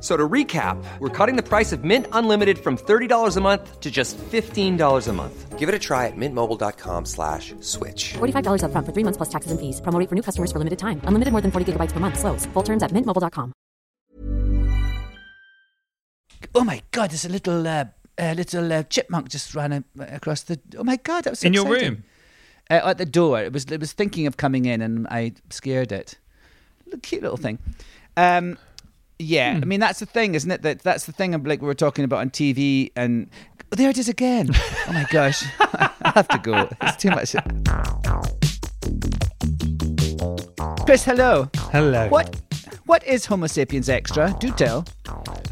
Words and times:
F- 0.00 0.04
So 0.04 0.16
to 0.16 0.26
recap, 0.28 0.82
we're 0.98 1.10
cutting 1.10 1.36
the 1.36 1.42
price 1.42 1.72
of 1.76 1.84
Mint 1.84 2.06
Unlimited 2.12 2.58
from 2.58 2.78
$30 2.78 3.36
a 3.36 3.40
month 3.40 3.80
to 3.80 3.90
just 3.90 4.16
$15 4.32 5.08
a 5.08 5.12
month. 5.12 5.58
Give 5.58 5.68
it 5.68 5.74
a 5.74 5.78
try 5.78 6.06
at 6.06 6.16
mintmobile.com 6.16 7.04
slash 7.04 7.52
switch. 7.60 8.14
$45 8.14 8.62
upfront 8.64 8.86
for 8.86 8.92
three 8.92 9.04
months 9.04 9.18
plus 9.18 9.28
taxes 9.28 9.50
and 9.52 9.60
fees. 9.60 9.80
Promo 9.82 10.08
for 10.08 10.14
new 10.14 10.22
customers 10.22 10.50
for 10.52 10.58
limited 10.58 10.78
time. 10.78 11.02
Unlimited 11.04 11.32
more 11.32 11.42
than 11.42 11.50
40 11.50 11.72
gigabytes 11.72 11.92
per 11.92 12.00
month. 12.00 12.18
Slows. 12.18 12.46
Full 12.54 12.62
terms 12.62 12.82
at 12.82 12.92
mintmobile.com. 12.92 13.52
Oh 16.54 16.64
my 16.64 16.80
god! 16.90 17.10
There's 17.10 17.26
a 17.26 17.28
little 17.28 17.66
uh, 17.68 17.84
uh, 18.18 18.32
little 18.36 18.72
uh, 18.72 18.82
chipmunk 18.84 19.28
just 19.28 19.54
ran 19.54 19.72
a- 19.72 19.84
across 20.16 20.42
the. 20.42 20.58
Oh 20.78 20.84
my 20.84 20.96
god! 20.96 21.24
That 21.24 21.30
was 21.30 21.40
so 21.40 21.46
In 21.46 21.52
your 21.54 21.68
room? 21.68 22.04
Uh, 22.70 22.80
at 22.84 22.98
the 22.98 23.04
door. 23.04 23.40
It 23.40 23.52
was 23.52 23.64
it 23.66 23.78
was 23.80 23.92
thinking 23.92 24.26
of 24.26 24.36
coming 24.36 24.64
in, 24.64 24.80
and 24.80 25.06
I 25.10 25.34
scared 25.50 25.92
it. 25.92 26.18
Little 26.86 27.00
cute 27.00 27.22
little 27.22 27.36
thing. 27.36 27.58
Um, 28.16 28.58
yeah, 29.20 29.54
Hmm. 29.56 29.62
I 29.62 29.66
mean 29.66 29.80
that's 29.80 30.00
the 30.00 30.06
thing, 30.06 30.34
isn't 30.34 30.50
it? 30.50 30.62
That 30.62 30.80
that's 30.82 31.04
the 31.06 31.12
thing. 31.12 31.34
Of, 31.34 31.46
like 31.46 31.60
we 31.60 31.66
were 31.66 31.74
talking 31.74 32.04
about 32.04 32.20
on 32.20 32.30
TV, 32.30 32.90
and 32.96 33.28
oh, 33.72 33.76
there 33.76 33.90
it 33.90 33.98
is 33.98 34.08
again. 34.08 34.50
oh 34.54 34.92
my 34.92 35.06
gosh! 35.10 35.44
I 35.60 36.12
have 36.14 36.28
to 36.28 36.38
go. 36.38 36.68
It's 36.82 36.96
too 36.96 37.10
much. 37.10 37.34
Chris, 40.86 41.04
hello. 41.04 41.48
Hello. 41.70 42.08
What 42.08 42.40
what 42.86 43.06
is 43.06 43.26
Homo 43.26 43.46
sapiens 43.46 43.88
extra? 43.88 44.34
Do 44.40 44.50
tell. 44.50 44.84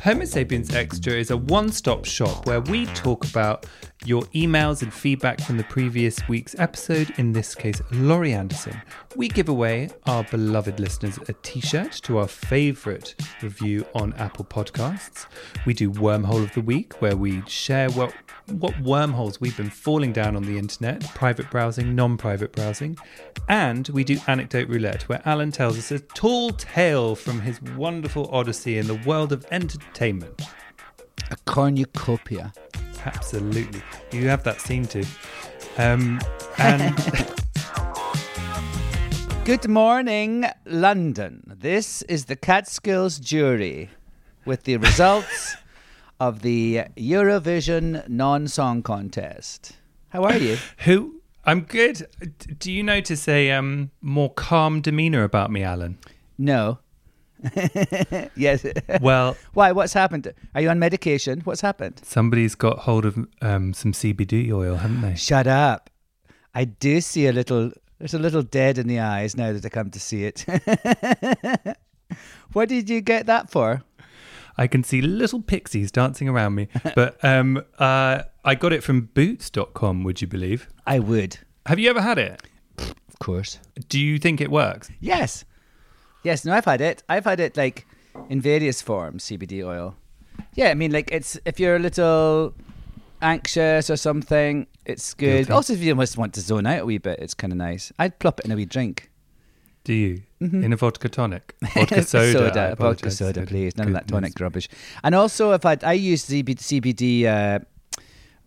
Homo 0.02 0.24
Sapiens 0.24 0.72
Extra 0.74 1.12
is 1.14 1.30
a 1.30 1.36
one 1.36 1.70
stop 1.72 2.04
shop 2.04 2.46
where 2.46 2.60
we 2.60 2.86
talk 2.86 3.28
about 3.28 3.66
your 4.08 4.22
emails 4.34 4.80
and 4.80 4.92
feedback 4.92 5.38
from 5.38 5.58
the 5.58 5.64
previous 5.64 6.26
week's 6.28 6.58
episode, 6.58 7.12
in 7.18 7.32
this 7.32 7.54
case, 7.54 7.82
Laurie 7.92 8.32
Anderson. 8.32 8.80
We 9.16 9.28
give 9.28 9.50
away 9.50 9.90
our 10.06 10.24
beloved 10.24 10.80
listeners 10.80 11.18
a 11.28 11.34
t 11.42 11.60
shirt 11.60 11.92
to 12.04 12.16
our 12.16 12.26
favourite 12.26 13.14
review 13.42 13.84
on 13.94 14.14
Apple 14.14 14.46
Podcasts. 14.46 15.26
We 15.66 15.74
do 15.74 15.90
Wormhole 15.90 16.42
of 16.42 16.54
the 16.54 16.62
Week, 16.62 16.94
where 17.02 17.16
we 17.16 17.42
share 17.46 17.90
what, 17.90 18.14
what 18.46 18.80
wormholes 18.80 19.42
we've 19.42 19.56
been 19.56 19.68
falling 19.68 20.14
down 20.14 20.36
on 20.36 20.42
the 20.44 20.56
internet 20.56 21.02
private 21.14 21.50
browsing, 21.50 21.94
non 21.94 22.16
private 22.16 22.52
browsing. 22.52 22.96
And 23.46 23.86
we 23.88 24.04
do 24.04 24.18
Anecdote 24.26 24.70
Roulette, 24.70 25.02
where 25.10 25.20
Alan 25.26 25.52
tells 25.52 25.76
us 25.76 25.90
a 25.90 25.98
tall 25.98 26.50
tale 26.52 27.14
from 27.14 27.42
his 27.42 27.60
wonderful 27.76 28.30
odyssey 28.32 28.78
in 28.78 28.86
the 28.86 29.02
world 29.04 29.32
of 29.32 29.44
entertainment. 29.50 30.40
A 31.30 31.36
cornucopia. 31.44 32.52
Absolutely. 33.04 33.82
You 34.12 34.28
have 34.28 34.44
that 34.44 34.60
scene 34.60 34.86
too. 34.86 35.04
Um, 35.76 36.20
and 36.58 36.94
Good 39.44 39.68
morning, 39.68 40.44
London. 40.66 41.42
This 41.46 42.02
is 42.02 42.26
the 42.26 42.36
Catskills 42.36 43.18
jury 43.18 43.88
with 44.44 44.64
the 44.64 44.76
results 44.76 45.56
of 46.20 46.42
the 46.42 46.82
Eurovision 46.96 48.06
non 48.08 48.46
song 48.48 48.82
contest. 48.82 49.72
How 50.10 50.24
are 50.24 50.36
you? 50.36 50.58
who? 50.78 51.22
I'm 51.44 51.62
good. 51.62 52.06
Do 52.58 52.70
you 52.70 52.82
notice 52.82 53.26
a 53.26 53.50
um, 53.52 53.90
more 54.02 54.30
calm 54.34 54.82
demeanour 54.82 55.24
about 55.24 55.50
me, 55.50 55.62
Alan? 55.62 55.98
No. 56.36 56.80
yes. 58.36 58.64
Well, 59.00 59.36
Why? 59.54 59.72
What's 59.72 59.92
happened? 59.92 60.32
Are 60.54 60.60
you 60.60 60.68
on 60.70 60.78
medication? 60.78 61.40
What's 61.44 61.60
happened? 61.60 62.00
somebody's 62.04 62.54
got 62.54 62.80
hold 62.80 63.04
of 63.04 63.18
um, 63.42 63.72
some 63.74 63.92
CBD 63.92 64.52
oil, 64.52 64.76
haven't 64.76 65.00
they? 65.02 65.14
Shut 65.14 65.46
up. 65.46 65.90
I 66.54 66.64
do 66.64 67.00
see 67.00 67.26
a 67.26 67.32
little, 67.32 67.70
there's 67.98 68.14
a 68.14 68.18
little 68.18 68.42
dead 68.42 68.78
in 68.78 68.88
the 68.88 69.00
eyes 69.00 69.36
now 69.36 69.52
that 69.52 69.64
I 69.64 69.68
come 69.68 69.90
to 69.90 70.00
see 70.00 70.24
it. 70.24 70.44
what 72.52 72.68
did 72.68 72.88
you 72.90 73.00
get 73.00 73.26
that 73.26 73.50
for? 73.50 73.82
I 74.56 74.66
can 74.66 74.82
see 74.82 75.00
little 75.00 75.40
pixies 75.40 75.92
dancing 75.92 76.28
around 76.28 76.56
me. 76.56 76.68
But 76.96 77.22
um, 77.24 77.62
uh, 77.78 78.22
I 78.44 78.54
got 78.56 78.72
it 78.72 78.82
from 78.82 79.02
boots.com, 79.14 80.02
would 80.02 80.20
you 80.20 80.26
believe? 80.26 80.68
I 80.86 80.98
would, 80.98 81.38
Have 81.66 81.78
you 81.78 81.88
ever 81.90 82.00
had 82.00 82.18
it? 82.18 82.42
of 82.78 83.18
course. 83.20 83.58
Do 83.88 83.98
you 84.00 84.18
think 84.18 84.40
it 84.40 84.50
works? 84.50 84.90
Yes. 85.00 85.44
Yes, 86.22 86.44
no, 86.44 86.52
I've 86.52 86.64
had 86.64 86.80
it. 86.80 87.02
I've 87.08 87.24
had 87.24 87.40
it 87.40 87.56
like 87.56 87.86
in 88.28 88.40
various 88.40 88.82
forms, 88.82 89.24
CBD 89.24 89.64
oil. 89.64 89.96
Yeah, 90.54 90.70
I 90.70 90.74
mean, 90.74 90.92
like 90.92 91.10
it's 91.12 91.38
if 91.44 91.58
you're 91.60 91.76
a 91.76 91.78
little 91.78 92.54
anxious 93.22 93.90
or 93.90 93.96
something, 93.96 94.66
it's 94.84 95.14
good. 95.14 95.46
Guilty. 95.46 95.52
Also, 95.52 95.72
if 95.72 95.80
you 95.80 95.94
just 95.94 96.16
want 96.18 96.34
to 96.34 96.40
zone 96.40 96.66
out 96.66 96.80
a 96.82 96.86
wee 96.86 96.98
bit, 96.98 97.18
it's 97.20 97.34
kind 97.34 97.52
of 97.52 97.56
nice. 97.56 97.92
I'd 97.98 98.18
plop 98.18 98.40
it 98.40 98.46
in 98.46 98.52
a 98.52 98.56
wee 98.56 98.64
drink. 98.64 99.10
Do 99.84 99.94
you? 99.94 100.22
In 100.40 100.72
a 100.72 100.76
vodka 100.76 101.08
tonic? 101.08 101.54
Vodka 101.74 102.02
soda. 102.04 102.70
I 102.70 102.74
vodka 102.74 103.10
soda, 103.10 103.46
please. 103.46 103.76
None 103.76 103.88
of 103.88 103.94
that 103.94 104.06
tonic 104.06 104.38
rubbish. 104.38 104.68
And 105.02 105.14
also, 105.14 105.52
if 105.52 105.64
I 105.64 105.78
I 105.82 105.94
use 105.94 106.26
CBD, 106.26 106.58
CBD 106.58 107.24
uh, 107.24 107.60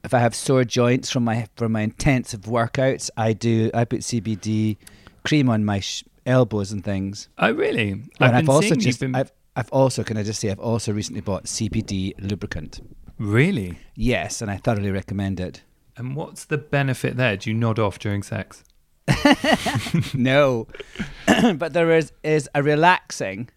if 0.03 0.13
I 0.13 0.19
have 0.19 0.35
sore 0.35 0.63
joints 0.63 1.09
from 1.09 1.23
my 1.23 1.47
from 1.55 1.71
my 1.71 1.81
intensive 1.81 2.41
workouts, 2.41 3.09
I 3.17 3.33
do. 3.33 3.71
I 3.73 3.85
put 3.85 4.01
CBD 4.01 4.77
cream 5.25 5.49
on 5.49 5.65
my 5.65 5.79
sh- 5.79 6.03
elbows 6.25 6.71
and 6.71 6.83
things. 6.83 7.29
Oh, 7.37 7.51
really? 7.51 8.03
I've 8.19 8.33
I've 8.35 8.49
also 8.49 8.75
just 8.75 8.99
been- 8.99 9.15
I've 9.15 9.31
I've 9.55 9.69
also 9.71 10.03
can 10.03 10.17
I 10.17 10.23
just 10.23 10.39
say 10.39 10.49
I've 10.49 10.59
also 10.59 10.93
recently 10.93 11.21
bought 11.21 11.45
CBD 11.45 12.13
lubricant. 12.19 12.79
Really? 13.17 13.77
Yes, 13.95 14.41
and 14.41 14.49
I 14.49 14.57
thoroughly 14.57 14.91
recommend 14.91 15.39
it. 15.39 15.63
And 15.97 16.15
what's 16.15 16.45
the 16.45 16.57
benefit 16.57 17.17
there? 17.17 17.37
Do 17.37 17.49
you 17.49 17.53
nod 17.55 17.77
off 17.77 17.99
during 17.99 18.23
sex? 18.23 18.63
no, 20.13 20.67
but 21.55 21.73
there 21.73 21.91
is 21.91 22.11
is 22.23 22.49
a 22.55 22.63
relaxing 22.63 23.49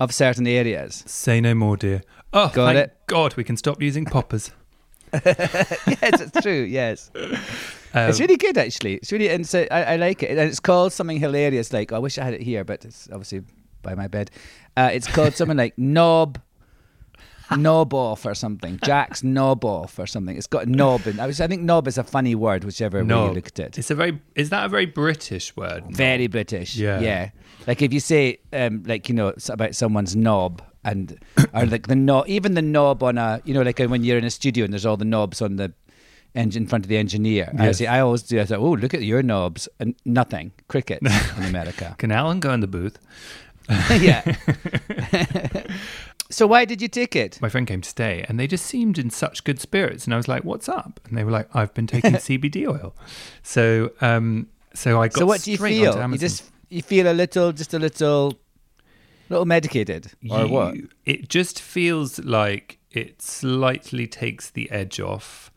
of 0.00 0.12
certain 0.12 0.46
areas. 0.46 1.04
Say 1.06 1.40
no 1.40 1.54
more, 1.54 1.76
dear. 1.76 2.02
Oh, 2.32 2.50
Got 2.52 2.74
thank 2.74 2.78
it. 2.78 2.96
God, 3.06 3.36
we 3.36 3.44
can 3.44 3.56
stop 3.56 3.80
using 3.82 4.04
poppers. 4.06 4.50
yes, 5.12 6.20
it's 6.20 6.40
true. 6.42 6.62
Yes, 6.62 7.10
Um, 7.94 8.10
it's 8.10 8.20
really 8.20 8.36
good 8.36 8.58
actually. 8.58 8.94
It's 8.94 9.12
really 9.12 9.28
and 9.28 9.46
so 9.46 9.66
I, 9.70 9.84
I 9.84 9.96
like 9.96 10.22
it, 10.22 10.30
and 10.30 10.40
it's 10.40 10.60
called 10.60 10.92
something 10.92 11.18
hilarious. 11.18 11.72
Like 11.72 11.92
I 11.92 11.98
wish 11.98 12.18
I 12.18 12.24
had 12.24 12.34
it 12.34 12.42
here, 12.42 12.64
but 12.64 12.84
it's 12.84 13.08
obviously 13.10 13.42
by 13.82 13.94
my 13.94 14.08
bed. 14.08 14.30
Uh, 14.76 14.90
it's 14.92 15.06
called 15.06 15.34
something 15.36 15.56
like 15.56 15.78
knob. 15.78 16.40
Knob 17.54 17.92
off 17.92 18.24
or 18.24 18.34
something. 18.34 18.80
Jack's 18.82 19.22
knob 19.22 19.66
off 19.66 19.98
or 19.98 20.06
something. 20.06 20.34
It's 20.36 20.46
got 20.46 20.66
knob 20.66 21.06
in. 21.06 21.20
I 21.20 21.26
was. 21.26 21.42
I 21.42 21.46
think 21.46 21.62
knob 21.62 21.86
is 21.86 21.98
a 21.98 22.02
funny 22.02 22.34
word, 22.34 22.64
whichever 22.64 23.04
way 23.04 23.28
you 23.28 23.34
look 23.34 23.46
at 23.48 23.58
it. 23.58 23.78
It's 23.78 23.90
a 23.90 23.94
very. 23.94 24.18
Is 24.34 24.48
that 24.48 24.64
a 24.64 24.68
very 24.68 24.86
British 24.86 25.54
word? 25.54 25.84
Very 25.90 26.26
British. 26.26 26.74
Yeah. 26.74 27.00
Yeah. 27.00 27.30
Like 27.66 27.82
if 27.82 27.92
you 27.92 28.00
say, 28.00 28.38
um, 28.52 28.82
like, 28.86 29.08
you 29.08 29.14
know, 29.14 29.34
about 29.50 29.74
someone's 29.74 30.16
knob 30.16 30.62
and, 30.84 31.18
or 31.52 31.66
like 31.66 31.86
the 31.86 31.96
knob, 31.96 32.28
even 32.28 32.54
the 32.54 32.62
knob 32.62 33.02
on 33.02 33.18
a, 33.18 33.40
you 33.44 33.54
know, 33.54 33.62
like 33.62 33.78
when 33.78 34.04
you're 34.04 34.18
in 34.18 34.24
a 34.24 34.30
studio 34.30 34.64
and 34.64 34.72
there's 34.72 34.86
all 34.86 34.96
the 34.96 35.04
knobs 35.04 35.40
on 35.40 35.56
the 35.56 35.72
engine 36.34 36.64
in 36.64 36.68
front 36.68 36.84
of 36.84 36.88
the 36.88 36.96
engineer. 36.96 37.52
I 37.58 37.66
Yes. 37.66 37.78
say, 37.78 37.86
I 37.86 38.00
always 38.00 38.22
do, 38.22 38.40
I 38.40 38.44
say, 38.44 38.56
oh, 38.56 38.72
look 38.72 38.94
at 38.94 39.02
your 39.02 39.22
knobs 39.22 39.68
and 39.78 39.94
nothing. 40.04 40.52
Cricket 40.68 41.00
in 41.36 41.44
America. 41.44 41.94
Can 41.98 42.10
Alan 42.10 42.40
go 42.40 42.52
in 42.52 42.60
the 42.60 42.66
booth? 42.66 42.98
yeah. 43.90 44.22
so 46.30 46.46
why 46.46 46.64
did 46.64 46.82
you 46.82 46.88
take 46.88 47.16
it? 47.16 47.40
My 47.40 47.48
friend 47.48 47.66
came 47.66 47.80
to 47.80 47.88
stay, 47.88 48.24
and 48.28 48.38
they 48.38 48.46
just 48.46 48.66
seemed 48.66 48.98
in 48.98 49.10
such 49.10 49.44
good 49.44 49.60
spirits. 49.60 50.04
And 50.04 50.14
I 50.14 50.16
was 50.16 50.28
like, 50.28 50.44
"What's 50.44 50.68
up?" 50.68 51.00
And 51.08 51.16
they 51.16 51.24
were 51.24 51.30
like, 51.30 51.48
"I've 51.54 51.72
been 51.74 51.86
taking 51.86 52.12
CBD 52.12 52.66
oil." 52.68 52.94
So, 53.42 53.92
um, 54.00 54.48
so 54.74 55.00
I 55.00 55.08
got. 55.08 55.18
So 55.18 55.26
what 55.26 55.42
do 55.42 55.50
you 55.50 55.58
feel? 55.58 56.10
You 56.10 56.18
just, 56.18 56.50
you 56.68 56.82
feel 56.82 57.10
a 57.10 57.14
little, 57.14 57.52
just 57.52 57.72
a 57.74 57.78
little, 57.78 58.38
little 59.28 59.46
medicated 59.46 60.12
or 60.30 60.46
what? 60.46 60.74
It 61.04 61.28
just 61.28 61.60
feels 61.60 62.18
like 62.18 62.78
it 62.90 63.22
slightly 63.22 64.06
takes 64.06 64.50
the 64.50 64.70
edge 64.70 65.00
off, 65.00 65.50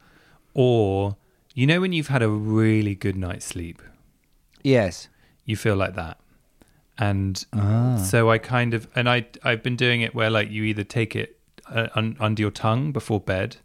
or 0.58 1.16
you 1.54 1.66
know 1.68 1.80
when 1.80 1.94
you've 1.94 2.08
had 2.10 2.22
a 2.24 2.30
really 2.30 2.96
good 2.96 3.16
night's 3.16 3.46
sleep, 3.46 3.82
Yes. 4.64 5.08
you 5.46 5.56
feel 5.56 5.76
like 5.76 5.96
that, 5.96 6.18
and 6.98 7.46
Ah. 7.54 7.96
so 7.98 8.30
I 8.30 8.38
kind 8.40 8.74
of 8.74 8.88
and 8.96 9.08
I 9.08 9.28
I've 9.44 9.62
been 9.64 9.76
doing 9.78 10.02
it 10.02 10.14
where 10.16 10.30
like 10.30 10.50
you 10.52 10.64
either 10.64 10.84
take 10.84 11.16
it 11.16 11.40
uh, 11.70 11.88
un, 11.96 12.16
under 12.20 12.42
your 12.42 12.52
tongue 12.52 12.92
before 12.92 13.20
bed, 13.22 13.58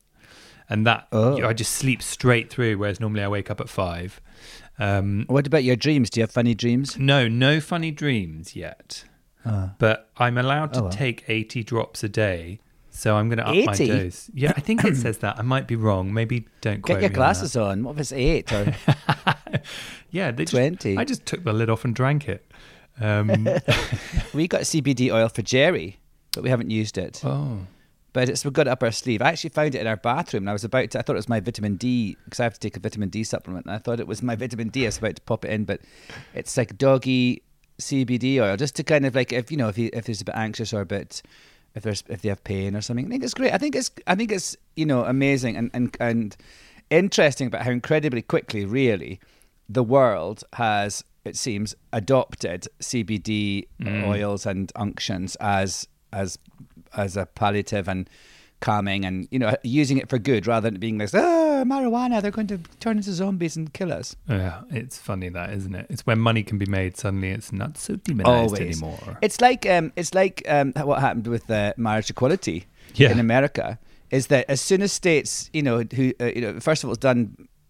and 0.68 0.86
that 0.86 1.08
Oh. 1.12 1.42
I 1.44 1.52
just 1.52 1.72
sleep 1.72 2.02
straight 2.02 2.50
through. 2.50 2.76
Whereas 2.78 3.00
normally 3.00 3.22
I 3.22 3.28
wake 3.28 3.50
up 3.50 3.60
at 3.60 3.68
five. 3.68 4.20
Um, 4.78 5.24
What 5.28 5.46
about 5.46 5.64
your 5.64 5.76
dreams? 5.76 6.10
Do 6.10 6.20
you 6.20 6.22
have 6.24 6.32
funny 6.32 6.54
dreams? 6.54 6.98
no, 6.98 7.28
no 7.28 7.60
funny 7.60 7.90
dreams 7.90 8.54
yet, 8.56 9.04
Ah. 9.46 9.74
but 9.78 10.10
I'm 10.16 10.36
allowed 10.38 10.72
to 10.74 10.80
Oh, 10.80 10.82
well. 10.84 10.92
take 10.92 11.24
eighty 11.28 11.62
drops 11.62 12.02
a 12.04 12.08
day. 12.08 12.58
So 12.94 13.16
I'm 13.16 13.28
going 13.28 13.38
to 13.38 13.48
up 13.48 13.54
80? 13.54 13.66
my 13.66 13.74
dose. 13.74 14.30
Yeah, 14.34 14.52
I 14.54 14.60
think 14.60 14.84
it 14.84 14.96
says 15.04 15.18
that. 15.18 15.38
I 15.38 15.42
might 15.42 15.66
be 15.66 15.76
wrong. 15.76 16.12
Maybe 16.12 16.46
don't 16.60 16.82
quote 16.82 17.00
Get 17.00 17.02
your 17.02 17.10
me 17.10 17.14
on 17.14 17.18
glasses 17.18 17.56
on. 17.56 17.82
What 17.84 17.92
if 17.92 18.00
it's 18.00 18.12
eight 18.12 18.52
or. 18.52 18.74
Yeah, 20.10 20.30
20? 20.30 20.98
I 20.98 21.04
just 21.04 21.24
took 21.24 21.42
the 21.42 21.54
lid 21.54 21.70
off 21.70 21.86
and 21.86 21.94
drank 21.94 22.28
it. 22.28 22.44
Um, 23.00 23.28
we 24.34 24.46
got 24.46 24.62
CBD 24.62 25.10
oil 25.10 25.28
for 25.30 25.40
Jerry, 25.40 25.98
but 26.34 26.42
we 26.42 26.50
haven't 26.50 26.70
used 26.70 26.98
it. 26.98 27.22
oh, 27.24 27.60
But 28.12 28.28
it's 28.28 28.44
we've 28.44 28.52
got 28.52 28.66
it 28.66 28.70
up 28.70 28.82
our 28.82 28.92
sleeve. 28.92 29.22
I 29.22 29.28
actually 29.30 29.50
found 29.50 29.74
it 29.74 29.80
in 29.80 29.86
our 29.86 29.96
bathroom, 29.96 30.42
and 30.42 30.50
I 30.50 30.52
was 30.52 30.64
about 30.64 30.90
to. 30.90 30.98
I 30.98 31.02
thought 31.02 31.14
it 31.14 31.24
was 31.24 31.30
my 31.30 31.40
vitamin 31.40 31.76
D 31.76 32.18
because 32.26 32.40
I 32.40 32.44
have 32.44 32.52
to 32.54 32.60
take 32.60 32.76
a 32.76 32.80
vitamin 32.80 33.08
D 33.08 33.24
supplement, 33.24 33.64
and 33.64 33.74
I 33.74 33.78
thought 33.78 34.00
it 34.00 34.06
was 34.06 34.22
my 34.22 34.36
vitamin 34.36 34.68
D. 34.68 34.84
I 34.84 34.88
was 34.88 34.98
about 34.98 35.16
to 35.16 35.22
pop 35.22 35.46
it 35.46 35.50
in, 35.50 35.64
but 35.64 35.80
it's 36.34 36.54
like 36.58 36.76
doggy 36.76 37.42
CBD 37.80 38.38
oil, 38.42 38.58
just 38.58 38.76
to 38.76 38.84
kind 38.84 39.06
of 39.06 39.14
like 39.14 39.32
if 39.32 39.50
you 39.50 39.56
know 39.56 39.68
if 39.68 39.78
you 39.78 39.88
if 39.94 40.04
there's 40.04 40.20
a 40.20 40.26
bit 40.26 40.34
anxious 40.36 40.74
or 40.74 40.82
a 40.82 40.86
bit 40.86 41.22
if 41.74 41.82
there's 41.82 42.04
if 42.08 42.22
they 42.22 42.28
have 42.28 42.44
pain 42.44 42.76
or 42.76 42.80
something. 42.80 43.06
I 43.06 43.08
think 43.08 43.24
it's 43.24 43.34
great. 43.34 43.52
I 43.52 43.58
think 43.58 43.74
it's 43.74 43.90
I 44.06 44.14
think 44.14 44.32
it's 44.32 44.56
you 44.76 44.86
know 44.86 45.04
amazing 45.04 45.56
and 45.56 45.70
and 45.72 45.96
and 46.00 46.36
interesting 46.90 47.46
about 47.46 47.62
how 47.62 47.70
incredibly 47.70 48.22
quickly, 48.22 48.64
really, 48.64 49.20
the 49.68 49.82
world 49.82 50.44
has 50.54 51.04
it 51.24 51.36
seems 51.36 51.74
adopted 51.92 52.68
CBD 52.80 53.66
mm. 53.80 54.06
oils 54.06 54.46
and 54.46 54.72
unctions 54.76 55.36
as 55.36 55.86
as 56.12 56.38
as 56.94 57.16
a 57.16 57.26
palliative 57.26 57.88
and 57.88 58.08
calming 58.62 59.04
and 59.04 59.28
you 59.30 59.38
know 59.42 59.54
using 59.64 59.98
it 60.02 60.08
for 60.08 60.18
good 60.30 60.46
rather 60.46 60.70
than 60.70 60.78
being 60.80 60.96
like 60.98 61.12
ah 61.14 61.62
marijuana 61.72 62.22
they're 62.22 62.30
going 62.40 62.46
to 62.46 62.58
turn 62.84 62.96
into 62.96 63.12
zombies 63.12 63.56
and 63.58 63.72
kill 63.78 63.92
us 63.92 64.16
yeah. 64.28 64.62
It's 64.70 64.96
funny 64.98 65.28
that, 65.36 65.48
isn't 65.58 65.74
it? 65.80 65.86
It's 65.90 66.04
when 66.06 66.18
money 66.18 66.42
can 66.50 66.56
be 66.58 66.66
made. 66.78 66.96
Suddenly, 66.96 67.30
it's 67.38 67.52
not 67.52 67.76
so 67.86 67.96
demonized 67.96 68.28
always 68.54 68.60
anymore. 68.60 69.18
it's 69.26 69.38
like 69.48 69.62
um 69.74 69.92
it's 70.00 70.14
like 70.22 70.36
um 70.56 70.72
what 70.90 71.00
happened 71.00 71.26
with 71.26 71.50
uh, 71.50 71.72
marriage 71.76 72.08
equality 72.14 72.58
Yeah. 72.94 73.10
in 73.12 73.18
america 73.28 73.66
is 74.18 74.26
that 74.32 74.44
as 74.54 74.60
soon 74.68 74.80
as 74.82 74.92
states 75.02 75.50
you 75.56 75.62
know 75.62 75.76
who 75.96 76.04
uh, 76.20 76.30
you 76.36 76.40
know 76.44 76.52
first 76.68 76.78
of 76.82 76.86
all 76.88 76.90
it 76.92 76.98
was 76.98 77.04
done 77.12 77.20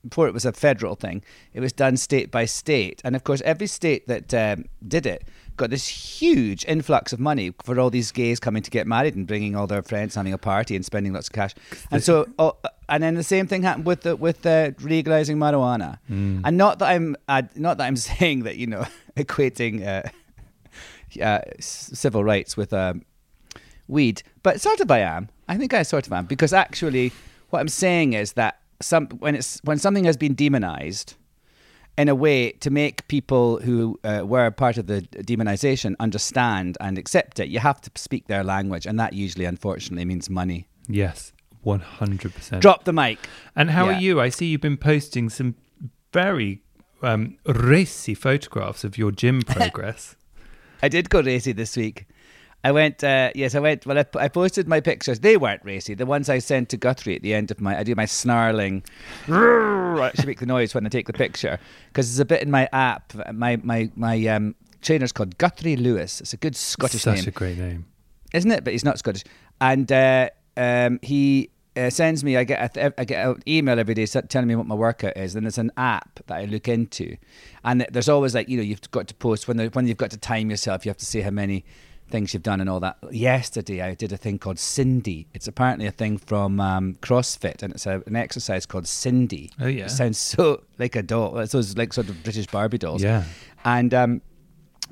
before 0.08 0.26
it 0.30 0.34
was 0.34 0.44
a 0.44 0.52
federal 0.66 0.94
thing 1.04 1.22
it 1.56 1.60
was 1.66 1.72
done 1.84 1.96
state 1.96 2.28
by 2.38 2.44
state 2.62 3.00
and 3.04 3.14
of 3.16 3.22
course 3.28 3.40
every 3.52 3.68
state 3.80 4.02
that 4.12 4.28
um, 4.44 4.64
did 4.96 5.04
it 5.14 5.22
got 5.56 5.70
this 5.70 5.86
huge 5.86 6.64
influx 6.66 7.12
of 7.12 7.20
money 7.20 7.52
for 7.62 7.78
all 7.78 7.90
these 7.90 8.10
gays 8.12 8.40
coming 8.40 8.62
to 8.62 8.70
get 8.70 8.86
married 8.86 9.14
and 9.14 9.26
bringing 9.26 9.54
all 9.56 9.66
their 9.66 9.82
friends 9.82 10.14
having 10.14 10.32
a 10.32 10.38
party 10.38 10.76
and 10.76 10.84
spending 10.84 11.12
lots 11.12 11.28
of 11.28 11.32
cash. 11.32 11.54
And 11.90 12.02
so 12.02 12.26
oh, 12.38 12.56
and 12.88 13.02
then 13.02 13.14
the 13.14 13.22
same 13.22 13.46
thing 13.46 13.62
happened 13.62 13.86
with 13.86 14.02
the, 14.02 14.16
with 14.16 14.44
uh, 14.46 14.72
legalizing 14.80 15.38
marijuana. 15.38 15.98
And 16.44 16.56
not 16.56 16.78
that 16.78 16.88
i'm 16.90 17.16
uh, 17.28 17.42
not 17.56 17.78
that 17.78 17.84
i'm 17.84 17.96
saying 18.10 18.44
that 18.44 18.56
you 18.56 18.66
know 18.66 18.84
equating 19.16 19.86
uh, 19.86 20.02
uh, 21.22 21.40
civil 21.60 22.24
rights 22.24 22.56
with 22.56 22.72
um, 22.72 23.02
weed, 23.88 24.22
but 24.42 24.60
sort 24.60 24.80
of 24.80 24.90
I 24.90 25.00
am. 25.00 25.28
I 25.48 25.56
think 25.56 25.74
I 25.74 25.82
sort 25.82 26.06
of 26.06 26.12
am. 26.12 26.26
Because 26.26 26.52
actually, 26.52 27.12
what 27.50 27.60
I'm 27.60 27.68
saying 27.68 28.14
is 28.14 28.32
that 28.32 28.58
some 28.80 29.06
when 29.20 29.34
it's 29.36 29.60
when 29.62 29.78
something 29.78 30.04
has 30.04 30.16
been 30.16 30.34
demonized 30.34 31.14
in 31.98 32.08
a 32.08 32.14
way 32.14 32.52
to 32.52 32.70
make 32.70 33.06
people 33.08 33.58
who 33.60 33.98
uh, 34.04 34.22
were 34.24 34.50
part 34.50 34.78
of 34.78 34.86
the 34.86 35.02
demonization 35.02 35.94
understand 36.00 36.78
and 36.80 36.96
accept 36.98 37.38
it, 37.38 37.48
you 37.48 37.58
have 37.58 37.80
to 37.82 37.90
speak 37.96 38.26
their 38.28 38.42
language, 38.44 38.86
and 38.86 38.98
that 38.98 39.12
usually, 39.12 39.44
unfortunately, 39.44 40.04
means 40.04 40.30
money. 40.30 40.66
yes, 40.88 41.32
one 41.62 41.80
hundred 41.80 42.34
percent. 42.34 42.60
Drop 42.62 42.84
the 42.84 42.92
mic. 42.92 43.18
And 43.54 43.70
how 43.70 43.88
Yeah. 43.88 43.96
are 43.96 44.00
you? 44.00 44.20
I 44.20 44.30
see 44.30 44.46
you've 44.46 44.60
been 44.62 44.76
posting 44.78 45.28
some 45.30 45.54
very 46.12 46.60
um, 47.02 47.36
racy 47.46 48.14
photographs 48.14 48.84
of 48.84 48.96
your 48.98 49.12
gym 49.12 49.42
progress. 49.46 50.16
I 50.82 50.88
did 50.88 51.08
go 51.10 51.20
racy 51.22 51.52
this 51.52 51.76
week. 51.76 52.06
I 52.64 52.70
went, 52.70 53.02
uh, 53.02 53.30
yes, 53.34 53.54
I 53.56 53.60
went. 53.60 53.86
Well, 53.86 53.98
I, 53.98 54.06
I 54.18 54.28
posted 54.28 54.68
my 54.68 54.80
pictures. 54.80 55.20
They 55.20 55.36
weren't 55.36 55.64
racy. 55.64 55.94
The 55.94 56.06
ones 56.06 56.28
I 56.28 56.38
sent 56.38 56.68
to 56.68 56.76
Guthrie 56.76 57.16
at 57.16 57.22
the 57.22 57.34
end 57.34 57.50
of 57.50 57.60
my, 57.60 57.76
I 57.76 57.82
do 57.82 57.94
my 57.96 58.04
snarling. 58.04 58.84
I 59.28 60.06
actually 60.06 60.26
make 60.26 60.38
the 60.38 60.46
noise 60.46 60.72
when 60.74 60.86
I 60.86 60.88
take 60.88 61.06
the 61.06 61.12
picture 61.12 61.58
because 61.88 62.08
there's 62.08 62.20
a 62.20 62.24
bit 62.24 62.40
in 62.42 62.50
my 62.50 62.68
app. 62.72 63.12
My 63.32 63.56
my 63.56 63.90
my 63.96 64.26
um, 64.28 64.54
trainer's 64.80 65.10
called 65.10 65.38
Guthrie 65.38 65.76
Lewis. 65.76 66.20
It's 66.20 66.32
a 66.32 66.36
good 66.36 66.54
Scottish 66.54 67.02
Such 67.02 67.14
name, 67.14 67.24
Such 67.24 67.28
a 67.28 67.30
great 67.32 67.58
name. 67.58 67.86
isn't 68.32 68.50
it? 68.50 68.62
But 68.62 68.74
he's 68.74 68.84
not 68.84 68.98
Scottish. 68.98 69.24
And 69.60 69.90
uh, 69.90 70.30
um, 70.56 71.00
he 71.02 71.50
uh, 71.76 71.90
sends 71.90 72.22
me. 72.22 72.36
I 72.36 72.44
get 72.44 72.62
a 72.64 72.68
th- 72.68 72.92
I 72.96 73.04
get 73.04 73.26
an 73.26 73.42
email 73.48 73.80
every 73.80 73.94
day 73.94 74.06
telling 74.06 74.46
me 74.46 74.54
what 74.54 74.66
my 74.66 74.76
workout 74.76 75.16
is. 75.16 75.34
And 75.34 75.46
there's 75.46 75.58
an 75.58 75.72
app 75.76 76.20
that 76.26 76.36
I 76.38 76.44
look 76.44 76.68
into. 76.68 77.16
And 77.64 77.86
there's 77.90 78.08
always 78.08 78.36
like 78.36 78.48
you 78.48 78.56
know 78.56 78.62
you've 78.62 78.88
got 78.92 79.08
to 79.08 79.14
post 79.14 79.48
when 79.48 79.56
there, 79.56 79.68
when 79.70 79.88
you've 79.88 79.96
got 79.96 80.10
to 80.12 80.16
time 80.18 80.48
yourself. 80.48 80.84
You 80.86 80.90
have 80.90 80.98
to 80.98 81.06
see 81.06 81.22
how 81.22 81.30
many 81.30 81.64
things 82.12 82.32
you've 82.32 82.44
done 82.44 82.60
and 82.60 82.70
all 82.70 82.78
that. 82.78 82.98
Yesterday 83.10 83.82
I 83.82 83.94
did 83.94 84.12
a 84.12 84.16
thing 84.16 84.38
called 84.38 84.58
Cindy. 84.58 85.26
It's 85.34 85.48
apparently 85.48 85.86
a 85.86 85.90
thing 85.90 86.18
from 86.18 86.60
um, 86.60 86.94
CrossFit, 87.00 87.62
and 87.62 87.72
it's 87.72 87.86
a, 87.86 88.02
an 88.06 88.14
exercise 88.14 88.66
called 88.66 88.86
Cindy. 88.86 89.50
Oh, 89.58 89.66
yeah. 89.66 89.86
It 89.86 89.90
sounds 89.90 90.18
so 90.18 90.62
like 90.78 90.94
a 90.94 91.02
doll. 91.02 91.38
It's 91.38 91.52
those 91.52 91.76
like 91.76 91.92
sort 91.92 92.08
of 92.08 92.22
British 92.22 92.46
Barbie 92.46 92.78
dolls. 92.78 93.02
Yeah. 93.02 93.24
And 93.64 93.92
um, 93.94 94.20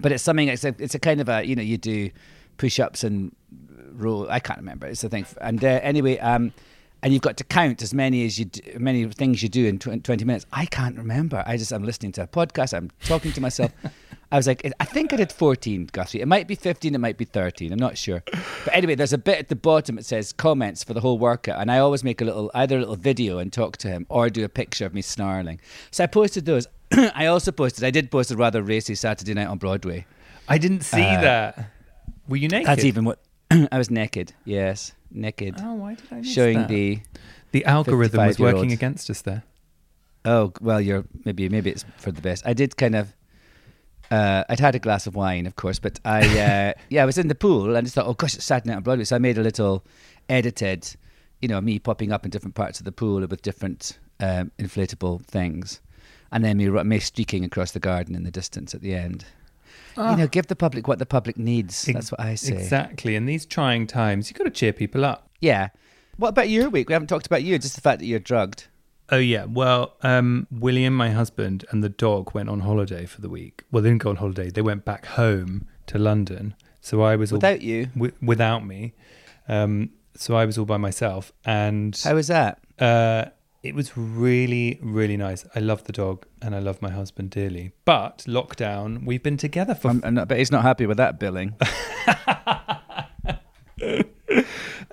but 0.01 0.11
it's 0.11 0.25
something. 0.25 0.49
It's 0.49 0.65
a, 0.65 0.75
it's 0.79 0.95
a 0.95 0.99
kind 0.99 1.21
of 1.21 1.29
a 1.29 1.45
you 1.45 1.55
know 1.55 1.63
you 1.63 1.77
do 1.77 2.11
push-ups 2.57 3.05
and 3.05 3.37
roll. 3.93 4.29
I 4.31 4.41
can't 4.41 4.59
remember. 4.59 4.87
It's 4.87 5.03
the 5.03 5.09
thing. 5.09 5.27
And 5.41 5.63
uh, 5.63 5.81
anyway, 5.83 6.19
um, 6.19 6.53
and 7.03 7.13
you've 7.13 7.23
got 7.23 7.37
to 7.39 7.45
count 7.45 7.83
as 7.83 7.93
many 7.95 8.25
as 8.27 8.39
you 8.39 8.47
do, 8.47 8.61
many 8.79 9.05
things 9.07 9.43
you 9.43 9.49
do 9.49 9.67
in 9.67 9.79
tw- 9.79 10.03
twenty 10.05 10.25
minutes. 10.25 10.47
I 10.53 10.67
can't 10.67 10.97
remember. 10.97 11.43
I 11.47 11.57
just 11.57 11.73
I'm 11.73 11.85
listening 11.85 12.13
to 12.13 12.23
a 12.23 12.27
podcast. 12.27 12.75
I'm 12.77 12.91
talking 13.05 13.33
to 13.33 13.41
myself. 13.41 13.73
I 14.33 14.37
was 14.37 14.47
like, 14.47 14.63
I 14.79 14.85
think 14.85 15.13
I 15.13 15.17
did 15.17 15.33
14, 15.33 15.89
Guthrie. 15.91 16.21
It 16.21 16.29
might 16.29 16.47
be 16.47 16.55
15, 16.55 16.95
it 16.95 16.99
might 16.99 17.19
be 17.19 17.25
13. 17.25 17.73
I'm 17.73 17.81
not 17.81 17.99
sure. 17.99 18.23
But 18.65 18.73
anyway, 18.73 18.95
there's 18.95 19.13
a 19.13 19.19
bit 19.19 19.41
at 19.41 19.49
the 19.49 19.57
bottom 19.57 19.97
that 19.97 20.05
says 20.05 20.33
comments 20.33 20.85
for 20.85 20.95
the 20.95 21.01
whole 21.01 21.19
workout. 21.19 21.61
And 21.61 21.69
I 21.69 21.81
always 21.81 22.05
make 22.05 22.21
a 22.21 22.25
little, 22.25 22.49
either 22.55 22.77
a 22.77 22.79
little 22.79 22.95
video 22.95 23.39
and 23.39 23.53
talk 23.53 23.77
to 23.79 23.89
him 23.89 24.07
or 24.09 24.31
do 24.31 24.45
a 24.45 24.49
picture 24.49 24.87
of 24.87 24.95
me 24.95 25.03
snarling. 25.03 25.61
So 25.91 26.05
I 26.05 26.07
posted 26.07 26.47
those. 26.47 26.69
I 26.93 27.27
also 27.27 27.51
posted, 27.51 27.83
I 27.83 27.91
did 27.91 28.09
post 28.13 28.31
a 28.31 28.37
rather 28.37 28.63
racy 28.63 28.95
Saturday 28.95 29.35
night 29.35 29.49
on 29.49 29.59
Broadway. 29.59 30.07
I 30.49 30.59
didn't 30.59 30.83
see 30.83 31.03
Uh, 31.03 31.21
that. 31.23 31.71
Were 32.29 32.37
you 32.37 32.47
naked? 32.47 32.69
That's 32.69 32.85
even 32.85 33.05
what, 33.05 33.19
I 33.73 33.79
was 33.79 33.91
naked. 33.91 34.33
Yes, 34.45 34.93
naked. 35.11 35.57
Oh, 35.61 35.75
why 35.75 35.95
did 35.95 36.05
I 36.11 36.15
miss 36.17 36.33
showing 36.33 36.59
that? 36.59 36.69
the, 36.69 37.01
the 37.53 37.65
algorithm 37.65 38.27
was 38.27 38.37
55-year-olds. 38.37 38.55
working 38.55 38.73
against 38.73 39.11
us 39.11 39.23
there. 39.23 39.43
oh, 40.25 40.53
well, 40.61 40.81
you're, 40.81 41.05
maybe, 41.25 41.49
maybe 41.49 41.71
it's 41.71 41.85
for 41.97 42.13
the 42.13 42.21
best. 42.21 42.47
I 42.47 42.53
did 42.53 42.77
kind 42.77 42.95
of, 42.95 43.15
uh, 44.11 44.45
I'd 44.49 44.61
had 44.61 44.75
a 44.75 44.79
glass 44.79 45.07
of 45.07 45.15
wine, 45.15 45.47
of 45.47 45.57
course, 45.57 45.79
but 45.79 45.99
I, 46.05 46.21
uh, 46.21 46.73
yeah, 46.91 47.03
I 47.03 47.07
was 47.07 47.19
in 47.19 47.29
the 47.29 47.35
pool 47.35 47.69
and 47.69 47.77
I 47.79 47.81
just 47.81 47.95
thought, 47.95 48.07
oh 48.07 48.15
gosh, 48.15 48.35
it's 48.35 48.45
Saturday 48.45 48.71
night 48.71 48.77
on 48.77 48.83
Broadway. 48.83 49.05
So 49.05 49.17
I 49.17 49.19
made 49.19 49.39
a 49.39 49.43
little 49.43 49.85
edited, 50.29 50.95
you 51.41 51.49
know, 51.49 51.61
me 51.61 51.79
popping 51.79 52.13
up 52.13 52.25
in 52.25 52.31
different 52.31 52.55
parts 52.55 52.79
of 52.79 52.85
the 52.85 52.93
pool 52.93 53.21
with 53.27 53.43
different 53.43 53.99
um, 54.21 54.53
inflatable 54.59 55.25
things, 55.25 55.81
and 56.31 56.45
then 56.45 56.59
me, 56.59 56.69
ru- 56.69 56.85
me 56.85 56.99
streaking 57.01 57.45
across 57.45 57.73
the 57.73 57.81
garden 57.81 58.15
in 58.15 58.23
the 58.23 58.31
distance 58.31 58.75
at 58.75 58.83
the 58.83 58.95
end. 58.95 59.25
You 59.97 60.17
know, 60.17 60.27
give 60.27 60.47
the 60.47 60.57
public 60.57 60.89
what 60.89 60.99
the 60.99 61.07
public 61.07 61.37
needs. 61.37 61.85
That's 61.85 62.11
what 62.11 62.21
I 62.21 62.35
say. 62.35 62.55
Exactly. 62.55 63.17
In 63.17 63.27
these 63.27 63.45
trying 63.45 63.87
times, 63.87 64.31
you've 64.31 64.39
got 64.39 64.45
to 64.45 64.51
cheer 64.51 64.73
people 64.73 65.05
up. 65.05 65.29
Yeah. 65.41 65.69
What 66.17 66.29
about 66.29 66.49
your 66.49 66.69
week? 66.71 66.89
We 66.89 66.93
haven't 66.95 67.09
talked 67.09 67.27
about 67.27 67.43
you. 67.43 67.59
Just 67.59 67.75
the 67.75 67.81
fact 67.81 67.99
that 67.99 68.07
you're 68.07 68.19
drugged. 68.19 68.69
Oh 69.11 69.19
yeah. 69.19 69.45
Well, 69.45 69.97
um, 70.03 70.47
William, 70.51 70.95
my 70.95 71.11
husband, 71.11 71.65
and 71.71 71.83
the 71.83 71.89
dog 71.89 72.33
went 72.35 72.49
on 72.49 72.61
holiday 72.61 73.05
for 73.07 73.21
the 73.21 73.29
week. 73.29 73.65
Well, 73.71 73.83
they 73.83 73.91
didn't 73.91 74.03
go 74.03 74.11
on 74.11 74.17
holiday. 74.17 74.51
They 74.51 74.63
went 74.63 74.85
back 74.85 75.05
home 75.07 75.67
to 75.87 75.99
London. 75.99 76.55
So 76.81 77.03
I 77.03 77.17
was 77.17 77.33
all, 77.33 77.37
Without 77.37 77.61
you, 77.61 77.87
wi- 77.95 78.15
without 78.23 78.65
me. 78.65 78.95
Um, 79.49 79.91
so 80.15 80.35
I 80.37 80.45
was 80.47 80.57
all 80.59 80.65
by 80.65 80.77
myself, 80.77 81.33
and 81.45 81.99
how 82.05 82.15
was 82.15 82.29
that? 82.29 82.61
uh, 82.79 83.27
it 83.63 83.75
was 83.75 83.97
really, 83.97 84.79
really 84.83 85.17
nice. 85.17 85.45
I 85.55 85.61
love 85.61 85.85
the 85.85 85.93
dog, 85.93 86.27
and 86.41 86.55
I 86.55 86.59
love 86.59 86.81
my 86.81 86.91
husband 86.91 87.31
dearly. 87.31 87.73
But 87.85 88.25
lockdown, 88.27 89.05
we've 89.05 89.23
been 89.23 89.37
together 89.37 89.75
for 89.75 89.89
I'm, 89.89 90.01
I'm 90.05 90.15
not, 90.15 90.29
but 90.29 90.39
he's 90.39 90.51
not 90.51 90.63
happy 90.63 90.87
with 90.87 90.97
that 90.97 91.19
billing. 91.19 91.57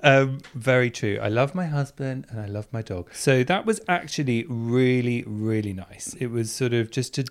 Um, 0.02 0.38
very 0.54 0.90
true. 0.90 1.18
I 1.20 1.28
love 1.28 1.54
my 1.54 1.66
husband 1.66 2.26
and 2.30 2.40
I 2.40 2.46
love 2.46 2.68
my 2.72 2.82
dog. 2.82 3.10
So 3.14 3.42
that 3.44 3.66
was 3.66 3.80
actually 3.88 4.44
really, 4.48 5.24
really 5.26 5.72
nice. 5.72 6.14
It 6.20 6.28
was 6.28 6.52
sort 6.52 6.72
of 6.72 6.90
just 6.90 7.14
to 7.14 7.24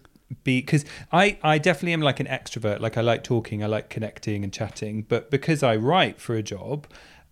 be 0.44 0.60
because 0.60 0.84
I, 1.12 1.38
I 1.42 1.58
definitely 1.58 1.94
am 1.94 2.02
like 2.02 2.20
an 2.20 2.28
extrovert. 2.28 2.80
Like 2.80 2.98
I 2.98 3.02
like 3.02 3.24
talking, 3.24 3.64
I 3.64 3.68
like 3.68 3.90
connecting 3.90 4.44
and 4.44 4.52
chatting. 4.52 5.04
But 5.08 5.32
because 5.32 5.64
I 5.64 5.76
write 5.78 6.20
for 6.20 6.36
a 6.36 6.44
job, 6.44 6.88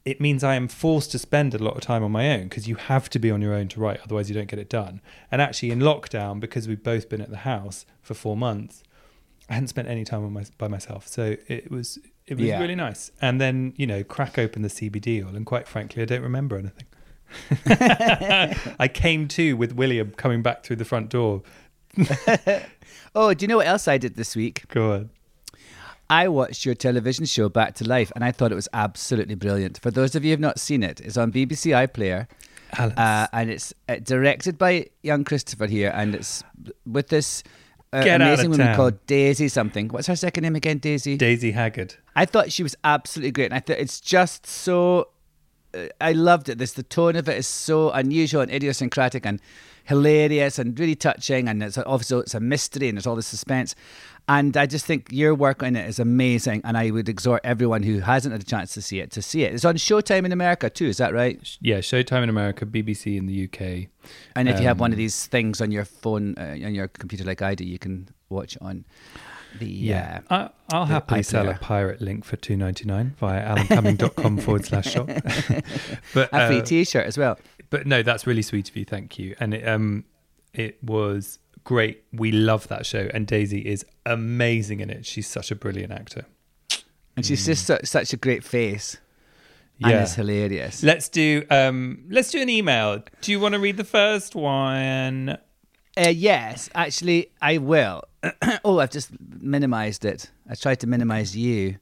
it 0.05 0.21
means 0.21 0.43
I 0.43 0.55
am 0.55 0.67
forced 0.67 1.11
to 1.11 1.19
spend 1.19 1.53
a 1.55 1.57
lot 1.57 1.75
of 1.75 1.81
time 1.81 2.03
on 2.03 2.11
my 2.11 2.31
own 2.31 2.43
because 2.43 2.67
you 2.67 2.75
have 2.75 3.09
to 3.09 3.19
be 3.19 3.31
on 3.31 3.41
your 3.41 3.53
own 3.53 3.67
to 3.69 3.79
write, 3.79 3.99
otherwise 4.03 4.29
you 4.29 4.35
don't 4.35 4.47
get 4.47 4.59
it 4.59 4.69
done. 4.69 5.01
And 5.31 5.41
actually, 5.41 5.71
in 5.71 5.79
lockdown, 5.79 6.39
because 6.39 6.67
we've 6.67 6.83
both 6.83 7.09
been 7.09 7.21
at 7.21 7.31
the 7.31 7.37
house 7.37 7.85
for 8.01 8.13
four 8.13 8.37
months, 8.37 8.83
I 9.49 9.53
hadn't 9.55 9.69
spent 9.69 9.87
any 9.87 10.03
time 10.05 10.23
on 10.23 10.31
my, 10.33 10.45
by 10.57 10.67
myself, 10.67 11.07
so 11.07 11.35
it 11.47 11.69
was 11.71 11.97
it 12.27 12.35
was 12.37 12.45
Yeah. 12.47 12.59
really 12.59 12.75
nice. 12.75 13.11
And 13.21 13.39
then 13.41 13.73
you 13.77 13.85
know, 13.87 14.03
crack 14.03 14.37
open 14.39 14.61
the 14.61 14.69
CBD 14.69 15.23
oil, 15.25 15.35
and 15.35 15.45
quite 15.45 15.67
frankly, 15.67 16.01
I 16.01 16.05
don't 16.05 16.23
remember 16.23 16.57
anything. 16.57 16.85
I 18.79 18.87
came 18.87 19.27
to 19.29 19.55
with 19.57 19.73
William 19.73 20.11
coming 20.11 20.41
back 20.41 20.63
through 20.63 20.75
the 20.77 20.85
front 20.85 21.09
door. 21.09 21.41
Oh, 23.17 23.33
do 23.33 23.43
you 23.43 23.47
know 23.47 23.55
what 23.57 23.67
else 23.67 23.87
I 23.87 23.97
did 23.97 24.15
this 24.17 24.35
week? 24.35 24.67
Go 24.67 24.91
on. 24.91 25.09
I 26.09 26.27
watched 26.27 26.65
your 26.65 26.75
television 26.75 27.25
show 27.25 27.49
Back 27.49 27.75
to 27.75 27.87
Life, 27.87 28.11
and 28.15 28.23
I 28.23 28.31
thought 28.31 28.51
it 28.51 28.55
was 28.55 28.69
absolutely 28.73 29.35
brilliant. 29.35 29.79
For 29.79 29.89
those 29.91 30.15
of 30.15 30.23
you 30.23 30.29
who 30.29 30.33
have 30.33 30.39
not 30.39 30.59
seen 30.59 30.83
it, 30.83 31.01
it's 31.01 31.17
on 31.17 31.31
BBC 31.31 31.73
iPlayer, 31.87 32.27
uh, 32.77 33.27
and 33.33 33.49
it's 33.49 33.73
uh, 33.89 33.95
directed 34.03 34.57
by 34.57 34.87
young 35.01 35.23
Christopher 35.23 35.65
here, 35.65 35.91
and 35.95 36.13
it's 36.13 36.43
with 36.85 37.07
this 37.07 37.43
uh, 37.91 37.97
amazing 37.97 38.51
woman 38.51 38.67
town. 38.67 38.75
called 38.75 39.05
Daisy 39.07 39.47
something. 39.47 39.87
What's 39.87 40.07
her 40.07 40.15
second 40.15 40.43
name 40.43 40.55
again? 40.55 40.77
Daisy. 40.77 41.17
Daisy 41.17 41.51
Haggard. 41.51 41.95
I 42.15 42.25
thought 42.25 42.51
she 42.51 42.61
was 42.61 42.75
absolutely 42.83 43.31
great, 43.31 43.45
and 43.45 43.55
I 43.55 43.59
thought 43.59 43.77
it's 43.77 43.99
just 43.99 44.45
so. 44.45 45.09
Uh, 45.73 45.87
I 45.99 46.11
loved 46.11 46.49
it. 46.49 46.59
This 46.59 46.73
the 46.73 46.83
tone 46.83 47.15
of 47.15 47.27
it 47.27 47.37
is 47.37 47.47
so 47.47 47.89
unusual 47.91 48.41
and 48.41 48.51
idiosyncratic 48.51 49.25
and 49.25 49.41
hilarious 49.85 50.59
and 50.59 50.77
really 50.79 50.95
touching, 50.95 51.47
and 51.47 51.63
it's 51.63 51.77
also 51.77 52.19
it's 52.19 52.33
a 52.35 52.39
mystery 52.39 52.89
and 52.89 52.97
there's 52.97 53.07
all 53.07 53.15
this 53.15 53.27
suspense. 53.27 53.73
And 54.27 54.57
I 54.57 54.65
just 54.65 54.87
think 54.87 55.09
your 55.11 55.35
work 55.35 55.61
on 55.61 55.75
it 55.75 55.87
is 55.87 55.99
amazing, 55.99 56.61
and 56.63 56.75
I 56.75 56.89
would 56.89 57.07
exhort 57.07 57.41
everyone 57.43 57.83
who 57.83 57.99
hasn't 57.99 58.31
had 58.31 58.41
a 58.41 58.45
chance 58.45 58.73
to 58.73 58.81
see 58.81 58.99
it 58.99 59.11
to 59.11 59.21
see 59.21 59.43
it. 59.43 59.53
It's 59.53 59.63
on 59.65 59.75
Showtime 59.75 60.25
in 60.25 60.31
America 60.31 60.69
too. 60.69 60.87
Is 60.87 60.97
that 60.97 61.13
right? 61.13 61.39
Yeah, 61.61 61.77
Showtime 61.77 62.23
in 62.23 62.29
America, 62.29 62.65
BBC 62.65 63.17
in 63.17 63.27
the 63.27 63.43
UK. 63.45 63.89
And 64.35 64.49
if 64.49 64.59
you 64.59 64.65
have 64.65 64.79
one 64.79 64.91
of 64.91 64.95
Um, 64.97 65.03
these 65.03 65.27
things 65.27 65.61
on 65.61 65.71
your 65.71 65.85
phone, 65.85 66.35
uh, 66.39 66.57
on 66.65 66.73
your 66.73 66.87
computer 66.87 67.23
like 67.23 67.41
I 67.43 67.53
do, 67.55 67.63
you 67.63 67.77
can 67.77 68.09
watch 68.29 68.55
it 68.55 68.61
on 68.63 68.85
the 69.59 69.93
uh, 69.93 70.19
I, 70.29 70.49
I'll 70.71 70.85
the 70.85 70.93
happily 70.93 71.23
sell 71.23 71.49
a 71.49 71.55
pirate 71.55 72.01
link 72.01 72.25
for 72.25 72.35
two 72.35 72.55
ninety 72.57 72.85
nine 72.85 73.15
via 73.19 73.55
alancumming.com 73.55 74.37
forward 74.39 74.65
slash 74.65 74.91
shop. 74.91 75.07
but 76.13 76.29
a 76.31 76.47
free 76.47 76.59
uh, 76.59 76.63
T-shirt 76.63 77.05
as 77.05 77.17
well. 77.17 77.37
but 77.69 77.85
no, 77.87 78.03
that's 78.03 78.25
really 78.27 78.41
sweet 78.41 78.69
of 78.69 78.75
you. 78.77 78.85
Thank 78.85 79.17
you. 79.19 79.35
And 79.39 79.53
it 79.53 79.67
um 79.67 80.05
it 80.53 80.81
was 80.83 81.39
great. 81.63 82.03
We 82.13 82.31
love 82.31 82.67
that 82.69 82.85
show, 82.85 83.09
and 83.13 83.25
Daisy 83.27 83.59
is 83.59 83.85
amazing 84.05 84.79
in 84.79 84.89
it. 84.89 85.05
She's 85.05 85.27
such 85.27 85.51
a 85.51 85.55
brilliant 85.55 85.91
actor. 85.91 86.25
And 87.17 87.25
she's 87.25 87.45
just 87.45 87.65
su- 87.65 87.77
such 87.83 88.11
a 88.13 88.17
great 88.17 88.43
face. 88.43 88.97
And 89.81 89.91
Yeah. 89.91 90.03
it's 90.03 90.15
hilarious. 90.15 90.83
Let's 90.83 91.09
do 91.09 91.43
um 91.49 92.05
let's 92.09 92.31
do 92.31 92.41
an 92.41 92.49
email. 92.49 93.03
Do 93.21 93.31
you 93.31 93.39
want 93.39 93.53
to 93.53 93.59
read 93.59 93.77
the 93.77 93.83
first 93.83 94.35
one? 94.35 95.37
Uh, 95.97 96.09
yes, 96.09 96.69
actually, 96.75 97.31
I 97.41 97.57
will. 97.57 98.03
oh, 98.65 98.79
I've 98.79 98.91
just 98.91 99.11
minimized 99.39 100.03
it. 100.03 100.29
I 100.49 100.55
tried 100.55 100.79
to 100.81 100.87
minimize 100.87 101.35
you, 101.37 101.77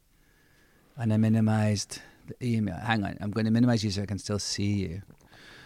and 0.97 1.11
I 1.13 1.17
minimized 1.17 1.99
the 2.27 2.35
email. 2.55 2.75
Hang 2.75 3.03
on, 3.03 3.17
I'm 3.21 3.31
going 3.31 3.45
to 3.45 3.51
minimize 3.51 3.83
you 3.83 3.89
so 3.91 4.03
I 4.03 4.05
can 4.05 4.19
still 4.19 4.39
see 4.39 4.73
you. 4.73 5.01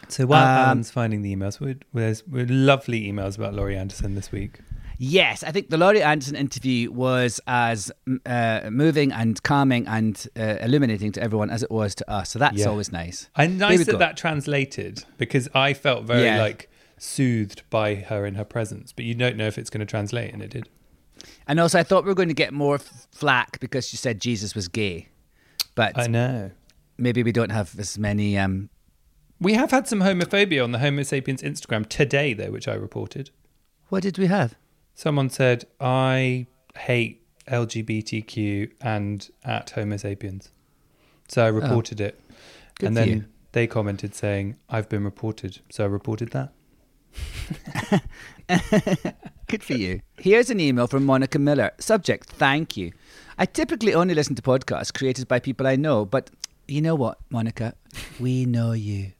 So 0.08 0.26
while 0.26 0.44
Um, 0.44 0.66
Alan's 0.66 0.90
finding 0.92 1.22
the 1.22 1.36
emails, 1.36 1.60
we 1.60 1.76
there's 1.94 2.26
we 2.26 2.46
lovely 2.46 3.12
emails 3.12 3.38
about 3.38 3.54
Laurie 3.54 3.76
Anderson 3.78 4.16
this 4.16 4.32
week. 4.32 4.60
Yes, 5.00 5.44
I 5.44 5.52
think 5.52 5.70
the 5.70 5.78
Laurie 5.78 6.02
Anderson 6.02 6.36
interview 6.36 6.90
was 6.92 7.40
as 7.46 7.92
uh, 8.26 8.62
moving 8.72 9.12
and 9.12 9.42
calming 9.44 9.86
and 9.88 10.26
uh, 10.40 10.56
illuminating 10.62 11.12
to 11.12 11.22
everyone 11.22 11.50
as 11.52 11.62
it 11.62 11.70
was 11.70 11.94
to 11.96 12.10
us. 12.10 12.30
So 12.32 12.40
that's 12.40 12.58
Yeah. 12.58 12.68
always 12.68 12.92
nice. 12.92 13.30
And 13.36 13.60
nice 13.60 13.86
that 13.86 13.92
go. 13.92 13.98
that 14.00 14.16
translated 14.18 15.04
because 15.18 15.50
I 15.54 15.74
felt 15.74 16.06
very 16.06 16.24
Yeah. 16.24 16.40
like 16.42 16.70
soothed 16.98 17.62
by 17.70 17.96
her 17.96 18.26
in 18.26 18.36
her 18.36 18.44
presence, 18.46 18.92
but 18.92 19.06
you 19.06 19.14
don't 19.14 19.38
know 19.38 19.48
if 19.48 19.58
it's 19.58 19.70
going 19.70 19.80
to 19.80 19.86
translate, 19.86 20.34
and 20.34 20.42
it 20.42 20.50
did. 20.52 20.70
And 21.48 21.60
also, 21.60 21.80
I 21.80 21.84
thought 21.84 22.04
we 22.04 22.10
were 22.10 22.16
going 22.16 22.28
to 22.30 22.34
get 22.34 22.54
more 22.54 22.76
f- 22.76 23.08
flack 23.12 23.60
because 23.60 23.88
she 23.88 23.98
said 23.98 24.20
Jesus 24.22 24.54
was 24.56 24.68
gay, 24.68 25.08
but 25.76 25.98
I 25.98 26.08
know. 26.08 26.52
maybe 26.98 27.24
we 27.24 27.32
don't 27.32 27.52
have 27.52 27.78
as 27.80 27.98
many. 27.98 28.38
Um, 28.38 28.70
We 29.40 29.54
have 29.54 29.72
had 29.72 29.88
some 29.88 30.00
homophobia 30.02 30.64
on 30.64 30.72
the 30.72 30.80
Homo 30.80 31.04
sapiens 31.04 31.42
Instagram 31.42 31.88
today, 31.88 32.34
though, 32.34 32.52
which 32.52 32.68
I 32.68 32.74
reported. 32.76 33.30
what 33.90 34.04
did 34.04 34.18
we 34.18 34.28
have? 34.28 34.56
Someone 34.96 35.30
said, 35.30 35.66
I 35.80 36.48
hate 36.76 37.22
LGBTQ 37.48 38.72
and 38.82 39.30
at 39.44 39.70
Homo 39.72 39.98
sapiens. 39.98 40.50
So 41.28 41.44
I 41.46 41.48
reported 41.50 42.00
it. 42.02 42.20
Oh. 42.20 42.34
Good 42.80 42.88
and 42.88 42.98
then 42.98 43.10
you. 43.10 43.26
they 43.54 43.68
commented 43.68 44.14
saying, 44.16 44.58
I've 44.70 44.90
been 44.90 45.04
reported. 45.04 45.60
So 45.70 45.84
I 45.84 45.88
reported 45.88 46.30
that. 46.32 46.54
Good 49.48 49.64
for 49.64 49.74
you. 49.74 50.02
Here's 50.18 50.50
an 50.50 50.60
email 50.60 50.88
from 50.88 51.06
Monica 51.06 51.40
Miller. 51.40 51.72
Subject, 51.80 52.30
thank 52.30 52.76
you. 52.76 52.92
I 53.38 53.46
typically 53.46 53.94
only 53.94 54.14
listen 54.14 54.36
to 54.36 54.42
podcasts 54.42 54.94
created 54.94 55.28
by 55.28 55.40
people 55.40 55.68
I 55.68 55.76
know, 55.76 56.06
but 56.06 56.30
you 56.68 56.82
know 56.82 56.96
what, 56.96 57.20
Monica? 57.30 57.76
We 58.20 58.46
know 58.46 58.74
you. 58.74 59.14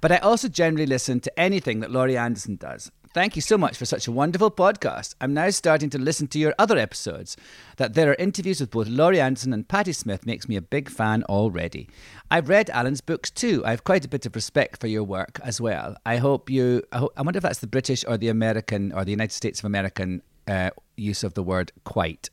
but 0.00 0.12
I 0.12 0.18
also 0.18 0.48
generally 0.48 0.86
listen 0.86 1.20
to 1.20 1.40
anything 1.40 1.80
that 1.80 1.90
Laurie 1.90 2.16
Anderson 2.16 2.56
does. 2.56 2.90
Thank 3.14 3.36
you 3.36 3.42
so 3.42 3.58
much 3.58 3.76
for 3.76 3.84
such 3.84 4.08
a 4.08 4.12
wonderful 4.12 4.50
podcast. 4.50 5.16
I'm 5.20 5.34
now 5.34 5.50
starting 5.50 5.90
to 5.90 5.98
listen 5.98 6.28
to 6.28 6.38
your 6.38 6.54
other 6.58 6.78
episodes. 6.78 7.36
That 7.76 7.92
there 7.92 8.10
are 8.10 8.14
interviews 8.14 8.58
with 8.58 8.70
both 8.70 8.88
Laurie 8.88 9.20
Anderson 9.20 9.52
and 9.52 9.68
Patti 9.68 9.92
Smith 9.92 10.24
makes 10.24 10.48
me 10.48 10.56
a 10.56 10.62
big 10.62 10.88
fan 10.88 11.22
already. 11.24 11.90
I've 12.30 12.48
read 12.48 12.70
Alan's 12.70 13.02
books 13.02 13.30
too. 13.30 13.62
I 13.66 13.70
have 13.70 13.84
quite 13.84 14.06
a 14.06 14.08
bit 14.08 14.24
of 14.24 14.34
respect 14.34 14.80
for 14.80 14.86
your 14.86 15.04
work 15.04 15.38
as 15.44 15.60
well. 15.60 15.94
I 16.06 16.16
hope 16.16 16.48
you. 16.48 16.84
I, 16.90 16.98
hope, 16.98 17.12
I 17.14 17.20
wonder 17.20 17.36
if 17.36 17.42
that's 17.42 17.58
the 17.58 17.66
British 17.66 18.02
or 18.08 18.16
the 18.16 18.28
American 18.28 18.92
or 18.92 19.04
the 19.04 19.10
United 19.10 19.34
States 19.34 19.58
of 19.58 19.66
American 19.66 20.22
uh, 20.48 20.70
use 20.96 21.22
of 21.22 21.34
the 21.34 21.42
word 21.42 21.70
quite. 21.84 22.30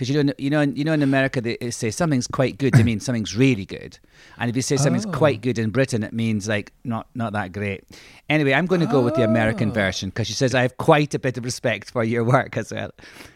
Because 0.00 0.08
you 0.14 0.22
know, 0.24 0.32
you 0.38 0.48
know, 0.48 0.62
you 0.62 0.82
know, 0.82 0.94
in 0.94 1.02
America 1.02 1.42
they 1.42 1.58
say 1.70 1.90
something's 1.90 2.26
quite 2.26 2.56
good. 2.56 2.72
They 2.72 2.82
mean 2.82 3.00
something's 3.00 3.36
really 3.36 3.66
good, 3.66 3.98
and 4.38 4.48
if 4.48 4.56
you 4.56 4.62
say 4.62 4.78
something's 4.78 5.04
Oh. 5.04 5.10
quite 5.10 5.42
good 5.42 5.58
in 5.58 5.68
Britain, 5.68 6.02
it 6.02 6.14
means 6.14 6.48
like 6.48 6.72
not 6.84 7.08
not 7.14 7.34
that 7.34 7.52
great. 7.52 7.84
Anyway, 8.30 8.54
I'm 8.54 8.64
going 8.64 8.80
to 8.80 8.86
go 8.86 9.02
with 9.02 9.14
the 9.14 9.20
Oh. 9.24 9.28
American 9.28 9.70
version 9.74 10.08
because 10.08 10.26
she 10.26 10.32
says 10.32 10.54
I 10.54 10.62
have 10.62 10.78
quite 10.78 11.12
a 11.12 11.18
bit 11.18 11.36
of 11.36 11.44
respect 11.44 11.90
for 11.90 12.02
your 12.02 12.24
work 12.24 12.56
as 12.56 12.72
well. 12.72 12.92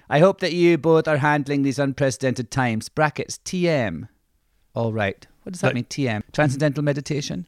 I 0.08 0.20
hope 0.20 0.40
that 0.40 0.54
you 0.54 0.78
both 0.78 1.06
are 1.06 1.18
handling 1.18 1.64
these 1.64 1.78
unprecedented 1.78 2.50
times. 2.50 2.88
Brackets 2.88 3.38
TM. 3.44 4.08
All 4.74 4.94
right. 4.94 5.26
What 5.42 5.52
does 5.52 5.60
that 5.60 5.74
mean? 5.74 5.84
TM. 5.84 6.22
Transcendental 6.32 6.82
meditation. 6.82 7.46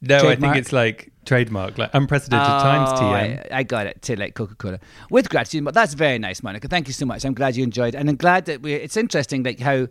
No, 0.00 0.28
I 0.28 0.36
think 0.36 0.56
it's 0.56 0.72
like 0.72 1.12
trademark, 1.26 1.76
like 1.78 1.90
unprecedented 1.92 2.46
times 2.46 2.90
Oh, 2.92 3.02
TM. 3.02 3.52
I, 3.52 3.58
I 3.58 3.62
got 3.62 3.86
it. 3.86 4.00
To 4.02 4.18
like 4.18 4.34
Coca 4.34 4.54
Cola 4.54 4.80
with 5.10 5.28
gratitude. 5.28 5.64
But 5.64 5.74
that's 5.74 5.94
very 5.94 6.18
nice, 6.18 6.42
Monica. 6.42 6.68
Thank 6.68 6.86
you 6.88 6.94
so 6.94 7.04
much. 7.06 7.24
I'm 7.24 7.34
glad 7.34 7.56
you 7.56 7.62
enjoyed, 7.64 7.94
and 7.94 8.08
I'm 8.08 8.16
glad 8.16 8.46
that 8.46 8.62
we. 8.62 8.74
It's 8.74 8.96
interesting, 8.96 9.42
like 9.42 9.60
how 9.60 9.88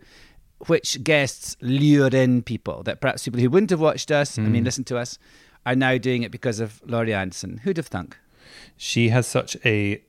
which 0.68 1.02
guests 1.04 1.56
lure 1.62 2.08
in 2.14 2.42
people 2.42 2.84
that 2.84 3.00
perhaps 3.00 3.24
people 3.24 3.40
who 3.40 3.50
wouldn't 3.50 3.70
have 3.70 3.80
watched 3.80 4.12
us, 4.12 4.38
I 4.38 4.42
Hmm. 4.42 4.52
mean, 4.52 4.64
listened 4.66 4.88
to 4.88 4.98
us, 4.98 5.18
are 5.66 5.76
now 5.76 5.98
doing 5.98 6.24
it 6.24 6.32
because 6.32 6.60
of 6.60 6.82
Laurie 6.86 7.14
Anderson. 7.14 7.62
Who'd 7.64 7.78
have 7.78 7.88
thunk? 7.88 8.18
She 8.76 9.10
has 9.10 9.26
such 9.28 9.56
a 9.64 10.02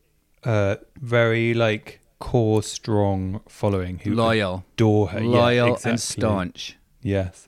uh, 0.44 0.76
very 1.00 1.52
like 1.54 2.00
core 2.18 2.62
strong 2.62 3.40
following 3.48 3.98
who 3.98 4.14
Loyal. 4.14 4.64
adore 4.74 5.08
her. 5.10 5.20
Yeah, 5.20 5.28
Loyal 5.28 5.78
and 5.84 6.00
staunch. 6.00 6.76
Yes. 7.02 7.46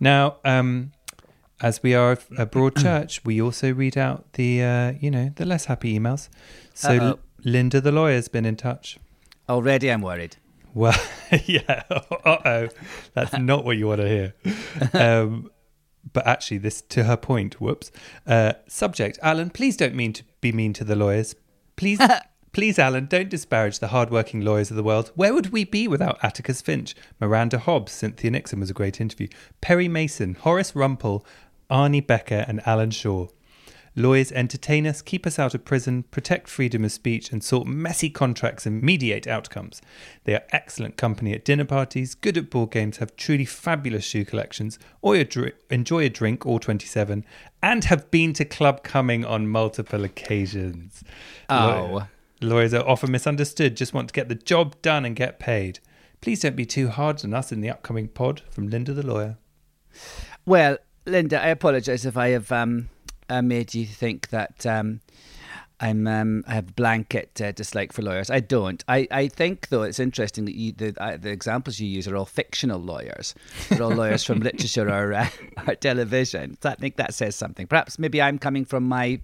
Now, 0.00 0.36
um, 0.44 0.92
as 1.60 1.82
we 1.82 1.94
are 1.94 2.18
a 2.36 2.46
broad 2.46 2.76
church, 2.76 3.24
we 3.24 3.40
also 3.40 3.72
read 3.72 3.96
out 3.96 4.32
the 4.34 4.62
uh, 4.62 4.92
you 5.00 5.10
know 5.10 5.30
the 5.36 5.44
less 5.44 5.66
happy 5.66 5.98
emails. 5.98 6.28
So 6.74 6.90
L- 6.90 7.18
Linda 7.44 7.80
the 7.80 7.92
lawyer's 7.92 8.28
been 8.28 8.44
in 8.44 8.56
touch. 8.56 8.98
Already, 9.48 9.90
I'm 9.90 10.00
worried. 10.02 10.36
Well, 10.72 10.98
yeah. 11.46 11.82
Uh 11.90 12.36
oh, 12.44 12.68
that's 13.14 13.32
not 13.38 13.64
what 13.64 13.76
you 13.76 13.86
want 13.86 14.00
to 14.00 14.08
hear. 14.08 14.34
Um, 14.92 15.50
but 16.12 16.26
actually, 16.26 16.58
this 16.58 16.82
to 16.82 17.04
her 17.04 17.16
point. 17.16 17.60
Whoops. 17.60 17.90
Uh, 18.26 18.54
subject: 18.68 19.18
Alan, 19.22 19.50
please 19.50 19.76
don't 19.76 19.94
mean 19.94 20.12
to 20.14 20.24
be 20.40 20.52
mean 20.52 20.72
to 20.74 20.84
the 20.84 20.96
lawyers. 20.96 21.34
Please, 21.76 22.00
please, 22.54 22.78
Alan, 22.78 23.06
don't 23.06 23.28
disparage 23.28 23.80
the 23.80 23.88
hardworking 23.88 24.40
lawyers 24.40 24.70
of 24.70 24.76
the 24.76 24.82
world. 24.82 25.10
Where 25.16 25.34
would 25.34 25.50
we 25.52 25.64
be 25.64 25.88
without 25.88 26.18
Atticus 26.22 26.62
Finch, 26.62 26.94
Miranda 27.20 27.58
Hobbs, 27.58 27.92
Cynthia 27.92 28.30
Nixon 28.30 28.60
was 28.60 28.70
a 28.70 28.74
great 28.74 29.00
interview, 29.00 29.28
Perry 29.60 29.88
Mason, 29.88 30.34
Horace 30.34 30.72
Rumpole, 30.72 31.24
Arnie 31.68 32.06
Becker, 32.06 32.44
and 32.46 32.66
Alan 32.66 32.92
Shore. 32.92 33.28
Lawyers 33.96 34.32
entertain 34.32 34.86
us, 34.86 35.02
keep 35.02 35.24
us 35.26 35.38
out 35.38 35.54
of 35.54 35.64
prison, 35.64 36.04
protect 36.04 36.48
freedom 36.48 36.84
of 36.84 36.92
speech, 36.92 37.30
and 37.30 37.44
sort 37.44 37.66
messy 37.66 38.10
contracts 38.10 38.66
and 38.66 38.82
mediate 38.82 39.26
outcomes. 39.26 39.80
They 40.24 40.34
are 40.34 40.42
excellent 40.50 40.96
company 40.96 41.32
at 41.32 41.44
dinner 41.44 41.64
parties, 41.64 42.14
good 42.14 42.36
at 42.36 42.50
board 42.50 42.70
games, 42.70 42.96
have 42.96 43.14
truly 43.16 43.44
fabulous 43.44 44.04
shoe 44.04 44.24
collections, 44.24 44.78
or 45.02 45.14
enjoy 45.16 46.04
a 46.04 46.08
drink 46.08 46.46
or 46.46 46.58
27, 46.58 47.24
and 47.62 47.84
have 47.84 48.10
been 48.10 48.32
to 48.32 48.44
Club 48.44 48.82
Cumming 48.82 49.24
on 49.24 49.48
multiple 49.48 50.04
occasions. 50.04 51.04
Oh. 51.48 52.06
Law- 52.44 52.54
Lawyers 52.54 52.74
are 52.74 52.88
often 52.88 53.10
misunderstood, 53.10 53.76
just 53.76 53.92
want 53.92 54.08
to 54.08 54.14
get 54.14 54.28
the 54.28 54.34
job 54.34 54.80
done 54.80 55.04
and 55.04 55.16
get 55.16 55.38
paid. 55.38 55.80
Please 56.20 56.40
don't 56.40 56.56
be 56.56 56.64
too 56.64 56.88
hard 56.88 57.24
on 57.24 57.34
us 57.34 57.52
in 57.52 57.60
the 57.60 57.70
upcoming 57.70 58.08
pod 58.08 58.42
from 58.50 58.68
Linda 58.68 58.92
the 58.92 59.04
lawyer. 59.04 59.36
Well, 60.46 60.78
Linda, 61.04 61.42
I 61.42 61.48
apologise 61.48 62.04
if 62.04 62.16
I 62.16 62.28
have 62.28 62.50
um, 62.52 62.88
uh, 63.28 63.42
made 63.42 63.74
you 63.74 63.84
think 63.84 64.28
that 64.28 64.64
um, 64.64 65.00
I'm 65.80 66.06
um, 66.06 66.44
I 66.46 66.54
have 66.54 66.76
blanket 66.76 67.40
uh, 67.40 67.52
dislike 67.52 67.92
for 67.92 68.02
lawyers. 68.02 68.30
I 68.30 68.40
don't. 68.40 68.82
I, 68.88 69.08
I 69.10 69.28
think 69.28 69.68
though 69.68 69.82
it's 69.82 69.98
interesting 69.98 70.44
that 70.46 70.54
you, 70.54 70.72
the 70.72 70.94
uh, 70.98 71.16
the 71.16 71.30
examples 71.30 71.80
you 71.80 71.88
use 71.88 72.08
are 72.08 72.16
all 72.16 72.24
fictional 72.24 72.80
lawyers. 72.80 73.34
They're 73.68 73.82
all 73.82 73.90
lawyers 73.90 74.24
from 74.24 74.40
literature 74.40 74.88
or, 74.88 75.12
uh, 75.12 75.28
or 75.66 75.74
television. 75.74 76.56
So 76.62 76.70
I 76.70 76.74
think 76.76 76.96
that 76.96 77.12
says 77.12 77.36
something. 77.36 77.66
Perhaps 77.66 77.98
maybe 77.98 78.22
I'm 78.22 78.38
coming 78.38 78.64
from 78.64 78.84
my 78.84 79.20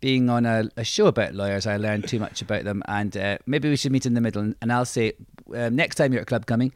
being 0.00 0.30
on 0.30 0.46
a, 0.46 0.68
a 0.76 0.84
show 0.84 1.06
about 1.06 1.34
lawyers. 1.34 1.66
I 1.66 1.76
learned 1.76 2.08
too 2.08 2.18
much 2.18 2.42
about 2.42 2.64
them, 2.64 2.82
and 2.86 3.16
uh, 3.16 3.38
maybe 3.46 3.68
we 3.68 3.76
should 3.76 3.92
meet 3.92 4.06
in 4.06 4.14
the 4.14 4.20
middle. 4.20 4.42
And, 4.42 4.54
and 4.60 4.72
I'll 4.72 4.84
say 4.84 5.12
um, 5.54 5.76
next 5.76 5.96
time 5.96 6.12
you're 6.12 6.20
at 6.20 6.24
a 6.24 6.26
Club 6.26 6.46
Cumming, 6.46 6.72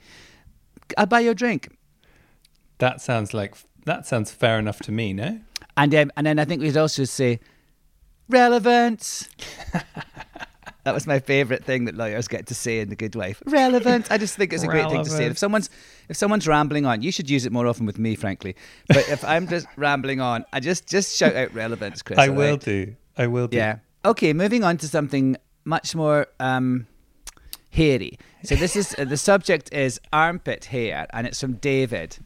I'll 0.97 1.07
buy 1.07 1.21
you 1.21 1.31
a 1.31 1.35
drink. 1.35 1.77
That 2.79 3.01
sounds 3.01 3.33
like 3.33 3.55
that 3.85 4.07
sounds 4.07 4.31
fair 4.31 4.59
enough 4.59 4.81
to 4.81 4.93
me. 4.93 5.13
No. 5.13 5.41
And 5.77 5.95
um, 5.95 6.13
and 6.17 6.27
then 6.27 6.39
I 6.39 6.45
think 6.45 6.63
we'd 6.63 6.77
also 6.77 7.05
say 7.05 7.41
relevance. 8.29 9.29
that 10.85 10.93
was 10.95 11.07
my 11.07 11.21
favourite 11.21 11.65
thing 11.65 11.85
that 11.85 11.95
lawyers 11.95 12.29
get 12.29 12.47
to 12.49 12.55
say 12.55 12.81
in 12.81 12.89
The 12.89 12.97
Good 12.97 13.15
Wife. 13.15 13.43
Relevance. 13.47 14.11
I 14.11 14.19
just 14.19 14.37
think 14.37 14.53
it's 14.53 14.65
a 14.65 14.67
great 14.67 14.91
thing 14.91 15.05
to 15.05 15.11
say. 15.11 15.27
If 15.27 15.39
someone's 15.39 15.71
if 16.09 16.17
someone's 16.17 16.49
rambling 16.49 16.87
on, 16.87 17.03
you 17.03 17.13
should 17.13 17.31
use 17.31 17.47
it 17.47 17.53
more 17.53 17.67
often 17.67 17.87
with 17.87 17.99
me, 17.99 18.17
frankly. 18.17 18.57
But 18.89 19.09
if 19.09 19.25
I'm 19.25 19.47
just 19.49 19.67
rambling 19.77 20.21
on, 20.21 20.45
I 20.53 20.61
just 20.61 20.89
just 20.89 21.17
shout 21.17 21.37
out 21.37 21.55
relevance, 21.55 22.03
Chris. 22.03 22.19
I 22.19 22.29
will 22.29 22.53
right? 22.53 22.61
do. 22.61 22.97
I 23.17 23.27
will 23.27 23.49
do. 23.49 23.57
Yeah. 23.57 23.79
Okay, 24.05 24.33
moving 24.33 24.65
on 24.65 24.77
to 24.79 24.89
something 24.89 25.37
much 25.65 25.95
more 25.95 26.27
um, 26.41 26.87
hairy. 27.71 28.19
So 28.45 28.55
this 28.57 28.75
is 28.77 28.95
uh, 28.99 29.05
the 29.05 29.17
subject 29.17 29.73
is 29.73 30.01
armpit 30.13 30.67
hair, 30.67 31.07
and 31.13 31.27
it's 31.27 31.41
from 31.41 31.55
David. 31.55 32.19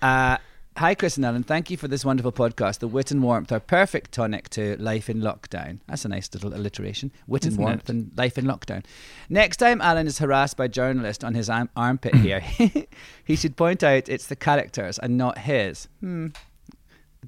Uh, 0.00 0.38
Hi, 0.76 0.94
Chris 0.94 1.16
and 1.16 1.26
Ellen. 1.26 1.42
Thank 1.42 1.72
you 1.72 1.76
for 1.76 1.88
this 1.88 2.04
wonderful 2.04 2.30
podcast. 2.30 2.78
The 2.78 2.86
wit 2.86 3.10
and 3.10 3.20
warmth 3.20 3.50
are 3.50 3.58
perfect 3.58 4.12
tonic 4.12 4.48
to 4.50 4.76
life 4.80 5.10
in 5.10 5.20
lockdown. 5.20 5.80
That's 5.88 6.04
a 6.04 6.08
nice 6.08 6.30
little 6.32 6.54
alliteration. 6.54 7.10
Wit 7.26 7.42
and 7.46 7.54
Isn't 7.54 7.64
warmth 7.64 7.88
it? 7.88 7.92
and 7.92 8.12
life 8.16 8.38
in 8.38 8.44
lockdown. 8.44 8.84
Next 9.28 9.56
time 9.56 9.80
Alan 9.80 10.06
is 10.06 10.20
harassed 10.20 10.56
by 10.56 10.68
journalists 10.68 11.24
on 11.24 11.34
his 11.34 11.50
arm- 11.50 11.68
armpit 11.74 12.14
hair, 12.14 12.38
he 13.24 13.34
should 13.34 13.56
point 13.56 13.82
out 13.82 14.08
it's 14.08 14.28
the 14.28 14.36
characters 14.36 15.00
and 15.00 15.18
not 15.18 15.38
his. 15.38 15.88
Hmm. 15.98 16.28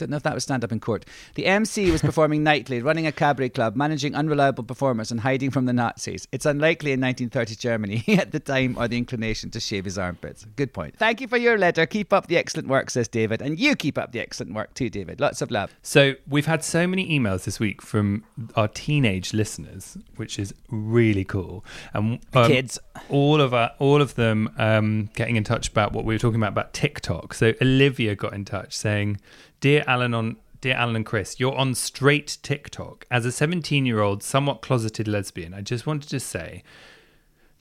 Don't 0.01 0.11
know 0.11 0.17
if 0.17 0.23
that 0.23 0.33
would 0.33 0.43
stand 0.43 0.65
up 0.65 0.73
in 0.73 0.81
court. 0.81 1.05
The 1.35 1.45
MC 1.45 1.91
was 1.91 2.01
performing 2.01 2.43
nightly, 2.53 2.81
running 2.81 3.07
a 3.07 3.13
cabaret 3.13 3.51
club, 3.51 3.77
managing 3.77 4.15
unreliable 4.15 4.65
performers, 4.65 5.11
and 5.11 5.21
hiding 5.21 5.51
from 5.51 5.67
the 5.67 5.75
Nazis. 5.75 6.27
It's 6.33 6.47
unlikely 6.47 6.93
in 6.93 7.01
1930s 7.01 7.59
Germany 7.59 7.97
he 8.07 8.17
had 8.17 8.33
the 8.33 8.41
time 8.41 8.77
or 8.79 8.89
the 8.89 8.97
inclination 8.97 9.51
to 9.51 9.61
shave 9.61 9.85
his 9.85 9.99
armpits. 9.99 10.47
Good 10.57 10.73
point. 10.73 10.97
Thank 10.97 11.21
you 11.21 11.29
for 11.29 11.37
your 11.37 11.59
letter. 11.59 11.85
Keep 11.85 12.15
up 12.15 12.29
the 12.29 12.39
excellent 12.39 12.69
work, 12.69 12.89
says 12.89 13.09
David. 13.09 13.43
And 13.43 13.59
you 13.59 13.77
keep 13.77 13.99
up 13.99 14.13
the 14.13 14.21
excellent 14.21 14.55
work 14.55 14.73
too, 14.73 14.89
David. 14.89 15.21
Lots 15.21 15.43
of 15.43 15.51
love. 15.51 15.75
So 15.83 16.15
we've 16.27 16.47
had 16.47 16.65
so 16.65 16.87
many 16.87 17.07
emails 17.19 17.45
this 17.45 17.61
week 17.61 17.83
from 17.83 18.25
our 18.57 18.69
teenage 18.69 19.35
listeners, 19.35 19.99
which 20.17 20.39
is 20.39 20.55
really 20.71 21.25
cool. 21.25 21.63
And 21.93 22.21
um, 22.33 22.47
Kids. 22.47 22.79
all 23.11 23.41
of 23.41 23.53
our, 23.53 23.73
all 23.79 24.01
of 24.01 24.15
them 24.15 24.51
um, 24.57 25.11
getting 25.15 25.37
in 25.37 25.45
touch 25.45 25.69
about 25.69 25.93
what 25.93 26.07
we 26.07 26.15
were 26.15 26.19
talking 26.19 26.41
about 26.41 26.53
about 26.53 26.73
TikTok. 26.73 27.35
So 27.35 27.53
Olivia 27.61 28.15
got 28.15 28.33
in 28.33 28.45
touch 28.45 28.75
saying, 28.75 29.19
"Dear 29.61 29.85
Alan 29.87 30.15
on." 30.15 30.37
Dear 30.61 30.75
Alan 30.75 30.95
and 30.97 31.07
Chris, 31.07 31.41
you're 31.41 31.57
on 31.57 31.75
straight 31.75 32.37
TikTok. 32.43 33.07
As 33.11 33.25
a 33.25 33.33
17 33.33 33.87
year 33.87 34.01
old, 34.01 34.23
somewhat 34.23 34.61
closeted 34.61 35.09
lesbian, 35.09 35.55
I 35.55 35.63
just 35.63 35.87
wanted 35.87 36.11
to 36.11 36.21
say 36.21 36.63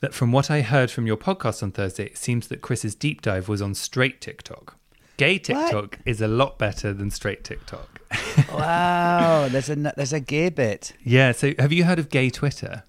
that 0.02 0.14
from 0.14 0.34
what 0.34 0.52
I 0.52 0.60
heard 0.62 0.92
from 0.92 1.08
your 1.08 1.16
podcast 1.16 1.64
on 1.64 1.72
Thursday, 1.72 2.06
it 2.08 2.18
seems 2.18 2.50
that 2.50 2.62
Chris's 2.62 2.96
deep 2.96 3.22
dive 3.22 3.48
was 3.48 3.62
on 3.62 3.74
straight 3.74 4.20
TikTok. 4.20 4.76
Gay 5.16 5.38
TikTok 5.38 6.00
is 6.06 6.22
a 6.22 6.28
lot 6.28 6.58
better 6.58 6.94
than 6.94 7.10
straight 7.12 7.44
TikTok. 7.44 8.02
Wow, 8.54 9.48
there's 9.50 9.70
a 9.70 9.76
there's 9.76 10.14
a 10.14 10.20
gay 10.20 10.50
bit. 10.50 10.94
Yeah. 11.04 11.34
So 11.34 11.54
have 11.60 11.74
you 11.74 11.84
heard 11.84 12.00
of 12.00 12.10
gay 12.10 12.30
Twitter? 12.30 12.84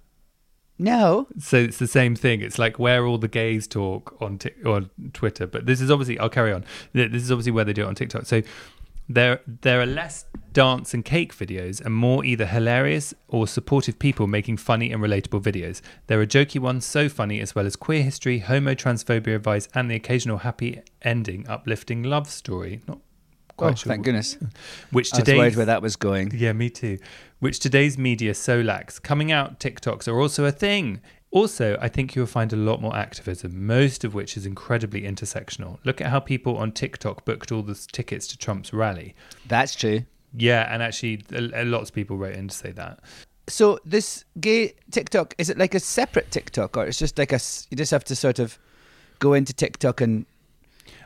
No, 0.79 1.27
So 1.39 1.59
it's 1.59 1.77
the 1.77 1.87
same 1.87 2.17
thing. 2.17 2.41
It's 2.41 2.59
like 2.59 2.79
where 2.79 3.05
all 3.05 3.19
the 3.19 3.29
gays 3.29 3.67
talk 3.67 4.17
on 4.21 4.39
Tik 4.39 4.65
on 4.65 4.89
Twitter. 5.13 5.47
But 5.47 5.67
this 5.67 5.81
is 5.81 5.91
obviously. 5.91 6.19
I'll 6.19 6.31
carry 6.31 6.53
on. 6.53 6.65
This 6.95 7.23
is 7.23 7.31
obviously 7.31 7.53
where 7.53 7.65
they 7.65 7.75
do 7.75 7.83
it 7.83 7.87
on 7.87 7.95
TikTok. 7.95 8.25
So 8.27 8.43
there 9.11 9.41
there 9.63 9.81
are 9.81 9.87
less 9.87 10.25
dance 10.53 10.95
and 10.95 11.05
cake 11.05 11.35
videos 11.35 11.85
and 11.85 11.95
more 11.95 12.25
either 12.25 12.47
hilarious 12.47 13.13
or 13.29 13.47
supportive 13.47 13.99
people 13.99 14.27
making 14.27 14.57
funny 14.57 14.93
and 14.93 15.03
relatable 15.03 15.43
videos. 15.43 15.81
There 16.07 16.21
are 16.21 16.27
jokey 16.27 16.61
ones 16.61 16.85
so 16.85 17.09
funny 17.09 17.41
as 17.41 17.55
well 17.55 17.67
as 17.67 17.77
queer 17.77 18.03
history, 18.03 18.39
homo 18.39 18.75
transphobia 18.75 19.37
advice, 19.37 19.69
and 19.75 19.91
the 19.91 19.97
occasional 19.97 20.39
happy 20.39 20.83
ending, 21.03 21.49
uplifting 21.49 22.03
love 22.05 22.29
story. 22.29 22.81
Not 22.87 22.99
oh, 22.99 23.53
quite 23.57 23.73
oh, 23.73 23.75
sure. 23.75 23.91
thank 23.91 24.05
goodness. 24.05 24.39
Which 24.91 25.13
I 25.13 25.19
was 25.19 25.25
today 25.25 25.39
worried 25.39 25.57
where 25.57 25.67
that 25.67 25.83
was 25.83 25.97
going. 25.97 26.33
yeah, 26.35 26.53
me 26.53 26.71
too. 26.71 26.99
Which 27.41 27.59
today's 27.59 27.99
media 27.99 28.35
so 28.35 28.61
lacks. 28.61 28.99
Coming 28.99 29.33
out 29.33 29.59
TikToks 29.59 30.07
are 30.07 30.21
also 30.21 30.45
a 30.45 30.53
thing. 30.53 31.01
Also, 31.33 31.79
I 31.81 31.89
think 31.89 32.17
you'll 32.17 32.27
find 32.27 32.53
a 32.53 32.57
lot 32.57 32.83
more 32.83 32.97
activism, 32.97 33.67
most 33.67 34.03
of 34.03 34.15
which 34.15 34.37
is 34.37 34.47
incredibly 34.47 35.03
intersectional. 35.03 35.79
Look 35.85 36.01
at 36.01 36.09
how 36.09 36.19
people 36.19 36.57
on 36.57 36.73
TikTok 36.73 37.25
booked 37.25 37.53
all 37.53 37.63
the 37.63 37.75
tickets 37.93 38.27
to 38.29 38.39
Trump's 38.39 38.73
rally. 38.73 39.15
That's 39.47 39.77
true. 39.77 40.05
Yeah, 40.37 40.73
and 40.73 40.83
actually, 40.83 41.23
a, 41.33 41.63
a 41.63 41.65
lots 41.65 41.91
of 41.91 41.95
people 41.95 42.17
wrote 42.17 42.35
in 42.35 42.49
to 42.49 42.55
say 42.55 42.73
that. 42.73 43.01
So 43.49 43.79
this 43.85 44.25
gay 44.41 44.75
TikTok 44.91 45.35
is 45.39 45.51
it 45.51 45.59
like 45.59 45.75
a 45.75 45.81
separate 45.81 46.31
TikTok 46.31 46.77
or 46.77 46.87
it's 46.87 46.99
just 46.99 47.19
like 47.19 47.33
a 47.33 47.41
you 47.69 47.77
just 47.77 47.91
have 47.91 48.05
to 48.05 48.15
sort 48.15 48.39
of 48.39 48.59
go 49.19 49.33
into 49.33 49.53
TikTok 49.53 50.01
and 50.01 50.25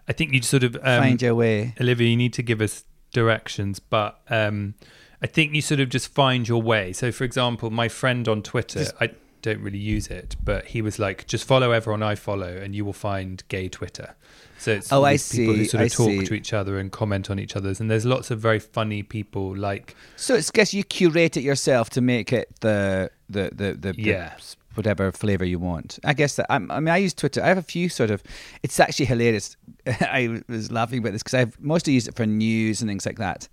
I 0.07 0.13
think 0.13 0.33
you 0.35 0.43
sort 0.43 0.63
of 0.63 0.77
um, 0.77 1.03
find 1.03 1.23
your 1.23 1.35
way. 1.35 1.75
Olivia, 1.81 2.09
you 2.09 2.17
need 2.17 2.35
to 2.35 2.43
give 2.43 2.61
us 2.61 2.85
directions, 3.13 3.81
but 3.81 4.21
um, 4.29 4.75
I 5.23 5.27
think 5.27 5.55
you 5.55 5.63
sort 5.63 5.81
of 5.81 5.89
just 5.89 6.09
find 6.09 6.47
your 6.47 6.61
way. 6.61 6.93
So, 6.93 7.11
for 7.11 7.25
example, 7.25 7.71
my 7.71 7.89
friend 7.89 8.29
on 8.29 8.43
Twitter, 8.43 8.85
I 9.01 9.11
don't 9.44 9.61
really 9.61 9.78
use 9.96 10.07
it, 10.09 10.37
but 10.42 10.64
he 10.66 10.80
was 10.83 10.98
like, 10.98 11.26
just 11.26 11.44
follow 11.44 11.70
everyone 11.70 12.02
I 12.02 12.14
follow, 12.14 12.48
and 12.48 12.74
you 12.74 12.85
will 12.85 12.92
find 13.11 13.42
gay 13.48 13.68
Twitter. 13.68 14.14
So 14.59 14.72
it's 14.72 14.90
Oh, 14.92 14.98
all 14.98 15.04
I 15.04 15.12
these 15.12 15.30
people 15.30 15.54
who 15.54 15.64
sort 15.66 15.80
of 15.83 15.85
I 15.85 15.88
talk 15.88 16.09
see. 16.20 16.24
to 16.26 16.35
each 16.35 16.52
other 16.52 16.78
and 16.78 16.90
comment 16.90 17.30
on 17.30 17.38
each 17.38 17.54
other's, 17.57 17.80
and 17.80 17.90
there's 17.90 18.07
lots 18.07 18.30
of 18.30 18.40
very 18.40 18.59
funny 18.59 19.02
people 19.02 19.54
like 19.57 19.94
So 20.16 20.35
it's 20.35 20.50
guess 20.50 20.72
you 20.72 20.83
curate 20.85 21.37
it 21.37 21.42
yourself 21.42 21.90
to 21.90 22.00
make 22.00 22.33
it 22.33 22.48
the 22.61 23.11
the 23.28 23.50
the 23.54 23.74
the, 23.74 23.94
Yeah. 24.00 24.35
whatever 24.74 25.12
flavor 25.12 25.44
you 25.44 25.59
want. 25.59 25.98
I 26.04 26.14
guess 26.14 26.37
that 26.37 26.46
I'm, 26.50 26.70
I 26.70 26.80
mean 26.80 26.88
I 26.94 26.96
use 26.98 27.12
Twitter. 27.14 27.42
I 27.42 27.48
have 27.48 27.59
a 27.59 27.62
few 27.62 27.88
sort 27.88 28.11
of. 28.11 28.22
It's 28.62 28.80
actually 28.80 29.07
hilarious. 29.07 29.57
I 29.87 30.40
was 30.48 30.70
laughing 30.72 31.00
about 31.00 31.12
this 31.12 31.22
because 31.22 31.35
I've 31.35 31.61
mostly 31.61 31.92
used 31.92 32.09
it 32.09 32.14
for 32.16 32.24
news 32.26 32.80
and 32.80 32.88
things 32.88 33.04
like 33.07 33.18
that. 33.18 33.48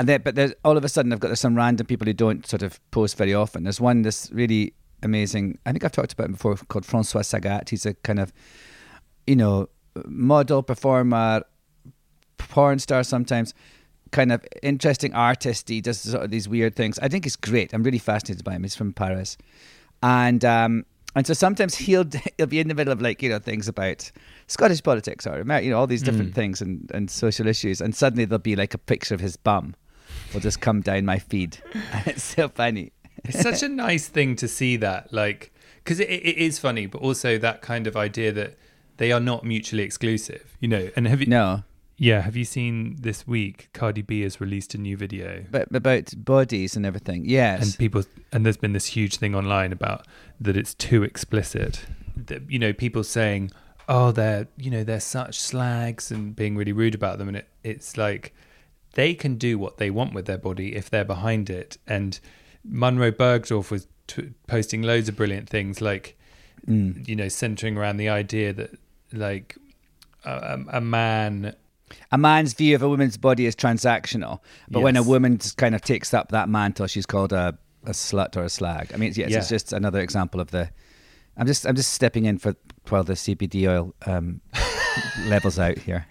And 0.00 0.08
then, 0.08 0.20
but 0.22 0.36
there's 0.36 0.52
all 0.64 0.76
of 0.76 0.84
a 0.84 0.88
sudden 0.88 1.12
I've 1.12 1.18
got 1.20 1.28
there's 1.28 1.40
some 1.40 1.56
random 1.56 1.84
people 1.86 2.06
who 2.06 2.12
don't 2.12 2.46
sort 2.46 2.62
of 2.62 2.78
post 2.92 3.16
very 3.16 3.34
often. 3.34 3.64
There's 3.64 3.80
one 3.80 4.02
this 4.02 4.30
really 4.32 4.74
amazing. 5.02 5.58
I 5.66 5.72
think 5.72 5.84
I've 5.84 5.92
talked 5.92 6.12
about 6.12 6.26
him 6.26 6.32
before 6.32 6.56
called 6.56 6.84
Francois 6.84 7.22
Sagat. 7.22 7.70
He's 7.70 7.86
a 7.86 7.94
kind 7.94 8.18
of, 8.18 8.32
you 9.26 9.36
know, 9.36 9.68
model 10.06 10.62
performer, 10.62 11.42
porn 12.38 12.78
star 12.78 13.02
sometimes, 13.02 13.54
kind 14.10 14.32
of 14.32 14.44
interesting 14.62 15.14
artist. 15.14 15.68
He 15.68 15.80
does 15.80 16.00
sort 16.00 16.24
of 16.24 16.30
these 16.30 16.48
weird 16.48 16.76
things. 16.76 16.98
I 16.98 17.08
think 17.08 17.24
he's 17.24 17.36
great. 17.36 17.72
I'm 17.72 17.82
really 17.82 17.98
fascinated 17.98 18.44
by 18.44 18.54
him. 18.54 18.62
He's 18.62 18.76
from 18.76 18.92
Paris, 18.92 19.36
and 20.02 20.44
um, 20.44 20.86
and 21.14 21.26
so 21.26 21.34
sometimes 21.34 21.74
he'll 21.74 22.06
he'll 22.36 22.46
be 22.46 22.60
in 22.60 22.68
the 22.68 22.74
middle 22.74 22.92
of 22.92 23.00
like 23.00 23.22
you 23.22 23.28
know 23.28 23.38
things 23.38 23.68
about 23.68 24.10
Scottish 24.46 24.82
politics 24.82 25.26
or 25.26 25.38
you 25.38 25.70
know 25.70 25.78
all 25.78 25.86
these 25.86 26.02
different 26.02 26.34
things 26.34 26.60
and 26.60 26.90
and 26.94 27.10
social 27.10 27.46
issues, 27.46 27.80
and 27.80 27.94
suddenly 27.94 28.24
there'll 28.24 28.38
be 28.38 28.56
like 28.56 28.74
a 28.74 28.78
picture 28.78 29.14
of 29.14 29.20
his 29.20 29.36
bum 29.36 29.74
will 30.32 30.40
just 30.40 30.60
come 30.60 30.80
down 30.80 31.04
my 31.04 31.18
feed, 31.18 31.58
and 31.92 32.06
it's 32.06 32.22
so 32.22 32.48
funny. 32.48 32.92
It's 33.24 33.40
such 33.40 33.62
a 33.62 33.68
nice 33.86 34.08
thing 34.08 34.36
to 34.36 34.48
see 34.48 34.76
that 34.76 35.12
like 35.12 35.52
because 35.84 36.00
it, 36.00 36.08
it 36.08 36.36
is 36.36 36.58
funny 36.58 36.86
but 36.86 37.00
also 37.00 37.38
that 37.38 37.62
kind 37.62 37.86
of 37.86 37.96
idea 37.96 38.32
that 38.32 38.56
they 38.98 39.12
are 39.12 39.20
not 39.20 39.44
mutually 39.44 39.82
exclusive 39.82 40.56
you 40.60 40.68
know 40.68 40.90
and 40.96 41.06
have 41.06 41.20
you 41.20 41.26
No, 41.26 41.62
yeah 41.96 42.20
have 42.20 42.36
you 42.36 42.44
seen 42.44 42.96
this 43.00 43.26
week 43.26 43.68
cardi 43.72 44.02
b 44.02 44.22
has 44.22 44.40
released 44.40 44.74
a 44.74 44.78
new 44.78 44.96
video? 44.96 45.44
But 45.50 45.74
about 45.74 46.12
bodies 46.16 46.76
and 46.76 46.84
everything. 46.86 47.24
Yes, 47.24 47.62
and 47.62 47.78
people 47.78 48.04
and 48.32 48.44
there's 48.44 48.56
been 48.56 48.72
this 48.72 48.86
huge 48.86 49.16
thing 49.16 49.34
online 49.34 49.72
about 49.72 50.06
that 50.40 50.56
it's 50.56 50.74
too 50.74 51.02
explicit. 51.02 51.86
That 52.16 52.50
you 52.50 52.58
know 52.58 52.72
people 52.72 53.04
saying 53.04 53.50
oh 53.88 54.12
they're 54.12 54.46
you 54.56 54.70
know 54.70 54.84
they're 54.84 55.00
such 55.00 55.38
slags 55.38 56.10
and 56.10 56.36
being 56.36 56.56
really 56.56 56.72
rude 56.72 56.94
about 56.94 57.18
them 57.18 57.28
and 57.28 57.38
it, 57.38 57.48
it's 57.64 57.96
like 57.96 58.34
they 58.94 59.14
can 59.14 59.36
do 59.36 59.58
what 59.58 59.78
they 59.78 59.90
want 59.90 60.12
with 60.12 60.26
their 60.26 60.38
body 60.38 60.74
if 60.74 60.90
they're 60.90 61.04
behind 61.04 61.48
it 61.48 61.78
and 61.86 62.20
Munroe 62.64 63.12
Bergdorf 63.12 63.70
was 63.70 63.86
t- 64.06 64.30
posting 64.46 64.82
loads 64.82 65.08
of 65.08 65.16
brilliant 65.16 65.48
things 65.48 65.80
like 65.80 66.16
you 66.66 67.16
know 67.16 67.28
centering 67.28 67.78
around 67.78 67.96
the 67.96 68.08
idea 68.10 68.52
that 68.52 68.78
like 69.12 69.56
a, 70.24 70.30
a 70.30 70.64
a 70.78 70.80
man 70.80 71.54
a 72.12 72.18
man's 72.18 72.52
view 72.52 72.74
of 72.74 72.82
a 72.82 72.88
woman's 72.88 73.16
body 73.16 73.46
is 73.46 73.56
transactional, 73.56 74.40
but 74.70 74.80
when 74.80 74.96
a 74.96 75.02
woman 75.02 75.38
just 75.38 75.56
kind 75.56 75.74
of 75.74 75.80
takes 75.80 76.12
up 76.12 76.30
that 76.32 76.46
mantle, 76.48 76.86
she's 76.86 77.06
called 77.06 77.32
a, 77.32 77.56
a 77.86 77.92
slut 77.92 78.36
or 78.36 78.42
a 78.42 78.48
slag. 78.50 78.90
I 78.92 78.98
mean, 78.98 79.12
yes, 79.16 79.30
Yeah. 79.30 79.38
it's 79.38 79.48
just 79.48 79.72
another 79.72 80.00
example 80.00 80.40
of 80.40 80.50
the. 80.50 80.68
I'm 81.38 81.46
just 81.46 81.64
I'm 81.66 81.76
just 81.76 81.94
stepping 81.94 82.26
in 82.26 82.36
for 82.38 82.54
while 82.90 83.04
the 83.04 83.14
CBD 83.14 83.66
oil 83.70 83.94
um, 84.04 84.40
levels 85.26 85.58
out 85.58 85.78
here. 85.78 86.06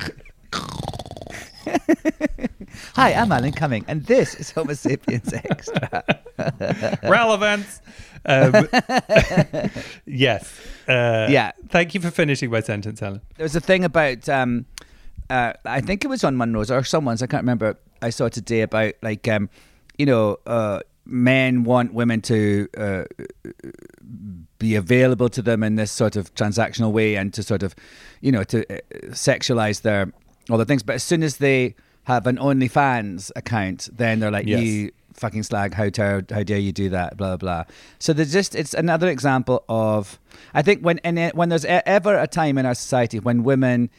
Hi, 2.98 3.12
I'm 3.14 3.30
Alan 3.30 3.52
Cumming, 3.52 3.84
and 3.86 4.04
this 4.06 4.34
is 4.34 4.50
Homo 4.50 4.72
Sapiens 4.72 5.32
Extra. 5.44 6.02
Relevance. 7.04 7.80
Um, 8.26 8.68
yes. 10.04 10.60
Uh, 10.88 11.28
Yeah. 11.30 11.52
Thank 11.68 11.94
you 11.94 12.00
for 12.00 12.10
finishing 12.10 12.50
my 12.50 12.58
sentence, 12.58 13.00
Alan. 13.00 13.20
There 13.36 13.44
was 13.44 13.54
a 13.54 13.60
thing 13.60 13.84
about, 13.84 14.28
um, 14.28 14.66
uh, 15.30 15.52
I 15.64 15.80
think 15.80 16.04
it 16.04 16.08
was 16.08 16.24
on 16.24 16.36
Munroe's 16.36 16.72
or 16.72 16.82
someone's, 16.82 17.22
I 17.22 17.28
can't 17.28 17.44
remember. 17.44 17.78
I 18.02 18.10
saw 18.10 18.28
today 18.28 18.62
about 18.62 18.94
like, 19.00 19.28
um, 19.28 19.48
you 19.96 20.04
know, 20.04 20.38
uh, 20.44 20.80
men 21.06 21.62
want 21.62 21.94
women 21.94 22.20
to 22.22 22.66
uh, 22.76 23.04
be 24.58 24.74
available 24.74 25.28
to 25.28 25.40
them 25.40 25.62
in 25.62 25.76
this 25.76 25.92
sort 25.92 26.16
of 26.16 26.34
transactional 26.34 26.90
way 26.90 27.14
and 27.14 27.32
to 27.34 27.44
sort 27.44 27.62
of, 27.62 27.76
you 28.22 28.32
know, 28.32 28.42
to 28.42 28.64
uh, 28.74 28.80
sexualize 29.10 29.82
their 29.82 30.12
other 30.50 30.64
things. 30.64 30.82
But 30.82 30.96
as 30.96 31.04
soon 31.04 31.22
as 31.22 31.36
they 31.36 31.76
have 32.08 32.26
an 32.26 32.36
OnlyFans 32.38 33.30
account, 33.36 33.88
then 33.92 34.18
they're 34.20 34.30
like, 34.30 34.46
Yes. 34.46 34.62
you 34.62 34.90
fucking 35.14 35.42
slag, 35.42 35.74
how 35.74 35.88
dare, 35.90 36.24
how 36.30 36.42
dare 36.42 36.58
you 36.58 36.72
do 36.72 36.88
that, 36.88 37.16
blah, 37.16 37.36
blah, 37.36 37.64
blah. 37.64 37.74
So 37.98 38.12
there's 38.12 38.32
just, 38.32 38.54
it's 38.54 38.72
another 38.74 39.08
example 39.08 39.64
of, 39.68 40.18
I 40.54 40.62
think 40.62 40.82
when, 40.82 40.98
in 40.98 41.18
it, 41.18 41.34
when 41.34 41.48
there's 41.48 41.64
ever 41.64 42.16
a 42.18 42.26
time 42.26 42.56
in 42.56 42.64
our 42.66 42.74
society 42.74 43.18
when 43.18 43.42
women 43.42 43.90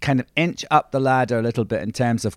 kind 0.00 0.20
of 0.20 0.26
inch 0.36 0.64
up 0.70 0.90
the 0.92 1.00
ladder 1.00 1.38
a 1.38 1.42
little 1.42 1.64
bit 1.64 1.82
in 1.82 1.90
terms 1.92 2.24
of 2.24 2.36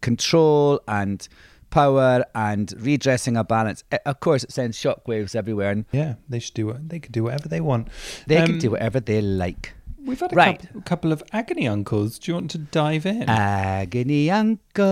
control 0.00 0.80
and 0.86 1.28
power 1.70 2.24
and 2.34 2.72
redressing 2.78 3.36
a 3.36 3.44
balance, 3.44 3.84
of 4.06 4.20
course 4.20 4.44
it 4.44 4.52
sends 4.52 4.78
shockwaves 4.78 5.34
everywhere 5.34 5.70
and 5.70 5.84
Yeah, 5.92 6.14
they 6.28 6.38
should 6.38 6.54
do 6.54 6.66
what 6.66 6.88
they 6.88 6.98
could 7.00 7.12
do 7.12 7.24
whatever 7.24 7.48
they 7.48 7.60
want. 7.60 7.88
they 8.26 8.36
can 8.36 8.52
Um, 8.52 8.58
do 8.58 8.70
whatever 8.70 9.00
they 9.00 9.20
like. 9.20 9.74
We've 10.04 10.18
had 10.20 10.32
a 10.32 10.36
Right. 10.36 10.60
couple, 10.62 10.80
couple 10.82 11.12
of 11.12 11.22
agony 11.32 11.66
uncles. 11.68 12.18
Do 12.18 12.30
you 12.30 12.34
want 12.36 12.50
to 12.52 12.58
dive 12.58 13.04
in? 13.06 13.24
Agony 13.28 14.30
Uncle. 14.30 14.84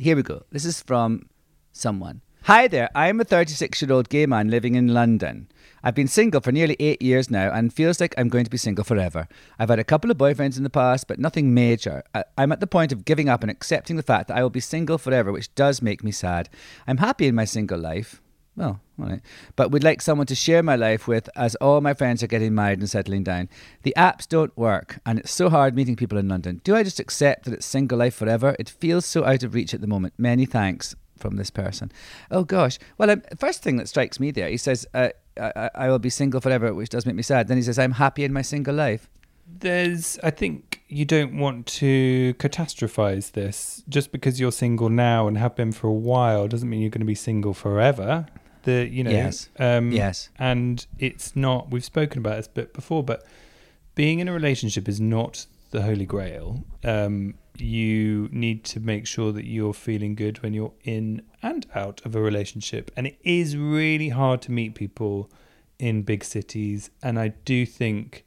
Here 0.00 0.16
we 0.16 0.22
go. 0.22 0.42
This 0.50 0.64
is 0.64 0.82
from 0.82 1.28
someone. 1.72 2.20
Hi 2.44 2.66
there. 2.66 2.90
I'm 2.94 3.20
a 3.20 3.24
36 3.24 3.80
year 3.80 3.92
old 3.92 4.08
gay 4.08 4.26
man 4.26 4.48
living 4.50 4.74
in 4.74 4.88
London. 4.88 5.48
I've 5.84 5.94
been 5.94 6.08
single 6.08 6.40
for 6.40 6.50
nearly 6.52 6.76
eight 6.80 7.00
years 7.02 7.30
now 7.30 7.50
and 7.52 7.72
feels 7.72 8.00
like 8.00 8.14
I'm 8.18 8.28
going 8.28 8.44
to 8.44 8.50
be 8.50 8.56
single 8.56 8.84
forever. 8.84 9.26
I've 9.58 9.68
had 9.68 9.78
a 9.78 9.84
couple 9.84 10.10
of 10.10 10.18
boyfriends 10.18 10.56
in 10.56 10.62
the 10.64 10.70
past, 10.70 11.06
but 11.08 11.18
nothing 11.18 11.54
major. 11.54 12.02
I- 12.14 12.24
I'm 12.38 12.52
at 12.52 12.60
the 12.60 12.66
point 12.66 12.92
of 12.92 13.04
giving 13.04 13.28
up 13.28 13.42
and 13.42 13.50
accepting 13.50 13.96
the 13.96 14.02
fact 14.02 14.28
that 14.28 14.36
I 14.36 14.42
will 14.42 14.50
be 14.50 14.60
single 14.60 14.98
forever, 14.98 15.30
which 15.32 15.54
does 15.54 15.82
make 15.82 16.02
me 16.04 16.10
sad. 16.12 16.48
I'm 16.86 16.98
happy 16.98 17.26
in 17.26 17.34
my 17.34 17.44
single 17.44 17.78
life. 17.78 18.20
Well, 18.56 18.80
right. 19.08 19.20
But 19.56 19.70
would 19.70 19.84
like 19.84 20.02
someone 20.02 20.26
to 20.28 20.34
share 20.34 20.62
my 20.62 20.76
life 20.76 21.06
with 21.08 21.28
as 21.36 21.54
all 21.56 21.80
my 21.80 21.94
friends 21.94 22.22
are 22.22 22.26
getting 22.28 22.54
married 22.54 22.78
and 22.80 22.88
settling 22.90 23.22
down. 23.24 23.48
The 23.82 23.94
apps 23.96 24.28
don't 24.28 24.56
work 24.56 24.98
and 25.06 25.18
it's 25.18 25.32
so 25.32 25.48
hard 25.50 25.74
meeting 25.74 25.96
people 25.96 26.18
in 26.18 26.28
London. 26.28 26.60
Do 26.64 26.74
I 26.76 26.82
just 26.82 27.00
accept 27.00 27.44
that 27.44 27.54
it's 27.54 27.66
single 27.66 27.98
life 27.98 28.14
forever? 28.14 28.54
It 28.58 28.68
feels 28.68 29.06
so 29.06 29.24
out 29.24 29.42
of 29.42 29.54
reach 29.54 29.74
at 29.74 29.80
the 29.80 29.86
moment. 29.86 30.14
Many 30.18 30.46
thanks 30.46 30.94
from 31.18 31.36
this 31.36 31.50
person. 31.50 31.90
Oh 32.30 32.44
gosh. 32.44 32.78
Well, 32.98 33.10
um, 33.10 33.22
first 33.38 33.62
thing 33.62 33.76
that 33.76 33.88
strikes 33.88 34.18
me 34.18 34.30
there, 34.30 34.48
he 34.48 34.56
says, 34.56 34.86
uh, 34.94 35.10
I, 35.40 35.52
I- 35.56 35.70
I 35.74 35.88
will 35.88 35.98
be 36.00 36.10
single 36.10 36.40
forever, 36.40 36.74
which 36.74 36.88
does 36.90 37.06
make 37.06 37.14
me 37.16 37.22
sad. 37.22 37.48
Then 37.48 37.56
he 37.56 37.62
says, 37.62 37.78
I'm 37.78 37.92
happy 37.92 38.24
in 38.24 38.32
my 38.32 38.42
single 38.42 38.74
life. 38.74 39.08
There's, 39.60 40.18
I 40.22 40.30
think 40.30 40.82
you 40.88 41.04
don't 41.04 41.36
want 41.38 41.66
to 41.66 42.34
catastrophize 42.38 43.32
this. 43.32 43.82
Just 43.88 44.10
because 44.12 44.40
you're 44.40 44.52
single 44.52 44.88
now 44.88 45.28
and 45.28 45.36
have 45.38 45.54
been 45.54 45.72
for 45.72 45.88
a 45.88 45.92
while 45.92 46.48
doesn't 46.48 46.68
mean 46.68 46.80
you're 46.80 46.90
going 46.90 47.00
to 47.00 47.06
be 47.06 47.14
single 47.14 47.54
forever. 47.54 48.26
The, 48.64 48.88
you 48.88 49.02
know, 49.04 49.10
Yes. 49.10 49.48
um, 49.58 49.90
Yes. 49.92 50.30
and 50.38 50.86
it's 50.98 51.34
not. 51.34 51.70
We've 51.70 51.84
spoken 51.84 52.18
about 52.18 52.36
this 52.36 52.48
bit 52.48 52.72
before, 52.72 53.02
but 53.02 53.24
being 53.94 54.20
in 54.20 54.28
a 54.28 54.32
relationship 54.32 54.88
is 54.88 55.00
not 55.00 55.46
the 55.70 55.82
holy 55.82 56.06
grail. 56.06 56.64
Um, 56.84 57.34
you 57.58 58.28
need 58.32 58.64
to 58.64 58.80
make 58.80 59.06
sure 59.06 59.30
that 59.32 59.44
you're 59.44 59.74
feeling 59.74 60.14
good 60.14 60.42
when 60.42 60.54
you're 60.54 60.72
in 60.84 61.22
and 61.42 61.66
out 61.74 62.00
of 62.06 62.14
a 62.14 62.20
relationship, 62.20 62.90
and 62.96 63.06
it 63.06 63.18
is 63.24 63.56
really 63.56 64.08
hard 64.10 64.40
to 64.42 64.52
meet 64.52 64.74
people 64.74 65.30
in 65.78 66.02
big 66.02 66.22
cities. 66.24 66.90
And 67.02 67.18
I 67.18 67.28
do 67.28 67.66
think 67.66 68.24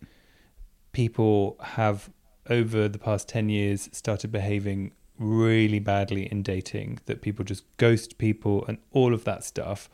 people 0.91 1.58
have 1.62 2.10
over 2.50 2.88
the 2.88 3.00
past 3.00 3.28
10 3.30 3.50
years 3.50 3.89
started 3.91 4.32
behaving 4.32 4.91
really 5.17 5.80
badly 5.80 6.30
in 6.32 6.43
dating 6.43 7.00
that 7.06 7.21
people 7.21 7.43
just 7.45 7.63
ghost 7.78 8.17
people 8.17 8.65
and 8.67 8.78
all 8.91 9.13
of 9.13 9.24
that 9.24 9.43
stuff 9.43 9.89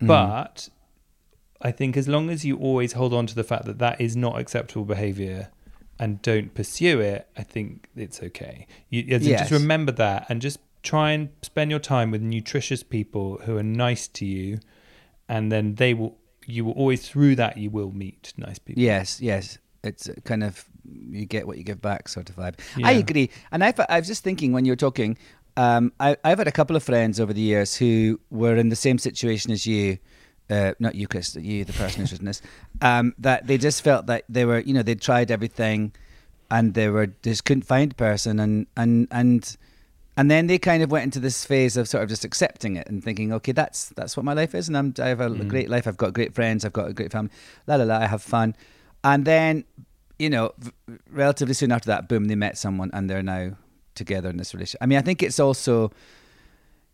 Mm. 0.00 0.06
but 0.08 0.68
i 1.62 1.70
think 1.70 1.96
as 1.96 2.06
long 2.06 2.28
as 2.28 2.44
you 2.44 2.56
always 2.58 2.92
hold 2.92 3.14
on 3.14 3.26
to 3.26 3.34
the 3.34 3.44
fact 3.44 3.64
that 3.64 3.78
that 3.78 4.00
is 4.00 4.14
not 4.16 4.38
acceptable 4.38 4.84
behavior 4.84 5.48
and 5.98 6.20
don't 6.20 6.54
pursue 6.54 7.00
it 7.00 7.26
i 7.36 7.42
think 7.42 7.88
it's 7.96 8.22
okay 8.22 8.66
you, 8.90 9.02
Yes. 9.02 9.22
just 9.24 9.50
remember 9.52 9.92
that 9.92 10.26
and 10.28 10.42
just 10.42 10.58
try 10.82 11.12
and 11.12 11.30
spend 11.42 11.70
your 11.70 11.80
time 11.80 12.10
with 12.10 12.20
nutritious 12.22 12.82
people 12.82 13.38
who 13.44 13.56
are 13.56 13.62
nice 13.62 14.06
to 14.08 14.26
you 14.26 14.60
and 15.28 15.50
then 15.50 15.76
they 15.76 15.94
will 15.94 16.16
you 16.46 16.64
will 16.64 16.74
always 16.74 17.08
through 17.08 17.34
that 17.36 17.56
you 17.56 17.70
will 17.70 17.90
meet 17.90 18.32
nice 18.36 18.58
people 18.58 18.82
Yes, 18.82 19.20
yes. 19.20 19.58
It's 19.82 20.08
kind 20.24 20.42
of 20.44 20.64
you 20.84 21.26
get 21.26 21.46
what 21.46 21.58
you 21.58 21.64
give 21.64 21.80
back 21.80 22.08
sort 22.08 22.28
of 22.28 22.36
vibe. 22.36 22.54
I 22.82 22.92
agree. 22.92 23.30
And 23.52 23.62
I've, 23.62 23.78
I 23.88 23.98
was 24.00 24.08
just 24.08 24.24
thinking 24.24 24.52
when 24.52 24.64
you 24.64 24.72
were 24.72 24.76
talking, 24.76 25.16
um, 25.56 25.92
I, 25.98 26.16
I've 26.24 26.38
had 26.38 26.48
a 26.48 26.52
couple 26.52 26.76
of 26.76 26.82
friends 26.82 27.20
over 27.20 27.32
the 27.32 27.40
years 27.40 27.76
who 27.76 28.20
were 28.30 28.56
in 28.56 28.68
the 28.68 28.76
same 28.76 28.98
situation 28.98 29.52
as 29.52 29.66
you. 29.66 29.98
Uh, 30.48 30.74
not 30.78 30.94
you, 30.94 31.08
Chris, 31.08 31.34
you, 31.34 31.64
the 31.64 31.72
person 31.72 32.00
who's 32.00 32.12
written 32.12 32.26
this. 32.26 32.40
Um, 32.80 33.14
that 33.18 33.48
they 33.48 33.58
just 33.58 33.82
felt 33.82 34.06
that 34.06 34.24
they 34.28 34.44
were, 34.44 34.60
you 34.60 34.74
know, 34.74 34.82
they'd 34.82 35.00
tried 35.00 35.32
everything, 35.32 35.92
and 36.50 36.74
they 36.74 36.88
were 36.88 37.08
just 37.22 37.44
couldn't 37.44 37.64
find 37.64 37.92
a 37.92 37.94
person, 37.96 38.38
and 38.38 38.66
and 38.76 39.08
and 39.10 39.56
and 40.16 40.30
then 40.30 40.46
they 40.46 40.58
kind 40.58 40.84
of 40.84 40.90
went 40.90 41.04
into 41.04 41.18
this 41.18 41.44
phase 41.44 41.76
of 41.76 41.88
sort 41.88 42.04
of 42.04 42.08
just 42.08 42.24
accepting 42.24 42.76
it 42.76 42.88
and 42.88 43.02
thinking, 43.02 43.32
okay, 43.32 43.50
that's 43.50 43.88
that's 43.90 44.16
what 44.16 44.24
my 44.24 44.34
life 44.34 44.54
is, 44.54 44.68
and 44.68 44.76
I'm, 44.76 44.94
I 45.00 45.08
have 45.08 45.20
a 45.20 45.30
great 45.30 45.68
life. 45.68 45.88
I've 45.88 45.96
got 45.96 46.12
great 46.12 46.32
friends. 46.32 46.64
I've 46.64 46.72
got 46.72 46.88
a 46.88 46.92
great 46.92 47.10
family. 47.10 47.32
La 47.66 47.74
la 47.74 47.84
la. 47.84 47.98
I 47.98 48.06
have 48.06 48.22
fun, 48.22 48.54
and 49.02 49.24
then 49.24 49.64
you 50.18 50.30
know, 50.30 50.52
v- 50.58 50.72
relatively 51.10 51.54
soon 51.54 51.72
after 51.72 51.88
that, 51.88 52.08
boom, 52.08 52.26
they 52.26 52.34
met 52.34 52.56
someone 52.56 52.90
and 52.92 53.10
they're 53.10 53.22
now 53.22 53.56
together 53.96 54.28
in 54.28 54.36
this 54.36 54.54
relationship. 54.54 54.82
I 54.82 54.86
mean, 54.86 54.98
I 54.98 55.02
think 55.02 55.22
it's 55.22 55.40
also, 55.40 55.90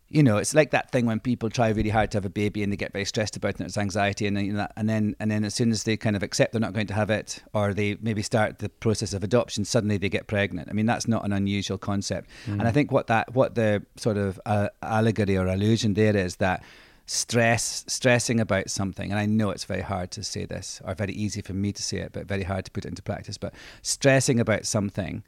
you 0.09 0.23
know, 0.23 0.37
it's 0.37 0.53
like 0.53 0.71
that 0.71 0.91
thing 0.91 1.05
when 1.05 1.19
people 1.19 1.49
try 1.49 1.69
really 1.69 1.89
hard 1.89 2.11
to 2.11 2.17
have 2.17 2.25
a 2.25 2.29
baby 2.29 2.63
and 2.63 2.71
they 2.71 2.77
get 2.77 2.93
very 2.93 3.05
stressed 3.05 3.35
about 3.35 3.49
it. 3.49 3.59
And 3.59 3.67
it's 3.67 3.77
anxiety, 3.77 4.27
and 4.27 4.37
then 4.37 4.45
you 4.45 4.53
know, 4.53 4.67
and 4.75 4.89
then 4.89 5.15
and 5.19 5.29
then 5.29 5.43
as 5.43 5.53
soon 5.53 5.71
as 5.71 5.83
they 5.83 5.97
kind 5.97 6.15
of 6.15 6.23
accept 6.23 6.53
they're 6.53 6.61
not 6.61 6.73
going 6.73 6.87
to 6.87 6.93
have 6.93 7.09
it, 7.09 7.43
or 7.53 7.73
they 7.73 7.97
maybe 8.01 8.21
start 8.21 8.59
the 8.59 8.69
process 8.69 9.13
of 9.13 9.23
adoption, 9.23 9.65
suddenly 9.65 9.97
they 9.97 10.09
get 10.09 10.27
pregnant. 10.27 10.69
I 10.69 10.73
mean, 10.73 10.85
that's 10.85 11.07
not 11.07 11.25
an 11.25 11.33
unusual 11.33 11.77
concept. 11.77 12.29
And 12.59 12.67
I 12.67 12.71
think 12.71 12.91
what 12.91 13.07
that 13.07 13.33
what 13.33 13.55
the 13.55 13.85
sort 13.97 14.17
of 14.17 14.39
uh, 14.45 14.69
allegory 14.81 15.37
or 15.37 15.47
allusion 15.47 15.93
there 15.93 16.15
is 16.15 16.37
that 16.37 16.63
stress 17.05 17.83
stressing 17.87 18.39
about 18.39 18.69
something 18.69 19.11
and 19.11 19.19
i 19.19 19.25
know 19.25 19.49
it's 19.49 19.65
very 19.65 19.81
hard 19.81 20.09
to 20.09 20.23
say 20.23 20.45
this 20.45 20.81
or 20.85 20.95
very 20.95 21.11
easy 21.11 21.41
for 21.41 21.53
me 21.53 21.73
to 21.73 21.83
say 21.83 21.97
it 21.97 22.13
but 22.13 22.25
very 22.25 22.43
hard 22.43 22.63
to 22.63 22.71
put 22.71 22.85
it 22.85 22.87
into 22.87 23.03
practice 23.03 23.37
but 23.37 23.53
stressing 23.81 24.39
about 24.39 24.65
something 24.65 25.21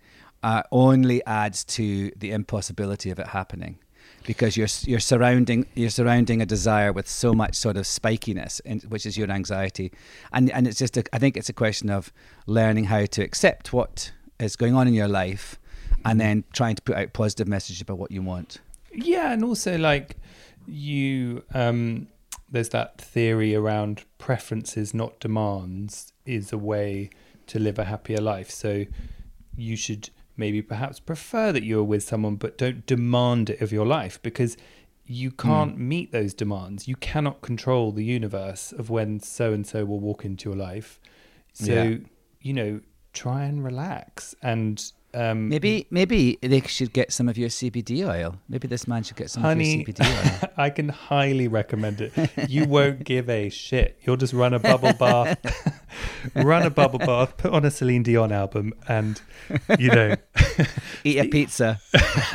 uh, 0.46 0.62
only 0.72 1.26
adds 1.26 1.64
to 1.64 2.12
the 2.16 2.32
impossibility 2.32 3.10
of 3.10 3.18
it 3.18 3.26
happening 3.26 3.80
because 4.28 4.56
you're 4.56 4.68
you're 4.84 5.00
surrounding 5.00 5.66
you're 5.74 5.90
surrounding 5.90 6.40
a 6.40 6.46
desire 6.46 6.94
with 6.94 7.08
so 7.08 7.34
much 7.34 7.56
sort 7.56 7.76
of 7.78 7.86
spikiness 7.86 8.62
in, 8.62 8.80
which 8.82 9.08
is 9.08 9.18
your 9.18 9.30
anxiety 9.32 9.92
and 10.34 10.52
and 10.52 10.68
it's 10.68 10.78
just 10.78 10.98
a, 10.98 11.04
I 11.12 11.18
think 11.18 11.36
it's 11.36 11.50
a 11.50 11.54
question 11.54 11.90
of 11.90 12.14
learning 12.46 12.84
how 12.86 13.06
to 13.06 13.24
accept 13.24 13.74
what 13.74 14.12
is 14.40 14.56
going 14.56 14.76
on 14.76 14.88
in 14.88 14.94
your 14.94 15.08
life 15.08 15.58
and 16.06 16.22
then 16.22 16.44
trying 16.54 16.76
to 16.76 16.82
put 16.84 16.96
out 16.96 17.14
positive 17.14 17.48
messages 17.48 17.82
about 17.82 17.98
what 17.98 18.12
you 18.12 18.22
want 18.22 18.60
Yeah, 18.94 19.34
and 19.34 19.44
also 19.44 19.80
like 19.80 20.16
you, 20.68 21.44
um, 21.56 22.08
there's 22.52 22.70
that 22.70 23.02
theory 23.02 23.56
around 23.56 24.04
preferences, 24.20 24.94
not 24.94 25.20
demands, 25.20 26.14
is 26.26 26.54
a 26.54 26.58
way 26.58 27.10
to 27.48 27.60
live 27.60 27.80
a 27.80 27.86
happier 27.86 28.20
life. 28.20 28.52
So 28.52 28.86
you 29.58 29.76
should 29.76 30.10
maybe 30.38 30.62
perhaps 30.62 31.00
prefer 31.00 31.52
that 31.52 31.64
you're 31.64 31.84
with 31.84 32.04
someone, 32.04 32.36
but 32.36 32.58
don't 32.58 32.86
demand 32.86 33.50
it 33.50 33.62
of 33.62 33.72
your 33.72 33.86
life 33.86 34.22
because 34.22 34.58
you 35.06 35.30
hmm. 35.30 35.36
can't 35.36 35.78
meet 35.78 36.12
those 36.12 36.34
demands. 36.34 36.88
You 36.88 36.96
cannot 36.96 37.42
control 37.42 37.92
the 37.92 38.04
universe 38.04 38.72
of 38.72 38.90
when 38.90 39.20
so 39.20 39.54
and 39.54 39.66
so 39.66 39.86
will 39.86 40.00
walk 40.00 40.26
into 40.26 40.50
your 40.50 40.58
life. 40.58 41.00
So, 41.54 41.74
Yeah. 41.74 41.98
you 42.42 42.54
know, 42.54 42.82
try 43.14 43.46
and 43.46 43.64
relax 43.64 44.36
and 44.42 44.92
um, 45.16 45.50
Maybe 45.50 45.88
maybe 45.90 46.38
they 46.42 46.62
should 46.62 46.92
get 46.94 47.12
some 47.14 47.30
of 47.30 47.38
your 47.38 47.50
CBD 47.50 48.08
oil. 48.08 48.36
Maybe 48.50 48.68
this 48.68 48.88
man 48.88 49.04
should 49.04 49.16
get 49.18 49.30
some 49.30 49.42
Honey, 49.44 49.82
of 49.82 49.88
your 49.88 49.96
CBD 49.96 50.44
oil. 50.44 50.50
I 50.58 50.70
can 50.70 50.90
highly 50.90 51.48
recommend 51.48 52.02
it. 52.02 52.12
You 52.50 52.66
won't 52.66 53.04
give 53.14 53.30
a 53.30 53.50
shit. 53.50 53.98
You'll 54.04 54.18
just 54.18 54.34
run 54.34 54.54
a 54.54 54.60
bubble 54.60 54.94
bath, 54.94 55.40
run 56.36 56.64
a 56.64 56.70
bubble 56.70 57.00
bath, 57.00 57.38
put 57.38 57.52
on 57.54 57.64
a 57.66 57.72
Celine 57.72 58.04
Dion 58.04 58.32
album, 58.32 58.74
and 58.88 59.22
you 59.80 59.90
know, 59.90 60.16
Eat 61.04 61.18
a 61.20 61.28
pizza. 61.30 61.80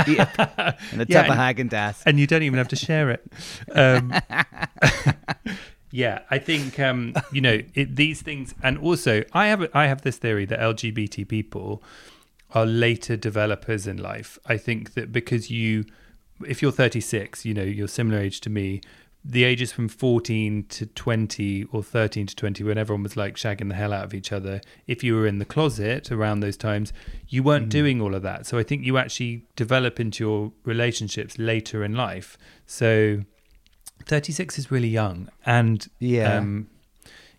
Eat 0.08 0.18
a, 0.18 0.74
and 0.92 1.02
a 1.02 1.06
Yeah, 1.08 1.22
tub 1.22 1.30
of 1.32 1.38
and- 1.38 1.56
Haagen 1.56 1.70
Dazs. 1.70 2.02
and 2.06 2.18
you 2.18 2.26
don't 2.26 2.42
even 2.42 2.58
have 2.58 2.68
to 2.68 2.76
share 2.76 3.10
it. 3.10 3.22
Um, 3.74 4.12
yeah, 5.92 6.20
I 6.30 6.38
think 6.38 6.78
um, 6.78 7.14
you 7.32 7.40
know 7.40 7.60
it, 7.74 7.96
these 7.96 8.22
things, 8.22 8.54
and 8.62 8.78
also 8.78 9.24
I 9.32 9.48
have 9.48 9.68
I 9.74 9.86
have 9.86 10.02
this 10.02 10.18
theory 10.18 10.44
that 10.46 10.58
LGBT 10.60 11.26
people 11.26 11.82
are 12.54 12.66
later 12.66 13.16
developers 13.16 13.86
in 13.86 13.96
life. 13.96 14.38
I 14.46 14.56
think 14.56 14.94
that 14.94 15.12
because 15.12 15.50
you, 15.50 15.84
if 16.46 16.62
you're 16.62 16.72
36, 16.72 17.44
you 17.44 17.54
know, 17.54 17.62
you're 17.62 17.88
similar 17.88 18.18
age 18.20 18.40
to 18.42 18.50
me, 18.50 18.80
the 19.22 19.44
ages 19.44 19.70
from 19.70 19.86
14 19.86 20.64
to 20.70 20.86
20 20.86 21.64
or 21.72 21.82
13 21.82 22.26
to 22.26 22.34
20 22.34 22.64
when 22.64 22.78
everyone 22.78 23.02
was 23.02 23.18
like 23.18 23.36
shagging 23.36 23.68
the 23.68 23.74
hell 23.74 23.92
out 23.92 24.04
of 24.04 24.14
each 24.14 24.32
other 24.32 24.62
if 24.86 25.04
you 25.04 25.14
were 25.14 25.26
in 25.26 25.38
the 25.38 25.44
closet 25.44 26.10
around 26.10 26.40
those 26.40 26.56
times 26.56 26.90
you 27.28 27.42
weren't 27.42 27.66
Mm. 27.66 27.70
doing 27.70 28.00
all 28.00 28.14
of 28.14 28.22
that 28.22 28.46
so 28.46 28.56
i 28.56 28.62
think 28.62 28.82
you 28.82 28.96
actually 28.96 29.44
develop 29.56 30.00
into 30.00 30.24
your 30.24 30.52
relationships 30.64 31.38
later 31.38 31.84
in 31.84 31.94
life 31.94 32.38
so 32.64 33.20
36 34.06 34.58
is 34.58 34.70
really 34.70 34.88
young 34.88 35.28
and 35.44 35.88
Yeah. 35.98 36.38
um, 36.38 36.68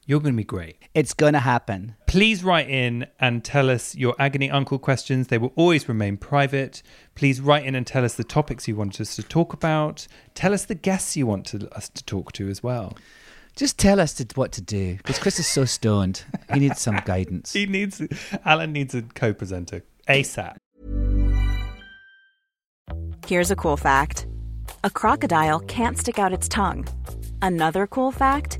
you're 0.06 0.20
going 0.20 0.34
to 0.34 0.38
be 0.38 0.44
great 0.44 0.78
It's 0.94 1.14
gonna 1.14 1.40
happen. 1.40 1.96
Please 2.08 2.44
write 2.44 2.70
in 2.70 3.08
and 3.20 3.44
tell 3.44 3.70
us 3.70 3.96
your 3.96 4.16
agony 4.20 4.50
uncle 4.50 4.78
questions. 4.80 5.28
They 5.28 5.38
will 5.38 5.54
always 5.56 5.88
remain 5.88 6.18
private. 6.18 6.84
Please 7.16 7.40
write 7.40 7.66
in 7.66 7.76
and 7.76 7.88
tell 7.88 8.04
us 8.04 8.16
the 8.16 8.24
topics 8.24 8.68
you 8.68 8.76
want 8.76 9.00
us 9.00 9.16
to 9.16 9.24
talk 9.24 9.54
about. 9.54 10.08
Tell 10.36 10.54
us 10.54 10.66
the 10.66 10.76
guests 10.76 11.16
you 11.16 11.26
want 11.26 11.46
to, 11.48 11.70
us 11.76 11.88
to 11.90 12.04
talk 12.04 12.34
to 12.34 12.50
as 12.50 12.62
well. 12.62 12.98
Just 13.56 13.78
tell 13.78 14.00
us 14.00 14.14
to, 14.16 14.26
what 14.36 14.52
to 14.54 14.62
do 14.62 14.98
because 14.98 15.20
Chris 15.20 15.40
is 15.40 15.48
so 15.48 15.66
stoned. 15.66 16.24
He 16.54 16.60
needs 16.60 16.82
some 16.82 17.00
guidance. 17.06 17.54
He 17.54 17.66
needs 17.66 18.02
Alan 18.46 18.72
needs 18.74 18.96
a 18.96 19.04
co-presenter 19.04 19.84
ASAP. 20.08 20.58
Here's 23.28 23.52
a 23.52 23.56
cool 23.56 23.78
fact 23.78 24.28
a 24.84 24.90
crocodile 24.90 25.60
can't 25.62 25.98
stick 25.98 26.18
out 26.20 26.34
its 26.34 26.48
tongue. 26.48 26.88
Another 27.42 27.88
cool 27.88 28.12
fact 28.12 28.60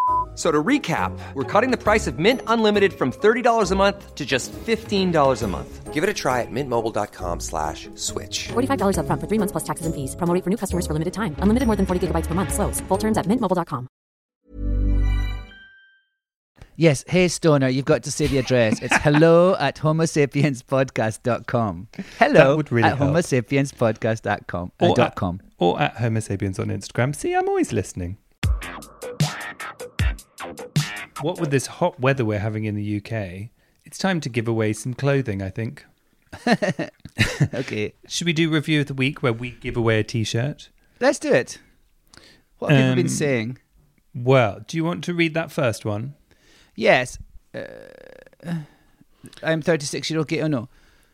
F- 0.41 0.43
So 0.43 0.51
to 0.51 0.63
recap, 0.63 1.11
we're 1.35 1.43
cutting 1.43 1.69
the 1.71 1.77
price 1.77 2.07
of 2.09 2.17
Mint 2.17 2.41
Unlimited 2.47 2.93
from 2.93 3.11
$30 3.11 3.71
a 3.71 3.75
month 3.75 4.15
to 4.15 4.25
just 4.25 4.51
$15 4.65 5.43
a 5.43 5.47
month. 5.47 5.93
Give 5.93 6.03
it 6.03 6.09
a 6.09 6.13
try 6.13 6.41
at 6.41 6.47
mintmobile.com 6.51 7.39
slash 7.39 7.87
switch. 7.95 8.47
$45 8.53 8.95
upfront 8.97 9.19
for 9.21 9.27
three 9.27 9.37
months 9.37 9.51
plus 9.51 9.63
taxes 9.63 9.85
and 9.85 9.93
fees. 9.93 10.15
Promo 10.15 10.33
for 10.43 10.49
new 10.49 10.57
customers 10.57 10.87
for 10.87 10.93
limited 10.93 11.13
time. 11.13 11.35
Unlimited 11.43 11.67
more 11.67 11.75
than 11.77 11.85
40 11.85 12.07
gigabytes 12.07 12.27
per 12.27 12.33
month. 12.33 12.53
Slows. 12.53 12.81
Full 12.87 12.97
terms 12.97 13.17
at 13.19 13.27
mintmobile.com. 13.27 13.87
Yes, 16.77 17.03
hey 17.07 17.27
Stoner, 17.27 17.67
you've 17.69 17.85
got 17.85 18.01
to 18.03 18.11
say 18.11 18.25
the 18.27 18.39
address. 18.39 18.81
It's 18.81 18.95
hello 19.03 19.55
at 19.59 19.75
homosapienspodcast.com. 19.75 21.87
Hello 22.17 22.33
That 22.33 22.57
would 22.57 22.71
really 22.71 22.89
at 22.89 22.97
help. 22.97 23.11
homosapienspodcast.com. 23.13 24.71
Uh, 24.81 24.87
Or 24.87 24.95
dot 24.95 25.07
at, 25.11 25.15
com. 25.15 25.41
or 25.59 25.79
at 25.79 25.97
Homo 25.97 26.19
sapiens 26.21 26.57
on 26.57 26.67
Instagram. 26.69 27.13
See, 27.13 27.35
I'm 27.35 27.47
always 27.47 27.71
listening. 27.73 28.17
What 31.21 31.39
with 31.39 31.51
this 31.51 31.67
hot 31.67 31.99
weather 31.99 32.25
we're 32.25 32.39
having 32.39 32.63
in 32.65 32.75
the 32.75 32.97
UK, 32.97 33.49
it's 33.85 33.97
time 33.97 34.19
to 34.21 34.29
give 34.29 34.47
away 34.47 34.73
some 34.73 34.93
clothing, 34.93 35.41
I 35.41 35.49
think. 35.49 35.85
Okay, 37.53 37.93
Should 38.07 38.25
we 38.27 38.33
do 38.33 38.49
review 38.49 38.81
of 38.81 38.87
the 38.87 38.93
week 38.93 39.21
where 39.21 39.33
we 39.33 39.51
give 39.51 39.75
away 39.75 39.99
a 39.99 40.03
t-shirt? 40.03 40.69
let's 40.99 41.19
do 41.19 41.33
it. 41.33 41.59
What 42.59 42.71
have 42.71 42.77
people 42.79 42.89
Um, 42.91 42.95
been 42.95 43.09
saying? 43.09 43.57
Well, 44.15 44.61
do 44.67 44.77
you 44.77 44.83
want 44.85 45.03
to 45.05 45.13
read 45.13 45.33
that 45.33 45.51
first 45.51 45.83
one? 45.83 46.13
Yes. 46.75 47.17
Uh, 47.53 48.53
I'm 49.43 49.61
36 49.61 50.09
year 50.09 50.19
old 50.19 50.27
gay. 50.29 50.41
Oh 50.41 50.47
no. 50.47 50.69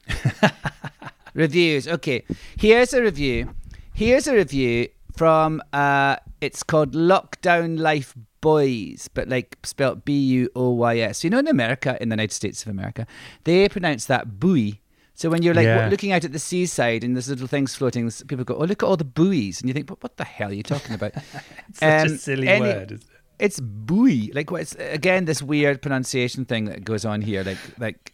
Reviews. 1.33 1.87
Okay. 1.87 2.23
Here's 2.57 2.93
a 2.93 3.01
review. 3.01 3.53
Here's 3.93 4.27
a 4.27 4.35
review 4.35 4.89
from, 5.15 5.61
uh, 5.73 6.17
it's 6.41 6.63
called 6.63 6.93
Lockdown 6.93 7.79
Life 7.79 8.13
Boys, 8.51 9.09
but 9.13 9.27
like 9.27 9.57
spelt 9.63 10.05
B 10.05 10.17
U 10.39 10.49
O 10.55 10.69
Y 10.71 10.99
S. 10.99 11.23
You 11.23 11.29
know, 11.29 11.39
in 11.39 11.47
America, 11.47 11.97
in 11.99 12.09
the 12.09 12.13
United 12.13 12.31
States 12.33 12.61
of 12.63 12.69
America, 12.69 13.05
they 13.43 13.67
pronounce 13.67 14.05
that 14.05 14.39
buoy. 14.39 14.79
So 15.15 15.29
when 15.29 15.41
you're 15.41 15.53
like 15.55 15.65
Yeah. 15.65 15.89
looking 15.89 16.11
out 16.11 16.23
at 16.23 16.31
the 16.31 16.39
seaside 16.39 17.03
and 17.03 17.15
there's 17.15 17.27
little 17.29 17.47
things 17.47 17.75
floating, 17.75 18.09
people 18.27 18.45
go, 18.45 18.55
"Oh, 18.55 18.65
look 18.65 18.83
at 18.83 18.85
all 18.85 18.95
the 18.97 19.03
buoys," 19.19 19.59
and 19.59 19.67
you 19.67 19.73
think, 19.73 19.87
"But 19.87 20.01
what 20.03 20.15
the 20.17 20.23
hell 20.23 20.49
are 20.51 20.53
you 20.53 20.63
talking 20.63 20.95
about?" 20.95 21.13
Such 21.73 21.81
a 21.81 22.01
Um, 22.11 22.17
silly 22.17 22.47
any- 22.47 22.61
word. 22.61 22.91
isn't 22.93 23.01
it? 23.11 23.17
It's 23.39 23.59
buoy. 23.59 24.31
Like 24.33 24.49
what's 24.49 24.75
again 24.75 25.25
this 25.25 25.41
weird 25.43 25.81
pronunciation 25.81 26.45
thing 26.45 26.65
that 26.65 26.83
goes 26.85 27.03
on 27.05 27.21
here. 27.21 27.43
Like 27.43 27.57
like 27.79 28.13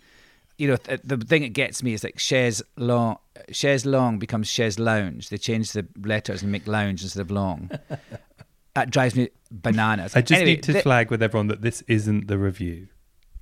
you 0.58 0.68
know 0.68 0.78
th- 0.78 1.02
the 1.04 1.18
thing 1.18 1.44
that 1.44 1.54
gets 1.54 1.84
me 1.84 1.94
is 1.94 2.04
like 2.04 2.18
chaise 2.20 2.62
long. 2.76 3.18
Chaise 3.52 3.86
long 3.86 4.18
becomes 4.20 4.48
chaise 4.48 4.80
lounge. 4.80 5.30
They 5.30 5.38
change 5.38 5.72
the 5.74 5.86
letters 6.04 6.42
and 6.42 6.52
make 6.52 6.66
lounge 6.68 7.04
instead 7.04 7.22
of 7.22 7.30
long. 7.32 7.70
that 8.76 8.90
drives 8.90 9.16
me 9.16 9.30
bananas. 9.52 10.16
I 10.16 10.22
just 10.22 10.42
Anyway, 10.42 10.56
need 10.56 10.64
to 10.64 10.74
thi- 10.74 10.82
flag 10.82 11.12
with 11.12 11.22
everyone 11.22 11.48
that 11.48 11.62
this 11.62 11.84
isn't 11.88 12.28
the 12.28 12.38
review. 12.38 12.88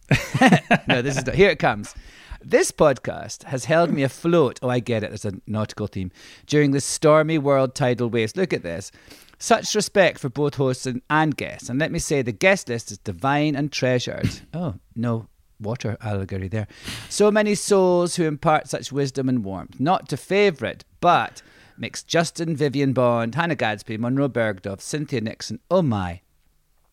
no, 0.87 1.01
this 1.01 1.17
is 1.17 1.23
here. 1.33 1.49
It 1.49 1.59
comes. 1.59 1.95
This 2.43 2.71
podcast 2.71 3.43
has 3.43 3.65
held 3.65 3.91
me 3.91 4.03
afloat. 4.03 4.59
Oh, 4.61 4.69
I 4.69 4.79
get 4.79 5.03
it. 5.03 5.09
There's 5.11 5.25
a 5.25 5.33
nautical 5.47 5.87
theme 5.87 6.11
during 6.47 6.71
the 6.71 6.81
stormy 6.81 7.37
world 7.37 7.75
tidal 7.75 8.09
waves. 8.09 8.35
Look 8.35 8.51
at 8.51 8.63
this. 8.63 8.91
Such 9.37 9.73
respect 9.73 10.19
for 10.19 10.29
both 10.29 10.55
hosts 10.55 10.85
and, 10.85 11.01
and 11.09 11.35
guests. 11.37 11.69
And 11.69 11.79
let 11.79 11.91
me 11.91 11.99
say, 11.99 12.21
the 12.21 12.31
guest 12.31 12.67
list 12.67 12.91
is 12.91 12.97
divine 12.99 13.55
and 13.55 13.71
treasured. 13.71 14.29
Oh, 14.53 14.75
no 14.95 15.27
water 15.59 15.95
allegory 16.01 16.47
there. 16.47 16.67
So 17.07 17.31
many 17.31 17.53
souls 17.55 18.15
who 18.15 18.23
impart 18.25 18.67
such 18.67 18.91
wisdom 18.91 19.29
and 19.29 19.43
warmth. 19.43 19.79
Not 19.79 20.09
to 20.09 20.17
favourite, 20.17 20.83
but 20.99 21.41
Mx 21.81 22.05
Justin, 22.05 22.55
Vivian 22.55 22.93
Bond, 22.93 23.35
Hannah 23.35 23.55
Gadsby, 23.55 23.97
Munroe 23.97 24.29
Bergdorf, 24.29 24.81
Cynthia 24.81 25.21
Nixon. 25.21 25.59
Oh 25.69 25.81
my. 25.81 26.21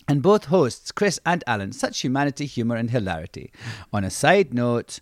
And 0.09 0.23
both 0.23 0.47
hosts, 0.47 0.91
Chris 0.91 1.21
and 1.27 1.45
Alan, 1.47 1.73
such 1.73 2.01
humanity, 2.01 2.47
humour, 2.47 2.77
and 2.77 2.91
hilarity. 2.91 3.53
On 3.93 4.05
a 4.05 4.11
side 4.11 4.55
note, 4.55 5.01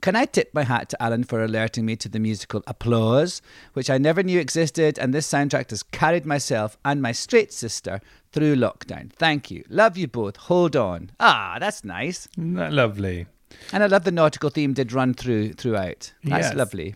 can 0.00 0.16
I 0.16 0.24
tip 0.24 0.50
my 0.52 0.64
hat 0.64 0.88
to 0.90 1.02
Alan 1.02 1.22
for 1.22 1.42
alerting 1.44 1.86
me 1.86 1.94
to 1.96 2.08
the 2.08 2.18
musical 2.18 2.62
Applause, 2.66 3.40
which 3.74 3.88
I 3.90 3.98
never 3.98 4.22
knew 4.24 4.40
existed, 4.40 4.98
and 4.98 5.14
this 5.14 5.30
soundtrack 5.30 5.70
has 5.70 5.84
carried 5.84 6.26
myself 6.26 6.76
and 6.84 7.00
my 7.00 7.12
straight 7.12 7.52
sister 7.52 8.00
through 8.32 8.56
lockdown. 8.56 9.12
Thank 9.12 9.50
you. 9.50 9.64
Love 9.68 9.96
you 9.96 10.08
both. 10.08 10.36
Hold 10.36 10.74
on. 10.74 11.10
Ah, 11.20 11.58
that's 11.60 11.84
nice. 11.84 12.28
That 12.36 12.72
lovely? 12.72 13.26
And 13.72 13.82
I 13.82 13.86
love 13.86 14.04
the 14.04 14.12
nautical 14.12 14.50
theme 14.50 14.72
did 14.72 14.92
run 14.92 15.14
through 15.14 15.52
throughout. 15.54 16.12
That's 16.24 16.48
Yes. 16.48 16.54
lovely. 16.54 16.94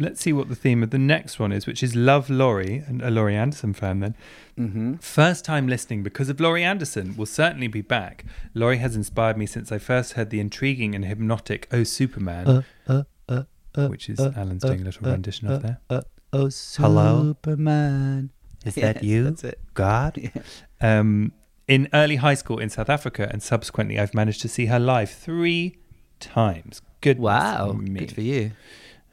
Let's 0.00 0.20
see 0.22 0.32
what 0.32 0.48
the 0.48 0.54
theme 0.56 0.82
of 0.82 0.90
the 0.90 0.98
next 0.98 1.38
one 1.38 1.52
is, 1.52 1.66
which 1.66 1.82
is 1.82 1.94
Love 1.94 2.30
Laurie, 2.30 2.82
and 2.86 3.02
a 3.02 3.10
Laurie 3.10 3.36
Anderson 3.36 3.74
fan 3.74 4.00
then. 4.00 4.14
Mm-hmm. 4.58 4.94
First 4.96 5.44
time 5.44 5.68
listening 5.68 6.02
because 6.02 6.30
of 6.30 6.40
Laurie 6.40 6.64
Anderson 6.64 7.14
will 7.16 7.26
certainly 7.26 7.68
be 7.68 7.82
back. 7.82 8.24
Laurie 8.54 8.78
has 8.78 8.96
inspired 8.96 9.36
me 9.36 9.44
since 9.44 9.70
I 9.70 9.78
first 9.78 10.14
heard 10.14 10.30
the 10.30 10.40
intriguing 10.40 10.94
and 10.94 11.04
hypnotic 11.04 11.68
Oh 11.70 11.84
Superman, 11.84 12.64
uh, 12.88 13.02
uh, 13.28 13.42
uh, 13.74 13.88
which 13.88 14.08
is 14.08 14.18
Alan's 14.18 14.62
doing 14.62 14.80
a 14.80 14.84
little 14.84 15.08
rendition 15.10 15.48
of 15.48 15.62
there. 15.62 15.80
Uh, 15.90 16.00
oh, 16.32 16.50
Hello? 16.78 17.22
Superman. 17.28 18.30
Is 18.64 18.76
Yes, 18.78 18.94
that 18.94 19.04
you? 19.04 19.24
That's 19.24 19.44
it. 19.44 19.60
God? 19.74 20.32
Um, 20.80 21.32
in 21.68 21.88
early 21.92 22.16
high 22.16 22.34
school 22.34 22.58
in 22.58 22.68
South 22.70 22.88
Africa, 22.88 23.28
and 23.30 23.42
subsequently 23.42 23.98
I've 23.98 24.14
managed 24.14 24.40
to 24.42 24.48
see 24.48 24.66
her 24.66 24.78
live 24.80 25.10
three 25.10 25.76
times. 26.20 26.80
Good 27.02 27.18
Wow. 27.18 27.72
me. 27.72 28.00
Good 28.00 28.12
for 28.12 28.22
you. 28.22 28.52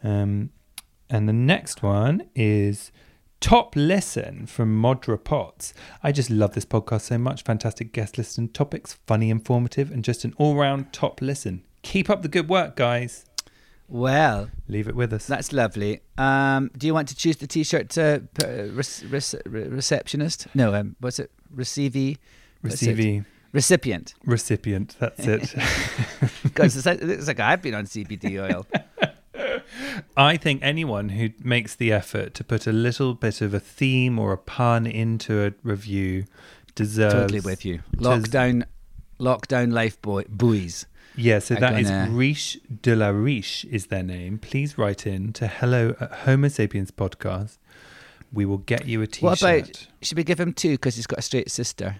Um, 0.04 0.50
and 1.10 1.28
the 1.28 1.34
next 1.34 1.82
one 1.84 2.24
is 2.36 2.92
Top 3.40 3.76
Lesson 3.76 4.46
from 4.48 4.82
Modra 4.82 5.24
Potts. 5.24 5.74
I 6.04 6.12
just 6.12 6.30
love 6.30 6.54
this 6.54 6.66
podcast 6.66 7.02
so 7.02 7.18
much. 7.18 7.44
Fantastic 7.44 7.94
guest 7.94 8.18
list 8.18 8.38
and 8.38 8.54
topics, 8.54 8.94
funny, 9.06 9.30
informative, 9.30 9.92
and 9.92 10.04
just 10.04 10.24
an 10.26 10.34
all 10.38 10.56
round 10.56 10.92
top 10.92 11.22
listen. 11.22 11.64
Keep 11.84 12.10
up 12.10 12.22
the 12.24 12.28
good 12.28 12.50
work, 12.50 12.76
guys. 12.76 13.26
Well, 13.90 14.50
Leave 14.68 14.90
it 14.90 14.96
with 14.96 15.14
us. 15.14 15.28
that's 15.28 15.54
lovely. 15.54 16.02
Um, 16.18 16.72
do 16.78 16.88
you 16.88 16.94
want 16.94 17.08
to 17.10 17.16
choose 17.16 17.38
the 17.38 17.48
T-shirt 17.48 17.90
to 17.92 18.24
uh, 18.44 18.68
rec- 18.74 19.42
re- 19.46 19.68
receptionist? 19.70 20.48
No, 20.54 20.74
um, 20.74 20.98
what's 21.00 21.20
it? 21.20 21.32
Receivee. 21.56 22.18
Receivee 22.64 23.24
Recipient. 23.54 24.14
recipient. 24.26 24.96
That's 25.00 25.26
it. 25.26 25.56
It's, 26.60 26.86
like, 26.86 27.00
it's 27.02 27.28
like 27.28 27.40
I've 27.40 27.62
been 27.62 27.76
on 27.76 27.86
CBD 27.86 28.42
oil. 28.44 28.66
I 30.16 30.38
think 30.38 30.62
anyone 30.64 31.10
who 31.10 31.30
makes 31.44 31.76
the 31.76 31.92
effort 31.92 32.34
to 32.36 32.44
put 32.44 32.68
a 32.68 32.72
little 32.72 33.14
bit 33.14 33.42
of 33.42 33.54
a 33.54 33.60
theme 33.60 34.18
or 34.20 34.34
a 34.34 34.38
pun 34.38 34.86
into 34.88 35.46
a 35.46 35.54
review 35.64 36.26
deserves. 36.76 37.14
Totally 37.14 37.40
with 37.42 37.66
you. 37.66 37.80
des- 37.96 38.04
Lockdown, 38.04 38.64
lockdown 39.20 39.72
life 39.74 40.02
boy, 40.02 40.24
buoys. 40.30 40.86
Yeah, 41.16 41.40
so 41.40 41.56
that 41.56 41.80
is 41.80 41.90
gonna- 41.90 42.12
Riche 42.12 42.60
de 42.84 42.96
la 42.96 43.08
Riche 43.10 43.66
is 43.72 43.88
their 43.88 44.04
name. 44.04 44.38
Please 44.38 44.78
write 44.78 45.08
in 45.08 45.34
to 45.34 45.48
hello 45.48 45.96
at 46.00 46.12
Homo 46.26 46.48
Sapiens 46.48 46.92
Podcast. 46.92 47.58
We 48.32 48.46
will 48.46 48.60
get 48.60 48.86
you 48.88 49.02
a 49.02 49.08
t-shirt. 49.08 49.24
What 49.24 49.42
about? 49.42 49.88
Should 50.04 50.18
we 50.18 50.24
give 50.24 50.40
him 50.40 50.54
two 50.54 50.72
because 50.74 50.96
he's 50.96 51.08
got 51.08 51.18
a 51.20 51.24
straight 51.24 51.50
sister, 51.50 51.96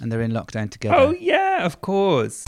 and 0.00 0.10
they're 0.10 0.22
in 0.22 0.30
lockdown 0.32 0.70
together? 0.70 0.94
Oh 0.96 1.10
yeah, 1.10 1.66
of 1.66 1.80
course. 1.82 2.44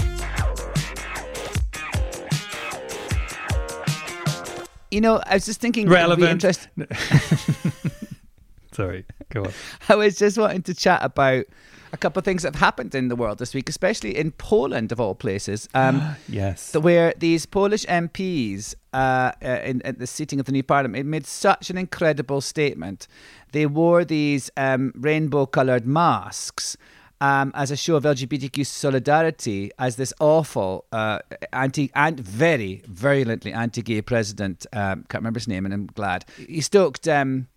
You 4.95 5.01
know, 5.01 5.21
I 5.27 5.35
was 5.35 5.45
just 5.45 5.61
thinking. 5.61 5.87
it 5.87 5.91
would 5.91 5.95
be 6.17 6.23
Relevant. 6.23 6.41
Sorry, 8.73 9.05
go 9.31 9.45
on. 9.45 9.53
I 9.89 9.97
was 9.97 10.17
just 10.17 10.39
wanting 10.39 10.63
to 10.63 10.75
chat 10.75 11.01
about 11.05 11.45
a 11.93 11.97
couple 11.97 12.19
of 12.19 12.25
things 12.25 12.43
that 12.43 12.55
have 12.55 12.61
happened 12.61 12.95
in 12.95 13.09
the 13.09 13.15
world 13.17 13.39
this 13.39 13.55
week, 13.55 13.69
especially 13.69 14.17
in 14.17 14.33
Poland, 14.33 14.91
of 14.93 15.01
all 15.01 15.15
places. 15.15 15.69
Um, 15.75 16.17
Yes. 16.29 16.75
where 16.75 17.13
these 17.19 17.47
Polish 17.47 17.85
MPs 17.87 18.75
uh, 18.93 19.33
uh, 19.43 19.61
in, 19.65 19.81
at 19.83 19.99
the 19.99 20.07
seating 20.07 20.39
of 20.41 20.47
the 20.47 20.53
new 20.53 20.63
parliament 20.63 21.07
made 21.07 21.27
such 21.27 21.71
an 21.71 21.79
incredible 21.79 22.41
statement. 22.41 23.07
They 23.53 23.67
wore 23.67 24.05
these 24.05 24.51
um, 24.57 24.93
rainbow-coloured 24.97 25.87
masks. 25.87 26.77
Um, 27.25 27.53
as 27.55 27.71
a 27.71 27.77
show 27.77 27.97
of 27.97 28.05
LGBTQ 28.05 28.67
solidarity, 28.67 29.71
as 29.79 29.97
this 29.97 30.13
awful 30.21 30.85
uh, 30.93 31.21
anti 31.55 31.91
and 31.95 32.21
very 32.21 32.83
virulently 32.87 33.51
anti-gay 33.51 34.03
president, 34.03 34.67
um, 34.75 35.07
can't 35.09 35.23
remember 35.23 35.39
his 35.39 35.49
name, 35.49 35.65
and 35.65 35.73
I'm 35.73 35.87
glad 35.87 36.27
he 36.37 36.61
stoked 36.61 37.09
um, 37.09 37.49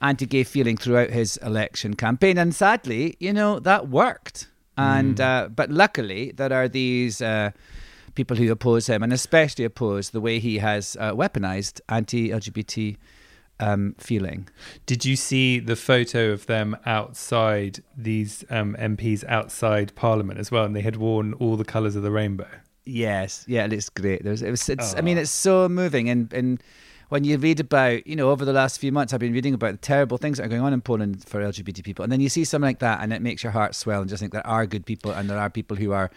anti-gay 0.00 0.42
feeling 0.42 0.76
throughout 0.76 1.10
his 1.10 1.36
election 1.36 1.94
campaign, 1.94 2.36
and 2.36 2.52
sadly, 2.52 3.16
you 3.20 3.32
know 3.32 3.60
that 3.60 3.88
worked. 3.88 4.48
And 4.76 5.20
uh, 5.20 5.50
but 5.54 5.70
luckily, 5.70 6.32
there 6.34 6.52
are 6.52 6.66
these 6.66 7.22
uh, 7.22 7.52
people 8.16 8.36
who 8.36 8.50
oppose 8.50 8.88
him, 8.88 9.04
and 9.04 9.12
especially 9.12 9.64
oppose 9.64 10.10
the 10.10 10.20
way 10.20 10.40
he 10.40 10.58
has 10.58 10.96
uh, 10.98 11.12
weaponized 11.12 11.80
anti-LGBT 11.88 12.96
um, 13.60 13.94
feeling. 13.98 14.48
Did 14.86 15.04
you 15.04 15.16
see 15.16 15.58
the 15.60 15.76
photo 15.76 16.30
of 16.32 16.46
them 16.46 16.76
outside 16.86 17.82
these 17.96 18.44
um, 18.50 18.74
MPs 18.78 19.24
outside 19.28 19.94
Parliament 19.94 20.38
as 20.40 20.50
well, 20.50 20.64
and 20.64 20.74
they 20.74 20.80
had 20.80 20.96
worn 20.96 21.34
all 21.34 21.56
the 21.56 21.64
colours 21.64 21.94
of 21.96 22.02
the 22.02 22.10
rainbow? 22.10 22.48
Yes, 22.84 23.44
yeah, 23.46 23.64
it 23.64 23.70
looks 23.70 23.88
great. 23.88 24.24
There's, 24.24 24.42
it 24.42 24.50
was, 24.50 24.68
it's, 24.68 24.94
I 24.94 24.98
Oh. 24.98 25.02
mean, 25.02 25.16
it's 25.18 25.30
so 25.30 25.68
moving, 25.68 26.08
and 26.08 26.32
and 26.32 26.60
when 27.10 27.24
you 27.24 27.36
read 27.36 27.60
about, 27.60 28.06
you 28.06 28.16
know, 28.16 28.30
over 28.30 28.44
the 28.44 28.54
last 28.54 28.80
few 28.80 28.90
months, 28.90 29.12
I've 29.12 29.20
been 29.20 29.34
reading 29.34 29.52
about 29.54 29.72
the 29.72 29.76
terrible 29.78 30.16
things 30.16 30.38
that 30.38 30.46
are 30.46 30.48
going 30.48 30.62
on 30.62 30.72
in 30.72 30.80
Poland 30.80 31.24
for 31.28 31.40
LGBT 31.42 31.84
people, 31.84 32.02
and 32.02 32.10
then 32.10 32.20
you 32.20 32.28
see 32.28 32.44
something 32.44 32.66
like 32.66 32.78
that, 32.80 33.00
and 33.02 33.12
it 33.12 33.20
makes 33.22 33.42
your 33.44 33.52
heart 33.52 33.74
swell, 33.74 34.00
and 34.00 34.08
just 34.10 34.20
think 34.20 34.32
there 34.32 34.46
are 34.46 34.66
good 34.66 34.86
people, 34.86 35.12
and 35.12 35.28
there 35.30 35.38
are 35.38 35.50
people 35.50 35.76
who 35.76 35.92
are, 35.92 36.10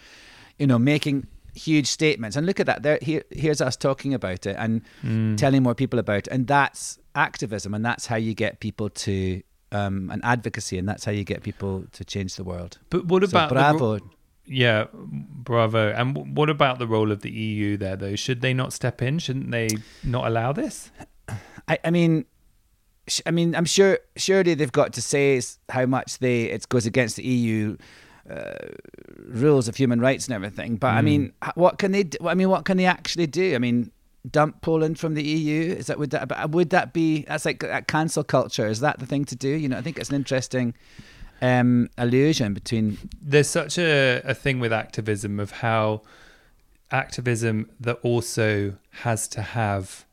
you 0.58 0.66
know, 0.66 0.78
making 0.78 1.26
huge 1.56 1.86
statements. 1.88 2.36
And 2.36 2.46
look 2.46 2.60
at 2.60 2.66
that. 2.66 2.82
There, 2.82 2.98
here, 3.02 3.22
here's 3.30 3.60
us 3.60 3.76
talking 3.76 4.14
about 4.14 4.46
it 4.46 4.56
and 4.58 4.82
telling 5.38 5.62
more 5.62 5.74
people 5.74 5.98
about 5.98 6.18
it, 6.18 6.28
and 6.28 6.46
that's 6.46 6.98
activism, 7.14 7.74
and 7.74 7.84
that's 7.84 8.06
how 8.06 8.16
you 8.16 8.34
get 8.34 8.60
people 8.60 8.90
to. 8.90 9.42
Um, 9.72 10.10
and 10.12 10.24
advocacy, 10.24 10.78
and 10.78 10.88
that's 10.88 11.04
how 11.04 11.10
you 11.10 11.24
get 11.24 11.42
people 11.42 11.86
to 11.90 12.04
change 12.04 12.36
the 12.36 12.44
world. 12.44 12.78
But 12.88 13.06
what 13.06 13.24
So 13.24 13.30
about 13.30 13.48
the 13.48 13.54
ro- 13.54 13.58
yeah, 14.46 14.84
bravo. 14.92 15.90
And 15.90 16.14
w- 16.14 16.32
what 16.34 16.48
about 16.48 16.78
the 16.78 16.86
role 16.86 17.10
of 17.10 17.22
the 17.22 17.30
EU 17.32 17.76
there, 17.76 17.96
though? 17.96 18.14
Should 18.14 18.42
they 18.42 18.54
not 18.54 18.72
step 18.72 19.02
in? 19.02 19.18
Shouldn't 19.18 19.50
they 19.50 19.68
not 20.04 20.28
allow 20.28 20.52
this? 20.52 20.92
I, 21.66 21.78
I 21.84 21.90
mean, 21.90 22.26
sh- 23.08 23.22
I 23.26 23.32
mean, 23.32 23.56
I'm 23.56 23.64
sure. 23.64 23.98
Surely 24.16 24.54
they've 24.54 24.70
got 24.70 24.92
to 24.94 25.02
say 25.02 25.42
how 25.68 25.84
much 25.84 26.18
they 26.20 26.44
it 26.44 26.68
goes 26.68 26.86
against 26.86 27.16
the 27.16 27.24
EU 27.24 27.76
uh, 28.30 28.54
rules 29.28 29.68
of 29.68 29.76
human 29.76 30.00
rights 30.00 30.26
and 30.26 30.34
everything. 30.34 30.76
But 30.76 30.94
I 30.94 31.02
mean, 31.02 31.32
what 31.54 31.78
can 31.78 31.92
they? 31.92 32.04
Do? 32.04 32.18
I 32.26 32.34
mean, 32.34 32.48
what 32.48 32.64
can 32.64 32.76
they 32.76 32.86
actually 32.86 33.26
do? 33.26 33.54
I 33.54 33.58
mean, 33.58 33.90
dump 34.30 34.60
Poland 34.60 34.98
from 34.98 35.14
the 35.14 35.22
EU? 35.22 35.72
Is 35.72 35.86
that 35.86 35.98
would 35.98 36.10
that 36.10 36.28
but 36.28 36.50
would 36.50 36.70
that 36.70 36.92
be? 36.92 37.22
That's 37.22 37.44
like 37.44 37.60
that 37.60 37.88
cancel 37.88 38.24
culture. 38.24 38.66
Is 38.66 38.80
that 38.80 38.98
the 38.98 39.06
thing 39.06 39.24
to 39.26 39.36
do? 39.36 39.48
You 39.48 39.68
know, 39.68 39.78
I 39.78 39.82
think 39.82 39.98
it's 39.98 40.10
an 40.10 40.16
interesting 40.16 40.74
um, 41.42 41.88
illusion 41.98 42.54
between. 42.54 42.98
There's 43.20 43.48
such 43.48 43.78
a, 43.78 44.22
a 44.24 44.34
thing 44.34 44.60
with 44.60 44.72
activism 44.72 45.38
of 45.40 45.50
how 45.50 46.02
activism 46.90 47.68
that 47.80 47.98
also 48.02 48.76
has 49.02 49.28
to 49.28 49.42
have 49.42 50.05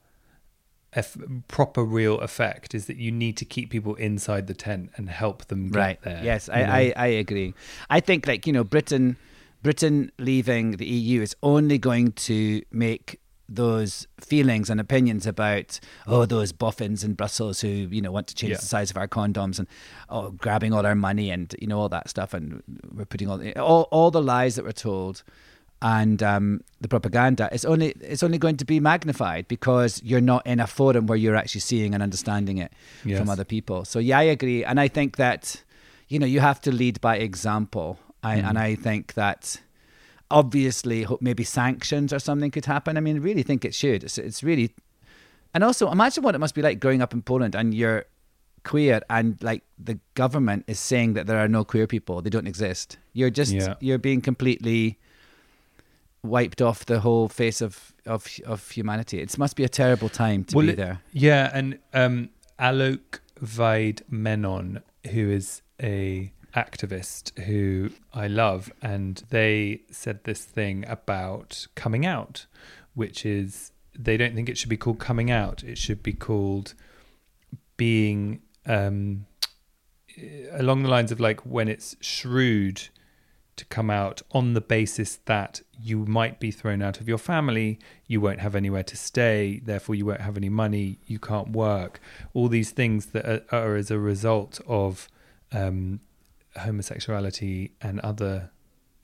a 0.95 0.99
f- 0.99 1.17
proper 1.47 1.83
real 1.83 2.19
effect 2.19 2.73
is 2.75 2.85
that 2.87 2.97
you 2.97 3.11
need 3.11 3.35
to 3.37 3.45
keep 3.45 3.69
people 3.69 3.95
inside 3.95 4.47
the 4.47 4.53
tent 4.53 4.91
and 4.95 5.09
help 5.09 5.45
them 5.45 5.69
get 5.69 5.79
right 5.79 6.01
there. 6.03 6.21
yes 6.23 6.49
I. 6.49 6.61
I 6.61 6.93
i 6.95 7.07
agree 7.07 7.53
i 7.89 7.99
think 7.99 8.27
like 8.27 8.45
you 8.47 8.53
know 8.53 8.63
britain 8.63 9.17
britain 9.63 10.11
leaving 10.19 10.71
the 10.77 10.85
eu 10.85 11.21
is 11.21 11.35
only 11.41 11.77
going 11.77 12.11
to 12.13 12.61
make 12.71 13.19
those 13.49 14.07
feelings 14.21 14.69
and 14.69 14.79
opinions 14.79 15.27
about 15.27 15.79
oh 16.07 16.25
those 16.25 16.51
boffins 16.51 17.03
in 17.03 17.13
brussels 17.13 17.61
who 17.61 17.67
you 17.67 18.01
know 18.01 18.11
want 18.11 18.27
to 18.27 18.35
change 18.35 18.51
Yeah. 18.51 18.57
the 18.57 18.65
size 18.65 18.89
of 18.89 18.97
our 18.97 19.07
condoms 19.07 19.59
and 19.59 19.67
oh 20.09 20.31
grabbing 20.31 20.73
all 20.73 20.85
our 20.85 20.95
money 20.95 21.29
and 21.29 21.53
you 21.59 21.67
know 21.67 21.79
all 21.79 21.89
that 21.89 22.09
stuff 22.09 22.33
and 22.33 22.63
we're 22.95 23.05
putting 23.05 23.29
all 23.29 23.41
all, 23.59 23.83
all 23.91 24.11
the 24.11 24.21
lies 24.21 24.55
that 24.55 24.63
were 24.65 24.71
told 24.71 25.23
and 25.83 26.23
um, 26.23 26.61
the 26.81 26.87
propaganda 26.87 27.49
it's 27.51 27.65
only 27.65 27.89
it's 28.11 28.23
only 28.23 28.37
going 28.37 28.57
to 28.57 28.65
be 28.65 28.79
magnified 28.79 29.47
because 29.47 30.01
you're 30.03 30.21
not 30.33 30.41
in 30.47 30.59
a 30.59 30.67
forum 30.67 31.05
where 31.07 31.17
you're 31.17 31.35
actually 31.35 31.61
seeing 31.61 31.93
and 31.93 32.01
understanding 32.01 32.57
it 32.57 32.71
Yes. 33.05 33.19
from 33.19 33.29
other 33.29 33.45
people. 33.45 33.83
So 33.85 33.99
yeah, 33.99 34.19
I 34.19 34.23
agree, 34.37 34.63
and 34.63 34.79
I 34.79 34.87
think 34.87 35.17
that 35.17 35.61
you 36.07 36.17
know 36.19 36.25
you 36.35 36.39
have 36.39 36.59
to 36.61 36.71
lead 36.71 36.99
by 37.01 37.17
example. 37.17 37.99
I, 38.23 38.37
Mm-hmm. 38.37 38.47
And 38.47 38.57
I 38.57 38.75
think 38.75 39.13
that 39.15 39.61
obviously 40.31 41.05
maybe 41.21 41.43
sanctions 41.43 42.13
or 42.13 42.19
something 42.19 42.51
could 42.51 42.65
happen. 42.65 42.97
I 42.97 43.01
mean, 43.01 43.17
I 43.17 43.19
really 43.19 43.43
think 43.43 43.65
it 43.65 43.73
should. 43.75 44.03
It's, 44.03 44.17
it's 44.17 44.43
really, 44.43 44.73
and 45.53 45.63
also 45.63 45.91
imagine 45.91 46.23
what 46.23 46.35
it 46.35 46.39
must 46.39 46.55
be 46.55 46.61
like 46.61 46.79
growing 46.79 47.01
up 47.01 47.13
in 47.13 47.21
Poland 47.21 47.55
and 47.55 47.73
you're 47.73 48.05
queer 48.63 49.01
and 49.09 49.37
like 49.43 49.61
the 49.77 49.99
government 50.15 50.63
is 50.67 50.79
saying 50.79 51.13
that 51.13 51.27
there 51.27 51.37
are 51.37 51.49
no 51.49 51.65
queer 51.65 51.85
people, 51.85 52.21
they 52.21 52.29
don't 52.29 52.47
exist. 52.47 52.97
You're 53.11 53.29
just 53.29 53.51
Yeah. 53.53 53.75
you're 53.81 53.97
being 53.99 54.21
completely 54.21 54.97
wiped 56.23 56.61
off 56.61 56.85
the 56.85 57.01
whole 57.01 57.27
face 57.27 57.61
of 57.61 57.93
of 58.05 58.27
of 58.45 58.71
humanity. 58.71 59.19
It 59.19 59.37
must 59.37 59.55
be 59.55 59.63
a 59.63 59.69
terrible 59.69 60.09
time 60.09 60.43
to 60.45 60.57
Well, 60.57 60.65
be 60.65 60.73
there. 60.73 61.01
Yeah, 61.11 61.51
and 61.53 61.79
um, 61.93 62.29
Alok 62.59 63.19
Vaid 63.39 64.03
Menon, 64.09 64.81
who 65.11 65.29
is 65.29 65.61
a 65.81 66.31
activist 66.55 67.37
who 67.45 67.89
I 68.13 68.27
love, 68.27 68.71
and 68.81 69.23
they 69.29 69.81
said 69.91 70.23
this 70.23 70.43
thing 70.45 70.85
about 70.87 71.67
coming 71.75 72.05
out, 72.05 72.45
which 72.93 73.25
is 73.25 73.71
they 73.97 74.17
don't 74.17 74.35
think 74.35 74.49
it 74.49 74.57
should 74.57 74.69
be 74.69 74.77
called 74.77 74.99
coming 74.99 75.29
out. 75.31 75.63
It 75.63 75.77
should 75.77 76.03
be 76.03 76.13
called 76.13 76.73
being 77.75 78.41
um, 78.65 79.25
along 80.51 80.83
the 80.83 80.89
lines 80.89 81.11
of 81.11 81.19
like 81.19 81.41
when 81.41 81.67
it's 81.67 81.95
shrewd 82.01 82.87
to 83.55 83.65
come 83.65 83.89
out 83.89 84.21
on 84.31 84.53
the 84.53 84.61
basis 84.61 85.17
that 85.25 85.61
you 85.79 86.05
might 86.05 86.39
be 86.39 86.51
thrown 86.51 86.81
out 86.81 86.99
of 86.99 87.07
your 87.07 87.17
family, 87.17 87.79
you 88.07 88.19
won't 88.19 88.39
have 88.39 88.55
anywhere 88.55 88.83
to 88.83 88.97
stay, 88.97 89.61
therefore 89.63 89.95
you 89.95 90.05
won't 90.05 90.21
have 90.21 90.37
any 90.37 90.49
money, 90.49 90.99
you 91.05 91.19
can't 91.19 91.49
work. 91.49 91.99
All 92.33 92.47
these 92.47 92.71
things 92.71 93.07
that 93.07 93.25
are, 93.25 93.41
are 93.51 93.75
as 93.75 93.91
a 93.91 93.99
result 93.99 94.59
of 94.67 95.07
um, 95.51 95.99
homosexuality 96.55 97.71
and 97.81 97.99
other, 97.99 98.51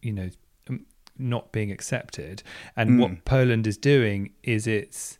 you 0.01 0.13
know, 0.13 0.29
um, 0.69 0.85
not 1.17 1.51
being 1.51 1.71
accepted. 1.71 2.41
And 2.75 2.99
what 2.99 3.25
Poland 3.25 3.67
is 3.67 3.77
doing 3.77 4.31
is 4.43 4.65
it's 4.65 5.19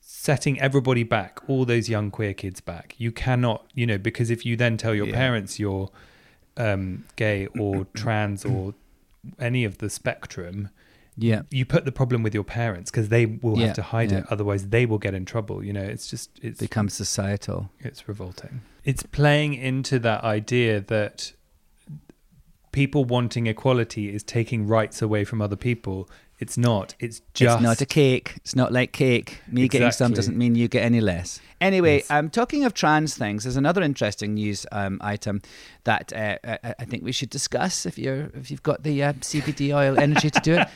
setting 0.00 0.60
everybody 0.60 1.02
back, 1.02 1.40
all 1.48 1.64
those 1.64 1.88
young 1.88 2.10
queer 2.10 2.34
kids 2.34 2.60
back. 2.60 2.94
You 2.98 3.12
cannot, 3.12 3.66
you 3.74 3.86
know, 3.86 3.98
because 3.98 4.30
if 4.30 4.44
you 4.44 4.56
then 4.56 4.76
tell 4.76 4.94
your 4.94 5.06
parents 5.12 5.58
you're 5.58 5.90
um, 6.56 7.04
gay 7.16 7.46
or 7.58 7.84
trans 7.94 8.44
or 8.44 8.74
any 9.38 9.64
of 9.64 9.78
the 9.78 9.88
spectrum, 9.90 10.68
Yeah. 11.16 11.42
you 11.50 11.64
put 11.64 11.84
the 11.84 11.92
problem 11.92 12.22
with 12.22 12.34
your 12.34 12.44
parents 12.44 12.90
because 12.90 13.08
they 13.08 13.26
will 13.26 13.58
Yeah, 13.58 13.66
have 13.68 13.76
to 13.76 13.82
hide 13.82 14.12
yeah. 14.12 14.18
it. 14.18 14.24
Otherwise, 14.30 14.68
they 14.68 14.86
will 14.86 14.98
get 14.98 15.14
in 15.14 15.24
trouble. 15.24 15.64
You 15.64 15.72
know, 15.72 15.82
it's 15.82 16.08
just 16.08 16.30
it's 16.42 16.60
Become 16.60 16.88
societal. 16.88 17.70
it's 17.80 18.06
revolting. 18.08 18.60
It's 18.84 19.02
playing 19.02 19.54
into 19.54 19.98
that 20.00 20.22
idea 20.24 20.80
that 20.80 21.32
people 22.72 23.04
wanting 23.04 23.46
equality 23.46 24.12
is 24.12 24.22
taking 24.22 24.66
rights 24.66 25.00
away 25.00 25.24
from 25.24 25.40
other 25.40 25.56
people. 25.56 26.08
It's 26.38 26.58
not. 26.58 26.94
It's 26.98 27.20
just 27.32 27.54
It's 27.56 27.62
not 27.62 27.80
a 27.80 27.86
cake. 27.86 28.34
It's 28.36 28.56
not 28.56 28.72
like 28.72 28.92
cake. 28.92 29.40
Me 29.48 29.68
getting 29.68 29.92
some 29.92 30.12
doesn't 30.12 30.36
mean 30.36 30.54
you 30.56 30.68
get 30.68 30.82
any 30.84 31.00
less. 31.00 31.40
Anyway, 31.60 31.98
Yes. 31.98 32.10
um, 32.10 32.28
talking 32.28 32.64
of 32.64 32.74
trans 32.74 33.16
things, 33.16 33.44
there's 33.44 33.56
another 33.56 33.82
interesting 33.82 34.34
news 34.34 34.66
um, 34.72 34.98
item 35.00 35.40
that 35.84 36.12
uh, 36.12 36.36
I, 36.44 36.74
I 36.80 36.84
think 36.84 37.04
we 37.04 37.12
should 37.12 37.30
discuss 37.30 37.86
if 37.86 37.98
you're 37.98 38.30
if 38.34 38.50
you've 38.50 38.62
got 38.64 38.82
the 38.82 39.02
uh, 39.02 39.12
CBD 39.14 39.74
oil 39.74 39.98
energy 39.98 40.28
to 40.30 40.40
do 40.40 40.54
it. 40.58 40.68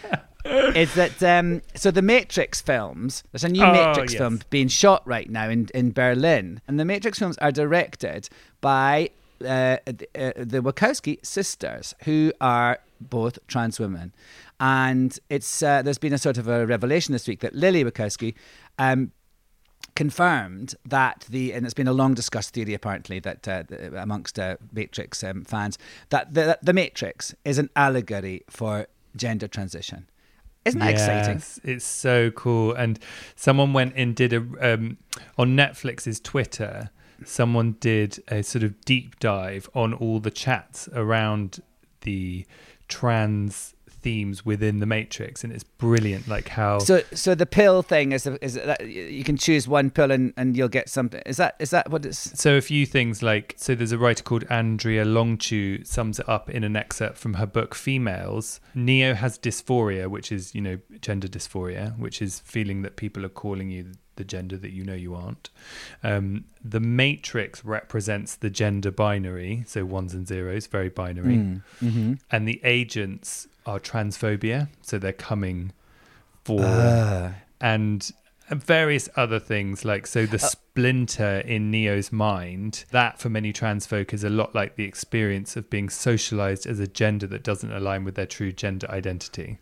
is 0.77 0.95
that 0.95 1.23
um, 1.23 1.61
so 1.75 1.91
the 1.91 2.03
Matrix 2.03 2.61
films? 2.61 3.25
There's 3.33 3.45
a 3.45 3.49
new 3.49 3.65
Oh, 3.65 3.73
Matrix 3.73 4.13
yes. 4.13 4.19
film 4.21 4.41
being 4.51 4.69
shot 4.69 5.07
right 5.07 5.29
now 5.29 5.49
in 5.51 5.69
in 5.75 5.91
Berlin, 5.93 6.61
and 6.69 6.79
the 6.79 6.85
Matrix 6.85 7.19
films 7.19 7.37
are 7.39 7.53
directed 7.53 8.29
by 8.61 9.11
uh, 9.41 9.77
the, 9.85 10.07
uh, 10.17 10.33
the 10.37 10.61
Wachowski 10.63 11.19
sisters, 11.27 11.95
who 12.05 12.33
are 12.41 12.79
both 13.01 13.39
trans 13.47 13.79
women, 13.79 14.13
and 14.61 15.19
it's 15.29 15.63
uh, 15.63 15.83
there's 15.83 15.99
been 15.99 16.13
a 16.13 16.19
sort 16.19 16.39
of 16.39 16.49
a 16.49 16.67
revelation 16.67 17.13
this 17.13 17.27
week 17.27 17.41
that 17.41 17.55
Lily 17.55 17.85
Wachowski. 17.85 18.35
Um, 18.79 19.13
confirmed 19.95 20.77
that 20.85 21.27
the 21.29 21.53
and 21.53 21.65
it's 21.65 21.75
been 21.75 21.89
a 21.89 21.93
long 21.93 22.15
discussed 22.15 22.55
theory 22.55 22.73
apparently 22.73 23.19
that 23.19 23.49
uh, 23.49 23.65
amongst 23.97 24.39
uh, 24.39 24.57
Matrix 24.73 25.25
um, 25.25 25.43
fans 25.45 25.77
that 26.11 26.33
the, 26.35 26.57
the 26.63 26.73
Matrix 26.73 27.35
is 27.45 27.59
an 27.59 27.69
allegory 27.75 28.45
for 28.49 28.87
gender 29.17 29.49
transition. 29.49 30.09
Isn't 30.65 30.81
that 30.81 30.91
exciting? 30.91 31.43
It's 31.65 31.85
so 31.85 32.31
cool. 32.31 32.75
And 32.75 32.99
someone 33.35 33.73
went 33.73 33.95
and 33.97 34.15
did 34.15 34.33
a 34.33 34.75
um, 34.75 34.99
on 35.37 35.57
Netflix's 35.57 36.21
Twitter. 36.21 36.91
Someone 37.25 37.77
did 37.81 38.23
a 38.29 38.43
sort 38.43 38.63
of 38.63 38.81
deep 38.85 39.19
dive 39.19 39.69
on 39.75 39.93
all 39.93 40.21
the 40.21 40.31
chats 40.31 40.89
around 40.93 41.61
the 42.03 42.47
trans 42.87 43.75
themes 44.01 44.45
within 44.45 44.81
the 44.81 44.87
Matrix, 44.87 45.45
and 45.45 45.53
it's 45.53 45.65
brilliant. 45.65 46.29
Like 46.29 46.49
how 46.49 46.79
So, 46.79 47.03
so 47.13 47.35
the 47.35 47.47
pill 47.47 47.83
thing 47.83 48.13
is 48.13 48.27
is 48.27 48.55
that 48.55 48.87
you 48.87 49.25
can 49.25 49.37
choose 49.37 49.69
one 49.69 49.91
pill 49.91 50.11
and, 50.11 50.33
and 50.37 50.57
you'll 50.57 50.69
get 50.69 50.89
something. 50.89 51.23
Is 51.27 51.37
that 51.37 51.57
is 51.59 51.71
that 51.71 51.91
what 51.91 52.05
it's? 52.05 52.39
So 52.41 52.57
a 52.57 52.61
few 52.61 52.87
things 52.87 53.23
like 53.23 53.55
so 53.57 53.75
there's 53.75 53.93
a 53.93 53.99
writer 53.99 54.23
called 54.23 54.45
Andrea 54.51 55.05
Long 55.05 55.39
Chu 55.39 55.85
sums 55.85 56.19
it 56.19 56.29
up 56.29 56.51
in 56.51 56.65
an 56.65 56.77
excerpt 56.77 57.19
from 57.19 57.35
her 57.35 57.47
book 57.47 57.75
Females. 57.75 58.61
Neo 58.75 59.15
has 59.15 59.39
dysphoria, 59.39 60.09
which 60.09 60.33
is, 60.33 60.55
you 60.55 60.61
know, 60.61 60.79
gender 61.01 61.29
dysphoria, 61.29 61.99
which 61.99 62.23
is 62.23 62.41
feeling 62.41 62.83
that 62.83 62.97
people 62.97 63.25
are 63.25 63.31
calling 63.31 63.71
you 63.71 63.93
the 64.17 64.25
gender 64.25 64.57
that 64.57 64.73
you 64.73 64.85
know 64.85 64.95
you 64.95 65.15
aren't. 65.15 65.49
Um, 66.03 66.45
the 66.63 66.81
Matrix 66.81 67.65
represents 67.65 68.35
the 68.35 68.51
gender 68.51 68.91
binary, 68.91 69.65
so 69.67 69.85
ones 69.85 70.13
and 70.13 70.27
zeros, 70.27 70.67
very 70.67 70.89
binary. 70.89 71.37
mm-hmm. 71.37 72.15
And 72.31 72.47
the 72.47 72.61
agents 72.65 73.47
are 73.69 73.79
transphobia, 73.79 74.69
so 74.83 74.99
they're 74.99 75.12
coming 75.12 75.73
for 76.45 76.61
Ah. 76.64 77.35
and 77.61 78.11
various 78.51 79.11
other 79.14 79.39
things 79.39 79.85
like 79.85 80.07
so 80.07 80.25
the 80.25 80.39
splinter 80.39 81.41
in 81.41 81.71
neo's 81.71 82.11
mind 82.11 82.87
that 82.93 83.21
for 83.21 83.29
many 83.29 83.53
trans 83.53 83.85
folk 83.85 84.14
is 84.14 84.25
a 84.25 84.31
lot 84.31 84.55
like 84.55 84.77
the 84.77 84.85
experience 84.85 85.55
of 85.55 85.69
being 85.69 85.91
socialized 85.91 86.66
as 86.66 86.81
a 86.81 86.87
gender 86.87 87.27
that 87.27 87.43
doesn't 87.43 87.71
align 87.73 88.05
with 88.05 88.14
their 88.14 88.25
true 88.27 88.51
gender 88.51 88.91
identity 88.91 89.59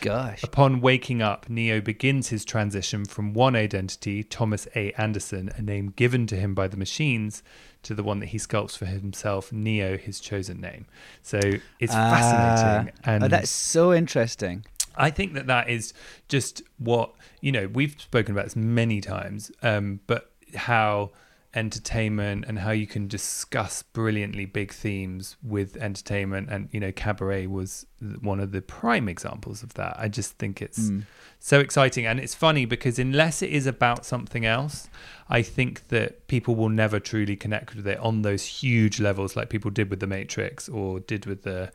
Gosh. 0.00 0.42
upon 0.44 0.80
waking 0.80 1.20
up 1.22 1.48
neo 1.48 1.80
begins 1.80 2.28
his 2.28 2.44
transition 2.44 3.04
from 3.04 3.34
one 3.34 3.56
identity 3.56 4.22
thomas 4.22 4.68
a 4.76 4.92
anderson 4.92 5.50
a 5.56 5.62
name 5.62 5.92
given 5.96 6.26
to 6.28 6.36
him 6.36 6.54
by 6.54 6.68
the 6.68 6.76
machines 6.76 7.42
to 7.82 7.94
the 7.94 8.02
one 8.02 8.20
that 8.20 8.26
he 8.26 8.38
sculpts 8.38 8.76
for 8.78 8.86
himself 8.86 9.52
neo 9.52 9.96
his 9.96 10.20
chosen 10.20 10.60
name 10.60 10.86
so 11.22 11.38
it's 11.80 11.92
fascinating 11.92 12.92
Ah. 13.04 13.10
and 13.10 13.24
oh, 13.24 13.28
that's 13.28 13.50
so 13.50 13.92
interesting. 13.92 14.64
I 14.96 15.10
think 15.10 15.34
that 15.34 15.46
that 15.46 15.68
is 15.68 15.92
just 16.28 16.62
what 16.78 17.12
you 17.40 17.52
know. 17.52 17.68
We've 17.68 17.94
spoken 18.00 18.34
about 18.34 18.46
this 18.46 18.56
many 18.56 19.00
times, 19.00 19.52
um, 19.62 20.00
but 20.08 20.32
how 20.56 21.12
entertainment 21.54 22.44
and 22.46 22.58
how 22.58 22.70
you 22.70 22.86
can 22.86 23.08
discuss 23.08 23.82
brilliantly 23.82 24.44
big 24.44 24.72
themes 24.72 25.36
with 25.42 25.76
entertainment, 25.76 26.48
and 26.50 26.68
you 26.72 26.80
know, 26.80 26.92
cabaret 26.92 27.46
was 27.46 27.86
one 28.20 28.40
of 28.40 28.52
the 28.52 28.60
prime 28.62 29.08
examples 29.08 29.62
of 29.62 29.74
that. 29.74 29.96
I 29.98 30.08
just 30.08 30.38
think 30.38 30.60
it's 30.60 30.88
hmm. 30.88 31.00
so 31.38 31.60
exciting, 31.60 32.06
and 32.06 32.20
it's 32.20 32.34
funny 32.34 32.64
because 32.64 32.98
unless 32.98 33.42
it 33.42 33.50
is 33.50 33.66
about 33.66 34.04
something 34.04 34.44
else, 34.44 34.88
I 35.28 35.42
think 35.42 35.88
that 35.88 36.26
people 36.28 36.54
will 36.54 36.68
never 36.68 37.00
truly 37.00 37.36
connect 37.36 37.74
with 37.74 37.86
it 37.86 37.98
on 37.98 38.22
those 38.22 38.44
huge 38.44 39.00
levels, 39.00 39.36
like 39.36 39.50
people 39.50 39.70
did 39.70 39.90
with 39.90 40.00
the 40.00 40.06
Matrix 40.06 40.68
or 40.68 41.00
did 41.00 41.26
with 41.26 41.42
the 41.42 41.72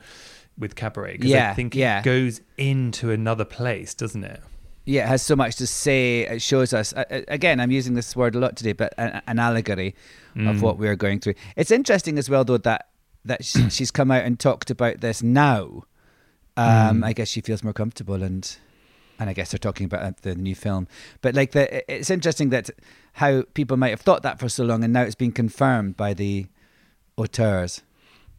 with 0.57 0.76
cabaret. 0.76 1.13
Because 1.13 1.32
Yeah, 1.32 1.51
I 1.51 1.53
think 1.55 1.76
yeah. 1.76 1.99
it 1.99 2.03
goes 2.03 2.41
into 2.57 3.11
another 3.11 3.45
place, 3.45 3.93
doesn't 3.93 4.24
it? 4.24 4.41
Yeah, 4.86 5.05
it 5.05 5.07
has 5.07 5.21
so 5.21 5.36
much 5.36 5.55
to 5.57 5.67
say. 5.67 6.21
It 6.27 6.41
shows 6.41 6.73
us 6.73 6.93
again. 6.97 7.59
I'm 7.59 7.71
using 7.71 7.93
this 7.93 8.15
word 8.15 8.36
a 8.36 8.39
lot 8.39 8.57
today, 8.57 8.73
but 8.73 8.93
an, 8.97 9.21
an 9.27 9.39
allegory 9.39 9.95
of 10.36 10.61
what 10.61 10.77
we're 10.77 10.95
going 10.95 11.19
through. 11.19 11.36
It's 11.55 11.71
interesting 11.71 12.17
as 12.17 12.29
well, 12.29 12.43
though, 12.43 12.57
that 12.57 12.89
that 13.23 13.45
she, 13.45 13.69
she's 13.69 13.91
come 13.91 14.11
out 14.11 14.23
and 14.25 14.39
talked 14.39 14.69
about 14.69 14.99
this 15.01 15.23
now. 15.23 15.84
Um, 16.57 17.03
I 17.03 17.13
guess 17.13 17.29
she 17.29 17.41
feels 17.41 17.63
more 17.63 17.73
comfortable, 17.73 18.21
and 18.23 18.55
and 19.19 19.29
I 19.29 19.34
guess 19.34 19.51
they're 19.51 19.57
talking 19.59 19.86
about 19.86 20.01
uh, 20.03 20.11
the 20.21 20.36
new 20.36 20.53
film. 20.55 20.88
But 21.21 21.34
like 21.34 21.51
the, 21.51 21.89
it's 21.91 22.09
interesting 22.09 22.49
that 22.49 22.69
how 23.13 23.43
people 23.53 23.77
might 23.77 23.89
have 23.91 24.01
thought 24.01 24.23
that 24.23 24.38
for 24.39 24.49
so 24.49 24.63
long, 24.65 24.84
and 24.84 24.91
now 24.91 25.03
it's 25.03 25.15
been 25.15 25.31
confirmed 25.31 25.95
by 25.95 26.13
the 26.13 26.47
auteurs. 27.17 27.81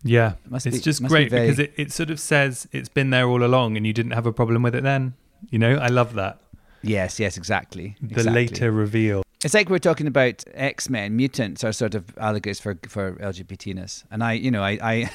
Yeah, 0.02 0.34
Must 0.48 0.66
it's 0.66 0.76
be- 0.76 0.82
just 0.82 1.00
must 1.00 1.10
be 1.12 1.14
great 1.20 1.30
very- 1.30 1.46
because 1.46 1.58
it, 1.58 1.72
it 1.76 1.92
sort 1.92 2.10
of 2.10 2.20
says 2.20 2.68
it's 2.72 2.90
been 2.90 3.10
there 3.10 3.26
all 3.26 3.42
along, 3.42 3.76
and 3.78 3.86
you 3.86 3.92
didn't 3.94 4.12
have 4.12 4.26
a 4.26 4.32
problem 4.32 4.62
with 4.62 4.74
it 4.74 4.82
then. 4.82 5.14
You 5.50 5.58
know, 5.58 5.76
I 5.76 5.88
love 5.88 6.14
that. 6.14 6.40
Yes, 6.82 7.18
yes, 7.18 7.36
exactly. 7.36 7.96
The 8.00 8.14
exactly. 8.14 8.32
later 8.32 8.70
reveal. 8.70 9.22
It's 9.42 9.52
like 9.52 9.68
we're 9.68 9.78
talking 9.78 10.06
about 10.06 10.42
X 10.54 10.88
Men. 10.88 11.16
Mutants 11.16 11.64
are 11.64 11.72
sort 11.72 11.94
of 11.94 12.16
allegories 12.18 12.60
for 12.60 12.78
for 12.88 13.12
LGBTness, 13.16 14.04
and 14.10 14.24
I, 14.24 14.32
you 14.32 14.50
know, 14.50 14.62
I, 14.62 14.78
I 14.82 15.10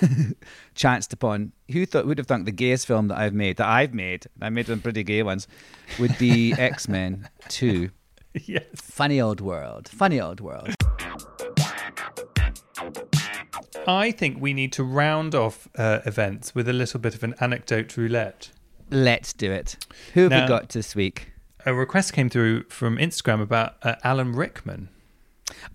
chanced 0.75 1.13
upon 1.13 1.51
who 1.71 1.85
thought 1.85 2.05
would 2.05 2.19
have 2.19 2.27
thought 2.27 2.45
the 2.45 2.51
gayest 2.51 2.85
film 2.85 3.07
that 3.07 3.17
I've 3.17 3.33
made 3.33 3.57
that 3.57 3.67
I've 3.67 3.93
made. 3.93 4.27
and 4.35 4.43
I 4.43 4.49
made 4.49 4.67
some 4.67 4.81
pretty 4.81 5.03
gay 5.03 5.23
ones. 5.23 5.47
Would 5.99 6.15
be 6.19 6.53
X 6.57 6.87
Men 6.87 7.27
Two. 7.47 7.89
yes. 8.33 8.63
Funny 8.75 9.19
old 9.19 9.41
world. 9.41 9.89
Funny 9.89 10.21
old 10.21 10.41
world. 10.41 10.75
I 13.87 14.11
think 14.11 14.39
we 14.39 14.53
need 14.53 14.71
to 14.73 14.83
round 14.83 15.33
off 15.33 15.67
uh, 15.75 15.99
events 16.05 16.53
with 16.53 16.69
a 16.69 16.73
little 16.73 16.99
bit 16.99 17.15
of 17.15 17.23
an 17.23 17.33
anecdote 17.39 17.97
roulette. 17.97 18.51
Let's 18.91 19.33
do 19.33 19.51
it. 19.51 19.77
Who 20.13 20.23
have 20.23 20.31
Now- 20.31 20.41
we 20.43 20.47
got 20.47 20.69
this 20.69 20.95
week? 20.95 21.31
A 21.65 21.73
request 21.73 22.13
came 22.13 22.29
through 22.29 22.63
from 22.69 22.97
Instagram 22.97 23.41
about 23.41 23.75
uh, 23.83 23.95
Alan 24.03 24.31
Rickman. 24.33 24.89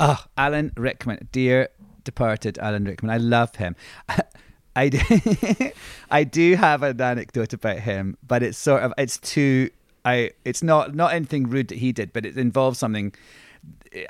Oh, 0.00 0.24
Alan 0.38 0.72
Rickman, 0.76 1.28
dear 1.30 1.68
departed 2.04 2.58
Alan 2.58 2.84
Rickman. 2.84 3.10
I 3.10 3.18
love 3.18 3.56
him. 3.56 3.76
I 4.76 4.88
do, 4.88 4.98
I 6.10 6.24
do 6.24 6.56
have 6.56 6.82
an 6.82 7.00
anecdote 7.00 7.52
about 7.52 7.78
him, 7.80 8.16
but 8.26 8.42
it's 8.42 8.58
sort 8.58 8.82
of 8.82 8.92
it's 8.98 9.18
too. 9.18 9.70
I 10.04 10.32
it's 10.44 10.62
not 10.62 10.94
not 10.94 11.12
anything 11.12 11.48
rude 11.48 11.68
that 11.68 11.78
he 11.78 11.92
did, 11.92 12.12
but 12.12 12.26
it 12.26 12.36
involves 12.36 12.78
something. 12.78 13.14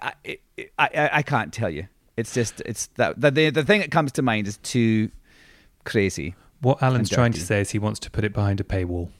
I 0.01 0.13
I, 0.27 0.39
I, 0.79 1.11
I 1.13 1.23
can't 1.23 1.53
tell 1.53 1.71
you. 1.71 1.87
It's 2.17 2.33
just 2.33 2.63
it's 2.65 2.87
that 2.97 3.21
the, 3.21 3.31
the 3.31 3.51
the 3.51 3.65
thing 3.65 3.81
that 3.81 3.91
comes 3.91 4.13
to 4.13 4.23
mind 4.23 4.47
is 4.47 4.57
too 4.59 5.11
crazy. 5.85 6.35
What 6.65 6.83
Alan's 6.83 7.11
And 7.11 7.15
trying 7.15 7.33
to 7.35 7.41
say 7.41 7.61
is 7.61 7.71
he 7.71 7.79
wants 7.79 8.01
to 8.01 8.11
put 8.11 8.25
it 8.25 8.33
behind 8.33 8.59
a 8.59 8.65
paywall. 8.65 9.11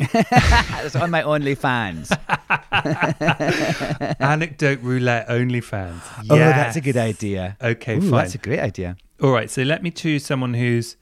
It's 0.00 0.96
on 0.96 1.12
my 1.12 1.22
OnlyFans. 1.22 2.10
Anecdote 4.20 4.80
roulette 4.82 5.28
OnlyFans. 5.28 6.00
Oh, 6.28 6.36
that's 6.36 6.74
a 6.76 6.80
good 6.80 6.96
idea. 6.96 7.56
Okay, 7.62 7.96
Ooh, 7.96 8.00
fine. 8.00 8.10
That's 8.10 8.34
a 8.34 8.38
great 8.38 8.58
idea. 8.58 8.96
All 9.22 9.30
right, 9.30 9.48
so 9.48 9.62
let 9.62 9.82
me 9.84 9.92
choose 9.92 10.26
someone 10.26 10.54
who's 10.54 10.96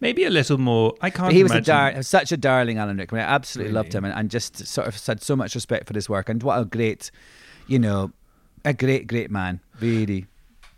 maybe 0.00 0.24
a 0.24 0.30
little 0.30 0.58
more. 0.58 0.94
I 1.00 1.10
can't. 1.10 1.32
he 1.32 1.44
was 1.44 1.52
a 1.52 1.60
dar- 1.60 2.02
such 2.02 2.32
a 2.32 2.36
darling, 2.36 2.78
Alan 2.78 2.96
Rickman. 2.96 3.20
I 3.20 3.24
absolutely 3.24 3.72
loved 3.72 3.94
him, 3.94 4.04
and, 4.04 4.14
and 4.14 4.30
just 4.30 4.66
sort 4.66 4.88
of 4.88 5.06
had 5.06 5.22
so 5.22 5.36
much 5.36 5.54
respect 5.54 5.86
for 5.86 5.94
his 5.94 6.08
work. 6.08 6.28
And 6.28 6.42
what 6.42 6.58
a 6.58 6.64
great, 6.64 7.12
you 7.68 7.78
know, 7.78 8.10
a 8.64 8.72
great, 8.72 9.06
great 9.06 9.30
man. 9.30 9.60
Really, 9.80 10.26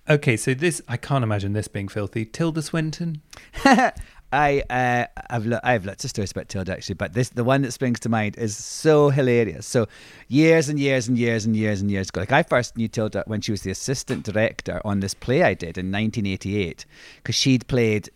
Okay, 0.08 0.36
so 0.36 0.54
this 0.54 0.80
I 0.86 0.96
can't 0.96 1.24
imagine 1.24 1.52
this 1.52 1.66
being 1.66 1.88
filthy. 1.88 2.24
Tilda 2.24 2.62
Swinton. 2.62 3.22
I, 4.36 4.62
uh, 4.70 5.06
I've, 5.30 5.46
lo- 5.46 5.60
I've 5.64 5.86
lots 5.86 6.04
of 6.04 6.10
stories 6.10 6.30
about 6.30 6.48
Tilda 6.48 6.72
actually, 6.72 6.94
but 6.94 7.14
this, 7.14 7.30
the 7.30 7.44
one 7.44 7.62
that 7.62 7.72
springs 7.72 7.98
to 8.00 8.08
mind, 8.08 8.36
is 8.36 8.56
so 8.56 9.10
hilarious. 9.10 9.66
So 9.66 9.86
years 10.28 10.68
and 10.68 10.78
years 10.78 11.08
and 11.08 11.18
years 11.18 11.46
and 11.46 11.56
years 11.56 11.80
and 11.80 11.90
years 11.90 12.08
ago, 12.10 12.20
like 12.20 12.32
I 12.32 12.42
first 12.42 12.76
knew 12.76 12.88
Tilda 12.88 13.24
when 13.26 13.40
she 13.40 13.50
was 13.50 13.62
the 13.62 13.70
assistant 13.70 14.24
director 14.24 14.80
on 14.84 15.00
this 15.00 15.14
play 15.14 15.42
I 15.42 15.54
did 15.54 15.78
in 15.78 15.90
1988, 15.90 16.84
because 17.16 17.34
she'd 17.34 17.66
played 17.66 18.10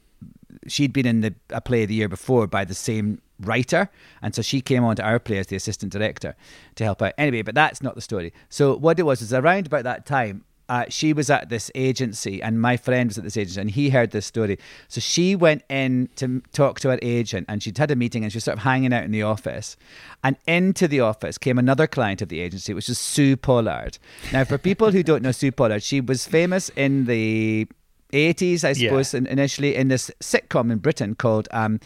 she'd 0.67 0.93
been 0.93 1.07
in 1.07 1.21
the 1.21 1.35
a 1.51 1.61
play 1.61 1.87
the 1.87 1.95
year 1.95 2.09
before 2.09 2.47
by 2.47 2.65
the 2.65 2.75
same 2.75 3.21
writer, 3.41 3.89
and 4.23 4.35
so 4.35 4.43
she 4.43 4.61
came 4.61 4.85
on 4.85 4.97
to 4.97 5.03
our 5.03 5.19
play 5.19 5.39
as 5.39 5.47
the 5.47 5.57
assistant 5.57 5.93
director 5.93 6.37
to 6.75 6.85
help 6.85 7.01
out. 7.03 7.15
Anyway, 7.17 7.43
but 7.43 7.55
that's 7.55 7.83
not 7.83 7.95
the 7.95 8.01
story. 8.01 8.33
So 8.49 8.77
what 8.77 8.99
it 8.99 9.05
was 9.05 9.23
is 9.23 9.33
around 9.33 9.67
about 9.67 9.85
that 9.85 10.07
time. 10.07 10.45
Uh, 10.71 10.85
she 10.89 11.13
was 11.13 11.29
at 11.29 11.49
this 11.49 11.69
agency, 11.75 12.41
and 12.41 12.61
my 12.61 12.77
friend 12.77 13.11
was 13.11 13.19
at 13.19 13.25
this 13.25 13.37
agency, 13.37 13.61
and 13.61 13.71
he 13.73 13.91
heard 13.91 14.13
this 14.13 14.25
story. 14.25 14.57
So 14.87 15.01
she 15.01 15.35
went 15.35 15.63
in 15.69 16.09
to 16.17 16.41
talk 16.53 16.79
to 16.81 16.91
her 16.91 16.99
agent, 17.03 17.47
and 17.49 17.61
she'd 17.61 17.77
had 17.77 17.91
a 17.91 17.97
meeting, 17.97 18.23
and 18.23 18.31
she 18.33 18.37
was 18.37 18.45
sort 18.45 18.57
of 18.59 18.63
hanging 18.63 18.93
out 18.93 19.03
in 19.03 19.11
the 19.11 19.25
office. 19.25 19.77
And 20.23 20.37
into 20.47 20.87
the 20.87 21.01
office 21.01 21.39
came 21.39 21.59
another 21.59 21.89
client 21.89 22.23
of 22.23 22.29
the 22.29 22.39
agency, 22.41 22.73
which 22.73 22.89
is 22.89 22.99
Sue 23.01 23.37
Pollard. 23.37 23.99
Now, 24.33 24.45
for 24.45 24.59
people 24.59 24.93
who 24.93 25.03
don't 25.03 25.23
know 25.25 25.33
Sue 25.33 25.51
Pollard, 25.51 25.83
she 25.83 26.01
was 26.01 26.25
famous 26.25 26.69
in 26.77 27.07
the 27.07 27.67
80s, 28.13 28.63
I 28.65 28.69
Yeah. 28.69 28.91
suppose, 28.91 29.13
in, 29.13 29.27
initially 29.27 29.75
in 29.75 29.89
this 29.89 30.09
sitcom 30.21 30.71
in 30.71 30.79
Britain 30.79 31.17
called 31.17 31.49
um, 31.51 31.81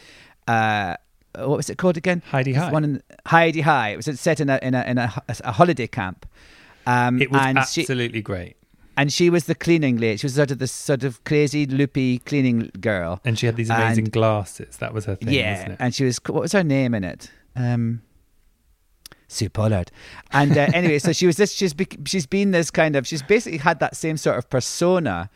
uh, 0.47 0.97
what 1.37 1.57
was 1.57 1.70
it 1.70 1.78
called 1.78 1.97
again? 1.97 2.22
Hi-de-Hi. 2.30 2.70
One 2.70 2.85
in, 2.85 3.03
Hi-de-Hi. 3.26 3.89
It 3.91 3.97
was 3.97 4.20
set 4.20 4.41
in 4.41 4.51
a 4.51 4.59
in 4.62 4.74
a 4.74 4.82
in 4.85 4.99
a, 4.99 5.11
a 5.43 5.53
holiday 5.53 5.87
camp. 5.87 6.26
Um, 6.87 7.20
It 7.20 7.30
was 7.30 7.41
and 7.43 7.59
she, 7.66 7.80
absolutely 7.80 8.20
great. 8.20 8.57
And 8.97 9.13
she 9.13 9.31
was 9.31 9.45
the 9.45 9.55
cleaning 9.55 9.97
lady. 9.97 10.17
She 10.19 10.27
was 10.27 10.35
sort 10.35 10.51
of 10.51 10.59
this 10.59 10.73
sort 10.73 11.05
of 11.05 11.23
crazy, 11.25 11.67
loopy 11.67 12.19
cleaning 12.21 12.71
girl. 12.81 13.21
And 13.25 13.39
she 13.39 13.47
had 13.47 13.57
these 13.57 13.71
amazing 13.71 14.05
And- 14.07 14.13
glasses. 14.13 14.77
That 14.79 14.95
was 14.95 15.05
her 15.07 15.17
thing, 15.17 15.33
yeah, 15.33 15.53
wasn't 15.55 15.73
it? 15.73 15.77
and 15.81 15.95
she 15.95 16.05
was 16.05 16.19
what 16.27 16.43
was 16.43 16.53
her 16.53 16.65
name 16.65 16.95
in 16.95 17.05
it? 17.05 17.31
Um, 17.57 18.03
Sue 19.29 19.49
Pollard. 19.49 19.91
And 20.33 20.57
uh, 20.57 20.69
anyway, 20.75 20.99
so 20.99 21.13
she 21.13 21.27
was 21.27 21.37
this. 21.37 21.53
She's 21.53 21.75
bec 21.75 21.97
she's 22.07 22.27
been 22.27 22.51
this 22.53 22.71
kind 22.71 22.97
of. 22.97 23.07
She's 23.07 23.23
basically 23.23 23.59
had 23.59 23.81
that 23.81 23.97
same 23.97 24.17
sort 24.17 24.39
of 24.39 24.49
persona. 24.51 25.31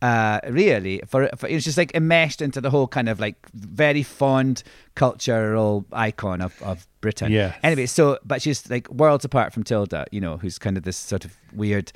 Uh, 0.00 0.38
really, 0.48 1.02
for, 1.08 1.28
for 1.36 1.48
you 1.48 1.54
know, 1.54 1.58
she's 1.58 1.76
like 1.76 1.92
enmeshed 1.92 2.40
into 2.40 2.60
the 2.60 2.70
whole 2.70 2.86
kind 2.86 3.08
of 3.08 3.18
like 3.18 3.34
very 3.52 4.04
fond 4.04 4.62
cultural 4.94 5.84
icon 5.92 6.40
of, 6.40 6.60
of 6.62 6.86
Britain. 7.00 7.32
Yeah. 7.32 7.56
Anyway, 7.64 7.86
so 7.86 8.16
but 8.24 8.40
she's 8.40 8.70
like 8.70 8.88
worlds 8.92 9.24
apart 9.24 9.52
from 9.52 9.64
Tilda, 9.64 10.06
you 10.12 10.20
know, 10.20 10.36
who's 10.36 10.56
kind 10.56 10.76
of 10.76 10.84
this 10.84 10.96
sort 10.96 11.24
of 11.24 11.36
weird, 11.52 11.90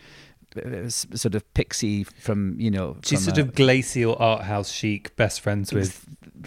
sort 0.88 1.34
of 1.34 1.55
pixie 1.55 2.05
from 2.05 2.57
you 2.59 2.70
know. 2.70 2.96
She's 3.05 3.24
sort 3.24 3.38
a- 3.38 3.42
of 3.42 3.55
glacial 3.55 4.16
art 4.18 4.42
house 4.42 4.70
chic, 4.70 5.14
best 5.16 5.40
friends 5.40 5.72
with. 5.72 6.05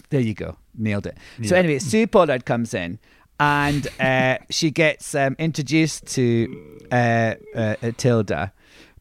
there 0.09 0.21
you 0.21 0.33
go, 0.33 0.57
nailed 0.77 1.07
it. 1.07 1.17
So 1.43 1.55
anyway, 1.55 1.79
Sue 1.79 2.07
Pollard 2.07 2.45
comes 2.45 2.73
in, 2.73 2.99
and 3.39 3.87
uh, 3.99 4.37
she 4.49 4.71
gets 4.71 5.13
um, 5.15 5.35
introduced 5.39 6.05
to 6.15 6.79
uh, 6.91 6.95
uh, 7.55 7.75
uh, 7.81 7.91
Tilda 7.97 8.51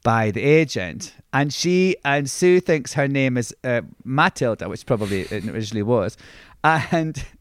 by 0.03 0.31
the 0.31 0.43
agent, 0.43 1.15
and 1.33 1.53
she 1.53 1.97
and 2.05 2.29
Sue 2.31 2.61
thinks 2.61 2.93
her 2.95 3.09
name 3.09 3.37
is 3.37 3.55
uh, 3.65 3.83
Matilda, 4.05 4.69
which 4.69 4.87
probably 4.87 5.23
it 5.23 5.45
originally 5.49 5.83
was, 5.83 6.17
and. 6.63 7.25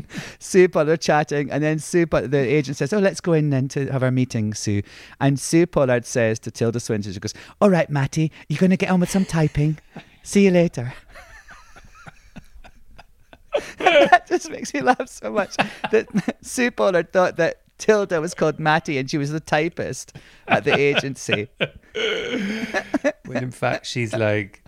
Sue 0.38 0.68
Pollard 0.68 1.00
chatting, 1.00 1.50
and 1.50 1.62
then 1.62 1.78
Sue, 1.78 2.06
the 2.06 2.38
agent 2.38 2.76
says, 2.76 2.92
"Oh, 2.92 2.98
let's 2.98 3.20
go 3.20 3.32
in 3.32 3.50
then 3.50 3.68
to 3.68 3.90
have 3.90 4.02
our 4.02 4.10
meeting, 4.10 4.54
Sue." 4.54 4.82
And 5.20 5.38
Sue 5.38 5.66
Pollard 5.66 6.04
says 6.06 6.38
to 6.40 6.50
Tilda 6.50 6.80
Swinton, 6.80 7.12
"She 7.12 7.20
goes, 7.20 7.34
all 7.60 7.70
right, 7.70 7.88
Matty, 7.90 8.32
you're 8.48 8.58
going 8.58 8.70
to 8.70 8.76
get 8.76 8.90
on 8.90 9.00
with 9.00 9.10
some 9.10 9.24
typing. 9.24 9.78
See 10.22 10.44
you 10.44 10.50
later." 10.50 10.92
that 13.78 14.26
just 14.26 14.50
makes 14.50 14.72
me 14.72 14.80
laugh 14.80 15.08
so 15.08 15.30
much 15.30 15.56
that 15.90 16.06
Sue 16.42 16.70
Pollard 16.70 17.12
thought 17.12 17.36
that 17.36 17.60
Tilda 17.78 18.20
was 18.20 18.34
called 18.34 18.58
Matty 18.58 18.98
and 18.98 19.10
she 19.10 19.18
was 19.18 19.30
the 19.30 19.40
typist 19.40 20.16
at 20.48 20.64
the 20.64 20.74
agency. 20.74 21.48
when 23.26 23.42
in 23.42 23.50
fact 23.50 23.86
she's 23.86 24.14
like 24.14 24.62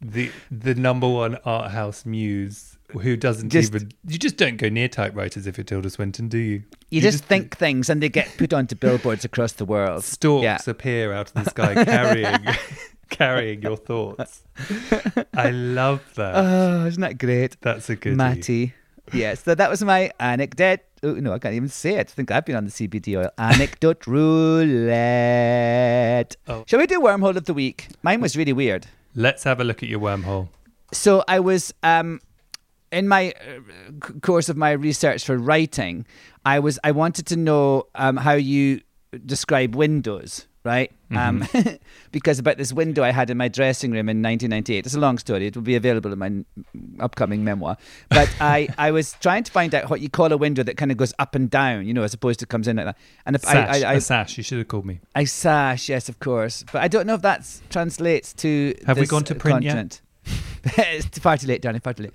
the 0.00 0.30
the 0.50 0.74
number 0.74 1.08
one 1.08 1.36
art 1.44 1.70
house 1.70 2.04
muse 2.04 2.75
who 2.92 3.16
doesn't 3.16 3.50
Just- 3.50 3.74
even 3.74 3.90
you 4.06 4.18
just 4.18 4.36
don't 4.36 4.56
go 4.56 4.68
near 4.68 4.88
typewriters 4.88 5.46
if 5.46 5.56
you're 5.58 5.64
Tilda 5.64 5.90
Swinton, 5.90 6.28
do 6.28 6.38
you? 6.38 6.62
You, 6.90 7.00
just, 7.00 7.24
think 7.24 7.56
things 7.56 7.90
and 7.90 8.02
they 8.02 8.08
get 8.08 8.28
put 8.38 8.52
onto 8.54 8.74
billboards 8.76 9.24
across 9.24 9.52
the 9.52 9.64
world. 9.64 10.04
stalks 10.04 10.44
Yeah. 10.44 10.58
appear 10.66 11.12
out 11.12 11.32
of 11.34 11.44
the 11.44 11.50
sky 11.50 11.84
carrying 11.84 12.38
carrying 13.10 13.62
your 13.62 13.76
thoughts. 13.76 14.42
I 15.34 15.50
love 15.50 16.02
that. 16.14 16.32
Oh, 16.36 16.86
isn't 16.86 17.00
that 17.00 17.18
great? 17.18 17.56
That's 17.60 17.90
a 17.90 17.96
good 17.96 18.16
Matty. 18.16 18.74
Yes, 19.12 19.44
so 19.44 19.54
that 19.54 19.70
was 19.70 19.84
my 19.84 20.10
anecdote. 20.18 20.80
Oh, 21.04 21.12
no, 21.14 21.32
I 21.32 21.38
can't 21.38 21.54
even 21.54 21.68
say 21.68 21.94
it. 21.94 22.08
I 22.10 22.12
think 22.12 22.30
I've 22.32 22.44
been 22.44 22.56
on 22.56 22.64
the 22.64 22.70
CBD 22.72 23.16
oil. 23.16 23.30
Anecdote 23.38 24.04
roulette. 25.06 26.36
Oh. 26.48 26.64
Shall 26.66 26.78
we 26.80 26.86
do 26.86 27.00
wormhole 27.00 27.36
of 27.36 27.44
the 27.44 27.54
week? 27.54 27.88
Mine 28.02 28.20
was 28.20 28.36
really 28.36 28.52
weird. 28.52 28.86
Let's 29.14 29.44
have 29.44 29.60
a 29.60 29.64
look 29.64 29.82
at 29.82 29.88
your 29.88 30.00
wormhole. 30.00 30.48
so 30.92 31.22
I 31.28 31.38
was 31.40 31.72
um, 31.82 32.20
in 32.96 33.08
my 33.08 33.32
uh, 33.32 34.18
course 34.20 34.48
of 34.48 34.56
my 34.56 34.72
research 34.72 35.24
for 35.24 35.36
writing. 35.36 36.06
I 36.44 36.58
was 36.60 36.78
I 36.82 36.92
wanted 36.92 37.26
to 37.26 37.36
know 37.36 37.86
um, 37.94 38.16
how 38.16 38.32
you 38.32 38.80
describe 39.24 39.74
windows, 39.74 40.46
right? 40.64 40.90
Um, 41.10 41.46
because 42.12 42.38
about 42.38 42.56
this 42.56 42.72
window 42.72 43.04
I 43.04 43.10
had 43.12 43.30
in 43.30 43.36
my 43.36 43.48
dressing 43.48 43.92
room 43.92 44.08
in 44.08 44.22
1998. 44.22 44.86
It's 44.86 44.94
a 44.94 45.00
long 45.00 45.18
story. 45.18 45.46
It 45.46 45.54
will 45.54 45.62
be 45.62 45.76
available 45.76 46.12
in 46.12 46.18
my 46.18 46.26
n- 46.26 46.46
upcoming 46.98 47.44
memoir. 47.44 47.76
But 48.08 48.28
I, 48.40 48.68
I 48.76 48.90
was 48.90 49.12
trying 49.20 49.44
to 49.44 49.52
find 49.52 49.74
out 49.74 49.88
what 49.88 50.00
you 50.00 50.08
call 50.08 50.32
a 50.32 50.36
window 50.36 50.62
that 50.64 50.76
kind 50.76 50.90
of 50.90 50.96
goes 50.96 51.14
up 51.18 51.34
and 51.34 51.48
down, 51.48 51.86
you 51.86 51.94
know, 51.94 52.02
as 52.02 52.14
opposed 52.14 52.40
to 52.40 52.46
comes 52.46 52.66
in 52.66 52.76
like 52.76 52.86
that. 52.86 52.98
And 53.24 53.36
if 53.36 53.42
Sash, 53.42 53.82
I, 53.82 53.88
I, 53.88 53.92
a 53.92 53.96
I, 53.96 53.98
sash. 54.00 54.36
You 54.36 54.42
should 54.42 54.58
have 54.58 54.68
called 54.68 54.86
me. 54.86 55.00
I 55.14 55.24
sash, 55.24 55.88
yes, 55.88 56.08
of 56.08 56.18
course. 56.18 56.64
But 56.72 56.82
I 56.82 56.88
don't 56.88 57.06
know 57.06 57.14
if 57.14 57.22
that 57.22 57.46
translates 57.70 58.32
to. 58.34 58.74
Have 58.86 58.98
we 58.98 59.06
gone 59.06 59.24
to 59.24 59.34
print 59.34 59.62
yet? 59.62 60.00
It's 60.64 61.18
far 61.18 61.36
too 61.36 61.46
late, 61.46 61.62
Danny. 61.62 61.78
Far 61.78 61.94
too 61.94 62.04
late. 62.04 62.12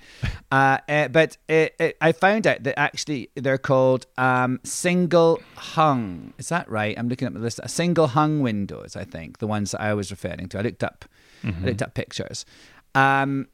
Uh, 0.52 0.78
uh, 0.90 1.08
but 1.08 1.38
uh 1.50 1.68
uh 1.80 1.92
I 2.02 2.12
found 2.12 2.46
out 2.48 2.64
that 2.64 2.78
actually 2.78 3.30
they're 3.36 3.58
called 3.58 4.06
um, 4.18 4.60
single 4.64 5.42
hung. 5.56 6.34
Is 6.38 6.50
that 6.50 6.70
right? 6.70 6.98
I'm 6.98 7.08
looking 7.08 7.28
at 7.28 7.34
the 7.34 7.40
list. 7.40 7.60
Single 7.68 8.08
hung 8.08 8.42
windows. 8.42 8.96
I 8.96 9.06
think 9.06 9.40
the 9.40 9.48
ones 9.48 9.72
that 9.72 9.82
I 9.82 9.94
was 9.94 10.12
referring 10.12 10.50
to. 10.50 10.60
I 10.60 10.62
looked 10.62 10.84
up. 10.84 11.06
Mm-hmm. 11.44 11.64
I 11.64 11.68
looked 11.68 11.82
up 11.82 11.94
pictures. 11.94 12.46
Um, 12.94 13.48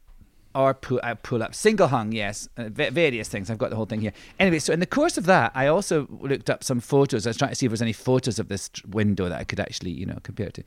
or 0.58 0.74
pull, 0.74 0.99
uh, 1.03 1.14
pull 1.14 1.43
up 1.43 1.53
single 1.53 1.88
hung 1.88 2.12
yes 2.12 2.49
uh, 2.58 2.68
various 2.70 3.30
things. 3.30 3.51
I've 3.51 3.60
got 3.60 3.70
the 3.70 3.76
whole 3.76 3.86
thing 3.86 4.01
here. 4.01 4.14
Anyway 4.39 4.58
so 4.58 4.74
in 4.74 4.80
the 4.80 4.88
course 4.88 5.18
of 5.18 5.26
that 5.28 5.51
i 5.53 5.68
also 5.68 6.08
looked 6.10 6.49
up 6.49 6.64
some 6.64 6.80
photos. 6.80 7.28
I 7.28 7.30
was 7.30 7.38
trying 7.38 7.51
to 7.51 7.55
see 7.55 7.68
if 7.68 7.70
there 7.70 7.74
was 7.74 7.82
any 7.82 7.93
photos 7.93 8.39
of 8.39 8.47
this 8.47 8.72
window 8.89 9.30
that 9.30 9.39
i 9.39 9.43
could 9.43 9.60
actually 9.60 9.91
you 9.91 10.05
know 10.05 10.18
compare 10.24 10.49
to. 10.49 10.64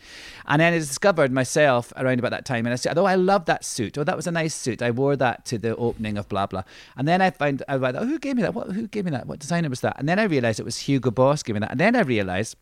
And 0.47 0.61
then 0.61 0.73
i 0.73 0.79
discovered 0.79 1.33
myself 1.33 1.93
around 1.97 2.21
about 2.21 2.31
that 2.31 2.45
time 2.45 2.67
and 2.67 2.73
i 2.73 2.77
said 2.77 2.97
oh 2.97 3.05
i 3.05 3.17
love 3.17 3.47
that 3.47 3.65
suit. 3.65 3.99
Oh 3.99 4.05
that 4.05 4.17
was 4.17 4.29
a 4.29 4.31
nice 4.31 4.55
suit. 4.55 4.81
I 4.81 4.93
wore 4.93 5.17
that 5.17 5.45
to 5.47 5.59
the 5.59 5.75
opening 5.77 6.17
of 6.17 6.29
blah 6.29 6.47
blah. 6.47 6.63
And 6.97 7.09
then 7.09 7.21
i 7.21 7.31
found 7.31 7.65
i 7.69 7.75
was 7.75 7.83
like 7.83 7.97
oh 7.97 8.07
who 8.07 8.19
gave 8.19 8.37
me 8.37 8.43
that? 8.43 8.55
What, 8.55 8.71
who 8.71 8.87
gave 8.87 9.05
me 9.05 9.11
that? 9.11 9.27
What 9.27 9.41
designer 9.41 9.69
was 9.69 9.81
that? 9.81 9.99
And 9.99 10.09
then 10.09 10.21
i 10.21 10.25
realized 10.25 10.61
it 10.61 10.65
was 10.65 10.79
hugo 10.79 11.11
boss 11.11 11.43
giving 11.43 11.61
that. 11.63 11.73
And 11.73 11.81
then 11.81 11.97
i 11.97 12.01
realized 12.03 12.57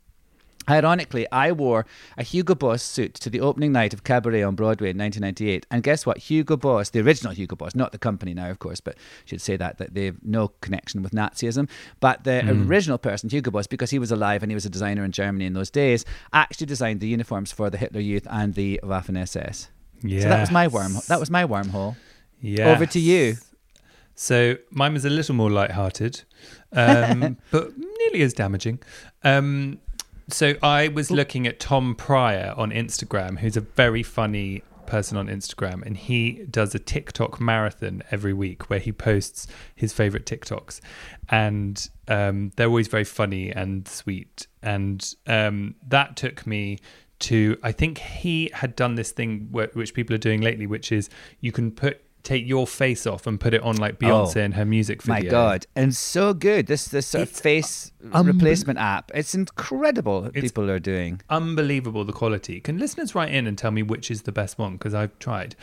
Ironically, 0.69 1.27
I 1.33 1.53
wore 1.53 1.87
a 2.17 2.23
Hugo 2.23 2.55
Boss 2.55 2.83
suit 2.83 3.15
to 3.15 3.31
the 3.31 3.41
opening 3.41 3.73
night 3.73 3.95
of 3.95 4.05
Cabaret 4.05 4.43
on 4.43 4.55
Broadway 4.55 4.91
in 4.91 4.99
1998. 4.99 5.67
And 5.71 5.83
guess 5.83 6.05
what? 6.05 6.19
Hugo 6.19 6.57
Boss, 6.57 6.91
the 6.91 7.01
original 7.01 7.33
Hugo 7.33 7.57
Boss, 7.57 7.75
not 7.75 7.93
the 7.93 7.99
company 7.99 8.35
now, 8.35 8.51
of 8.51 8.59
course, 8.59 8.81
but 8.81 8.95
I 8.97 9.01
should 9.25 9.41
say 9.41 9.57
that, 9.57 9.79
that 9.79 9.95
they 9.95 10.07
have 10.07 10.17
no 10.23 10.49
connection 10.61 11.03
with 11.03 11.13
Nazism. 11.13 11.69
But 12.01 12.25
the 12.25 12.49
original 12.69 12.99
person, 12.99 13.31
Hugo 13.31 13.51
Boss, 13.51 13.67
because 13.67 13.91
he 13.91 13.99
was 13.99 14.11
alive 14.11 14.43
and 14.43 14.51
he 14.51 14.55
was 14.55 14.67
a 14.67 14.71
designer 14.71 15.05
in 15.05 15.13
Germany 15.13 15.47
in 15.47 15.55
those 15.55 15.71
days, 15.71 16.05
actually 16.33 16.67
designed 16.67 17.01
the 17.01 17.09
uniforms 17.09 17.53
for 17.53 17.71
the 17.71 17.79
Hitler 17.79 18.01
Youth 18.01 18.27
and 18.31 18.55
the 18.55 18.81
Waffen 18.83 19.17
SS. 19.17 19.71
Yeah. 20.03 20.23
So 20.23 20.29
that 20.29 20.41
was 20.41 20.51
my 20.51 20.69
worm. 20.69 20.93
That 21.09 21.21
was 21.21 21.31
my 21.31 21.45
wormhole. 21.45 21.97
Yeah. 22.41 22.71
Over 22.71 22.87
to 22.87 23.01
you. 23.01 23.37
So 24.15 24.57
mine 24.71 24.95
was 24.95 25.05
a 25.05 25.11
little 25.11 25.35
more 25.35 25.51
light-hearted, 25.51 26.23
um, 26.73 27.37
but 27.53 27.73
nearly 27.79 28.23
as 28.23 28.33
damaging. 28.33 28.81
Um, 29.23 29.79
so 30.29 30.55
I 30.63 30.89
was 30.89 31.11
looking 31.11 31.47
at 31.47 31.61
Tom 31.61 31.95
Pryor 31.95 32.55
on 32.57 32.71
Instagram, 32.71 33.39
who's 33.39 33.57
a 33.57 33.61
very 33.61 34.03
funny 34.03 34.63
person 34.87 35.17
on 35.17 35.29
Instagram, 35.29 35.85
and 35.85 35.97
he 35.97 36.45
does 36.51 36.75
a 36.75 36.79
TikTok 36.79 37.41
marathon 37.41 38.03
every 38.11 38.33
week 38.33 38.71
where 38.71 38.79
he 38.79 38.93
posts 38.93 39.47
his 39.75 39.93
favorite 39.93 40.27
TikToks, 40.27 40.81
and 41.29 41.89
um, 42.09 42.53
they're 42.57 42.69
always 42.69 42.89
very 42.89 43.05
funny 43.05 43.51
and 43.51 43.87
sweet. 43.87 44.47
And 44.63 45.15
um, 45.27 45.75
that 45.87 46.17
took 46.17 46.47
me 46.47 46.79
to 47.21 47.59
I 47.63 47.73
think 47.73 47.99
he 47.99 48.51
had 48.53 48.77
done 48.77 48.95
this 48.95 49.11
thing 49.11 49.49
wh- 49.53 49.75
which 49.77 49.95
people 49.95 50.15
are 50.15 50.19
doing 50.19 50.41
lately, 50.41 50.67
which 50.67 50.93
is 50.93 51.11
you 51.41 51.53
can 51.53 51.71
put 51.71 52.03
take 52.29 52.47
your 52.47 52.67
face 52.67 53.07
off 53.07 53.27
and 53.27 53.41
put 53.41 53.53
it 53.55 53.63
on 53.63 53.77
like 53.85 53.99
Beyonce 53.99 54.37
Oh, 54.37 54.41
in 54.47 54.53
her 54.53 54.65
music 54.65 55.03
video. 55.03 55.25
My 55.25 55.29
God, 55.41 55.67
and 55.75 55.95
so 55.95 56.35
good. 56.35 56.67
This 56.67 56.83
this 56.89 57.07
sort 57.07 57.23
of 57.23 57.31
face 57.31 57.91
replacement 58.03 58.79
app. 58.79 59.11
It's 59.15 59.35
incredible. 59.35 60.17
What 60.23 60.31
It's- 60.37 60.43
people 60.51 60.71
are 60.71 60.79
doing. 60.79 61.21
unbelievable 61.31 62.05
the 62.05 62.13
quality. 62.13 62.61
Can 62.61 62.79
listeners 62.79 63.15
write 63.15 63.33
in 63.39 63.47
and 63.47 63.57
tell 63.57 63.71
me 63.71 63.83
which 63.83 64.11
is 64.11 64.23
the 64.23 64.33
best 64.33 64.59
one? 64.59 64.73
Because 64.77 64.95
I've 64.95 65.19
tried. 65.19 65.57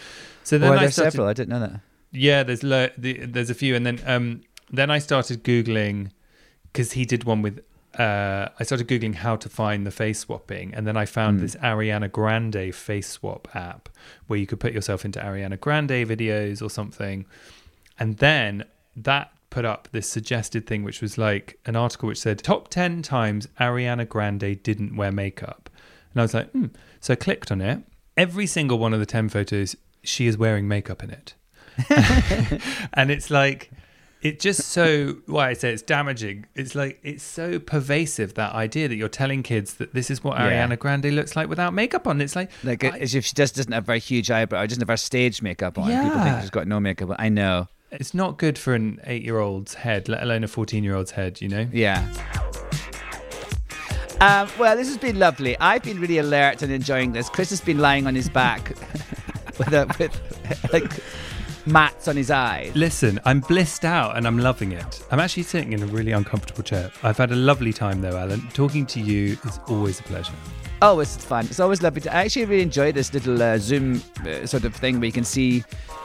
So 0.43 0.57
then 0.57 0.71
Oh, 0.73 0.73
I 0.73 0.87
started, 0.89 1.11
several? 1.11 1.27
I 1.27 1.33
didn't 1.33 1.49
know 1.49 1.59
that. 1.67 1.79
Yeah, 2.11 2.43
there's 2.43 2.63
lo- 2.63 2.89
the, 2.97 3.13
there's 3.25 3.49
a 3.49 3.55
few, 3.55 3.75
and 3.75 3.85
then 3.85 3.99
um, 4.05 4.41
then 4.71 4.89
I 4.89 4.99
started 4.99 5.43
googling 5.43 6.09
because 6.71 6.93
he 6.93 7.05
did 7.05 7.23
one 7.25 7.41
with. 7.41 7.59
Uh, 7.97 8.49
I 8.59 8.63
started 8.63 8.87
googling 8.87 9.15
how 9.15 9.35
to 9.37 9.49
find 9.49 9.85
the 9.85 9.91
face 9.91 10.19
swapping, 10.19 10.73
and 10.73 10.85
then 10.85 10.97
I 10.97 11.05
found 11.05 11.39
this 11.39 11.55
Ariana 11.55 12.11
Grande 12.11 12.73
face 12.73 13.07
swap 13.07 13.47
app 13.55 13.89
where 14.27 14.37
you 14.37 14.45
could 14.45 14.59
put 14.59 14.73
yourself 14.73 15.05
into 15.05 15.19
Ariana 15.19 15.59
Grande 15.59 16.05
videos 16.07 16.61
or 16.61 16.69
something, 16.69 17.25
and 17.97 18.17
then 18.17 18.65
that 18.95 19.31
put 19.49 19.65
up 19.65 19.87
this 19.91 20.09
suggested 20.09 20.67
thing, 20.67 20.83
which 20.83 21.01
was 21.01 21.17
like 21.17 21.57
an 21.65 21.75
article 21.75 22.07
which 22.07 22.19
said 22.19 22.39
top 22.39 22.67
ten 22.67 23.01
times 23.01 23.47
Ariana 23.59 24.07
Grande 24.07 24.61
didn't 24.61 24.95
wear 24.95 25.11
makeup, 25.11 25.69
and 26.13 26.21
I 26.21 26.23
was 26.23 26.33
like, 26.33 26.51
hmm. 26.51 26.67
so 26.99 27.13
I 27.13 27.15
clicked 27.15 27.51
on 27.51 27.61
it. 27.61 27.81
Every 28.17 28.47
single 28.47 28.77
one 28.77 28.93
of 28.93 28.99
the 28.99 29.05
ten 29.05 29.29
photos, 29.29 29.75
she 30.03 30.27
is 30.27 30.37
wearing 30.37 30.67
makeup 30.67 31.03
in 31.03 31.11
it 31.11 31.33
and 32.93 33.11
it's 33.11 33.29
like 33.29 33.69
it 34.25 34.39
just 34.39 34.61
so 34.69 35.17
why 35.27 35.49
I 35.49 35.53
say 35.53 35.71
it's 35.71 35.81
damaging. 35.83 36.45
It's 36.55 36.73
like 36.73 36.99
it's 37.03 37.23
so 37.23 37.59
pervasive 37.59 38.33
that 38.33 38.53
idea 38.53 38.87
that 38.87 38.95
you're 38.95 39.07
telling 39.07 39.43
kids 39.43 39.75
that 39.75 39.93
this 39.93 40.09
is 40.09 40.23
what 40.23 40.37
Yeah. 40.37 40.67
Ariana 40.67 40.79
Grande 40.79 41.11
looks 41.13 41.35
like 41.35 41.47
without 41.47 41.73
makeup 41.73 42.07
on. 42.07 42.19
It's 42.21 42.35
like 42.35 42.49
Like 42.63 42.83
I- 42.83 42.97
as 42.97 43.13
if 43.13 43.23
she 43.25 43.33
just 43.35 43.55
doesn't 43.55 43.71
have 43.71 43.85
very 43.85 43.99
huge 43.99 44.31
eyebrow, 44.31 44.61
or 44.63 44.67
doesn't 44.67 44.81
have 44.81 44.89
her 44.89 44.97
stage 44.97 45.41
makeup 45.41 45.77
on. 45.77 45.87
People 45.91 46.23
think 46.23 46.41
she's 46.41 46.49
got 46.49 46.67
no 46.67 46.79
makeup 46.79 47.09
on. 47.11 47.15
I 47.19 47.29
know. 47.29 47.67
it's 47.91 48.13
not 48.13 48.37
good 48.37 48.57
for 48.57 48.73
an 48.73 48.99
eight-year-old's 49.05 49.75
head, 49.75 50.09
let 50.09 50.21
alone 50.23 50.43
a 50.43 50.47
fourteen-year-old's 50.47 51.11
head. 51.11 51.39
You 51.41 51.47
know. 51.49 51.67
Yeah. 51.71 52.05
Um, 54.21 54.49
well, 54.57 54.75
this 54.75 54.87
has 54.87 54.97
been 54.97 55.19
lovely. 55.19 55.57
I've 55.59 55.83
been 55.83 55.99
really 55.99 56.17
alert 56.17 56.61
and 56.61 56.71
enjoying 56.71 57.11
this. 57.11 57.29
Chris 57.29 57.49
has 57.51 57.61
been 57.61 57.77
lying 57.79 58.07
on 58.07 58.15
his 58.15 58.29
back 58.29 58.69
with, 59.59 59.73
a, 59.73 59.85
with 59.99 60.73
like 60.73 60.89
mats 61.65 62.07
on 62.07 62.15
his 62.15 62.31
eyes. 62.31 62.75
Listen, 62.75 63.19
I'm 63.25 63.39
blissed 63.39 63.85
out 63.85 64.17
and 64.17 64.27
I'm 64.27 64.37
loving 64.37 64.71
it. 64.71 65.03
I'm 65.11 65.19
actually 65.19 65.43
sitting 65.43 65.73
in 65.73 65.83
a 65.83 65.85
really 65.87 66.11
uncomfortable 66.11 66.63
chair. 66.63 66.91
I've 67.03 67.17
had 67.17 67.31
a 67.31 67.35
lovely 67.35 67.73
time 67.73 68.01
though, 68.01 68.17
Alan. 68.17 68.47
Talking 68.49 68.85
to 68.87 68.99
you 68.99 69.37
is 69.45 69.59
always 69.67 69.99
a 69.99 70.03
pleasure. 70.03 70.33
Oh, 70.81 70.99
it's 70.99 71.23
fun. 71.23 71.45
It's 71.45 71.59
always 71.59 71.81
lovely. 71.81 72.01
To, 72.01 72.13
I 72.13 72.25
actually 72.25 72.45
really 72.45 72.63
enjoy 72.63 72.91
this 72.91 73.13
little 73.13 73.41
uh, 73.41 73.57
Zoom 73.57 74.03
uh, 74.25 74.45
sort 74.45 74.65
of 74.65 74.75
thing 74.75 74.99
where 74.99 75.07
you 75.07 75.13
can 75.13 75.23
see 75.23 75.63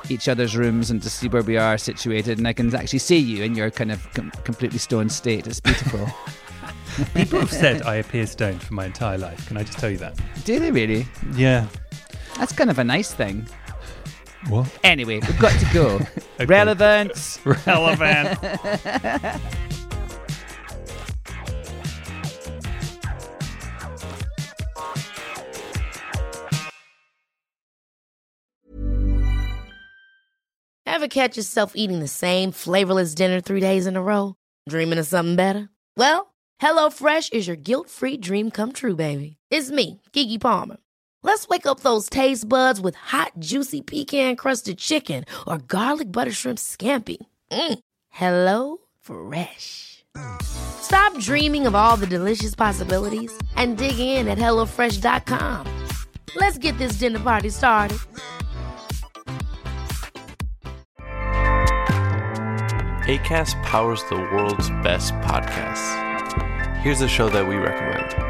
each 0.08 0.28
other's 0.28 0.56
rooms 0.56 0.90
and 0.90 1.02
to 1.02 1.10
see 1.10 1.28
where 1.28 1.42
we 1.42 1.56
are 1.56 1.76
situated, 1.76 2.38
and 2.38 2.46
I 2.46 2.52
can 2.52 2.74
actually 2.74 3.00
see 3.00 3.18
you 3.18 3.42
in 3.42 3.54
your 3.54 3.70
kind 3.70 3.90
of 3.90 4.10
com- 4.14 4.30
completely 4.44 4.78
stoned 4.78 5.12
state. 5.12 5.46
It's 5.46 5.60
beautiful. 5.60 6.08
People 7.14 7.40
have 7.40 7.52
said 7.52 7.82
I 7.82 7.96
appear 7.96 8.26
stoned 8.26 8.62
for 8.62 8.74
my 8.74 8.86
entire 8.86 9.18
life. 9.18 9.46
Can 9.46 9.56
I 9.56 9.62
just 9.62 9.78
tell 9.78 9.90
you 9.90 9.98
that? 9.98 10.18
Do 10.44 10.58
they 10.58 10.70
really? 10.70 11.06
Yeah. 11.34 11.66
That's 12.36 12.52
kind 12.52 12.70
of 12.70 12.78
a 12.78 12.84
nice 12.84 13.12
thing. 13.12 13.46
What? 14.48 14.78
Anyway, 14.82 15.20
we've 15.20 15.38
got 15.38 15.58
to 15.60 15.66
go. 15.72 16.00
Okay. 16.40 16.46
Relevance. 16.46 17.38
Relevant. 17.66 18.38
Ever 30.86 31.08
catch 31.08 31.36
yourself 31.36 31.72
eating 31.74 32.00
the 32.00 32.08
same 32.08 32.50
flavorless 32.52 33.14
dinner 33.14 33.42
three 33.42 33.60
days 33.60 33.86
in 33.86 33.96
a 33.96 34.02
row? 34.02 34.34
Dreaming 34.66 34.98
of 34.98 35.06
something 35.06 35.36
better? 35.36 35.68
Well, 35.98 36.32
HelloFresh 36.62 37.34
is 37.34 37.46
your 37.46 37.56
guilt-free 37.56 38.16
dream 38.16 38.50
come 38.50 38.72
true, 38.72 38.96
baby. 38.96 39.36
It's 39.50 39.70
me, 39.70 40.00
Keke 40.14 40.40
Palmer. 40.40 40.78
Let's 41.22 41.48
wake 41.48 41.66
up 41.66 41.80
those 41.80 42.08
taste 42.08 42.48
buds 42.48 42.80
with 42.80 42.94
hot, 42.96 43.32
juicy 43.38 43.82
pecan-crusted 43.82 44.78
chicken 44.78 45.24
or 45.46 45.58
garlic 45.58 46.10
butter 46.10 46.32
shrimp 46.32 46.58
scampi. 46.58 47.18
Mm. 47.50 47.78
Hello 48.08 48.78
Fresh. 49.00 50.04
Stop 50.42 51.16
dreaming 51.18 51.66
of 51.66 51.74
all 51.74 51.96
the 51.96 52.06
delicious 52.06 52.54
possibilities 52.54 53.32
and 53.56 53.78
dig 53.78 53.98
in 53.98 54.28
at 54.28 54.38
HelloFresh.com. 54.38 55.66
Let's 56.36 56.58
get 56.58 56.76
this 56.78 56.92
dinner 56.94 57.20
party 57.20 57.50
started. 57.50 57.98
ACAST 63.06 63.60
powers 63.64 64.04
the 64.04 64.16
world's 64.16 64.70
best 64.84 65.12
podcasts. 65.14 65.96
Here's 66.76 67.00
a 67.00 67.08
show 67.08 67.28
that 67.28 67.46
we 67.48 67.56
recommend. 67.56 68.29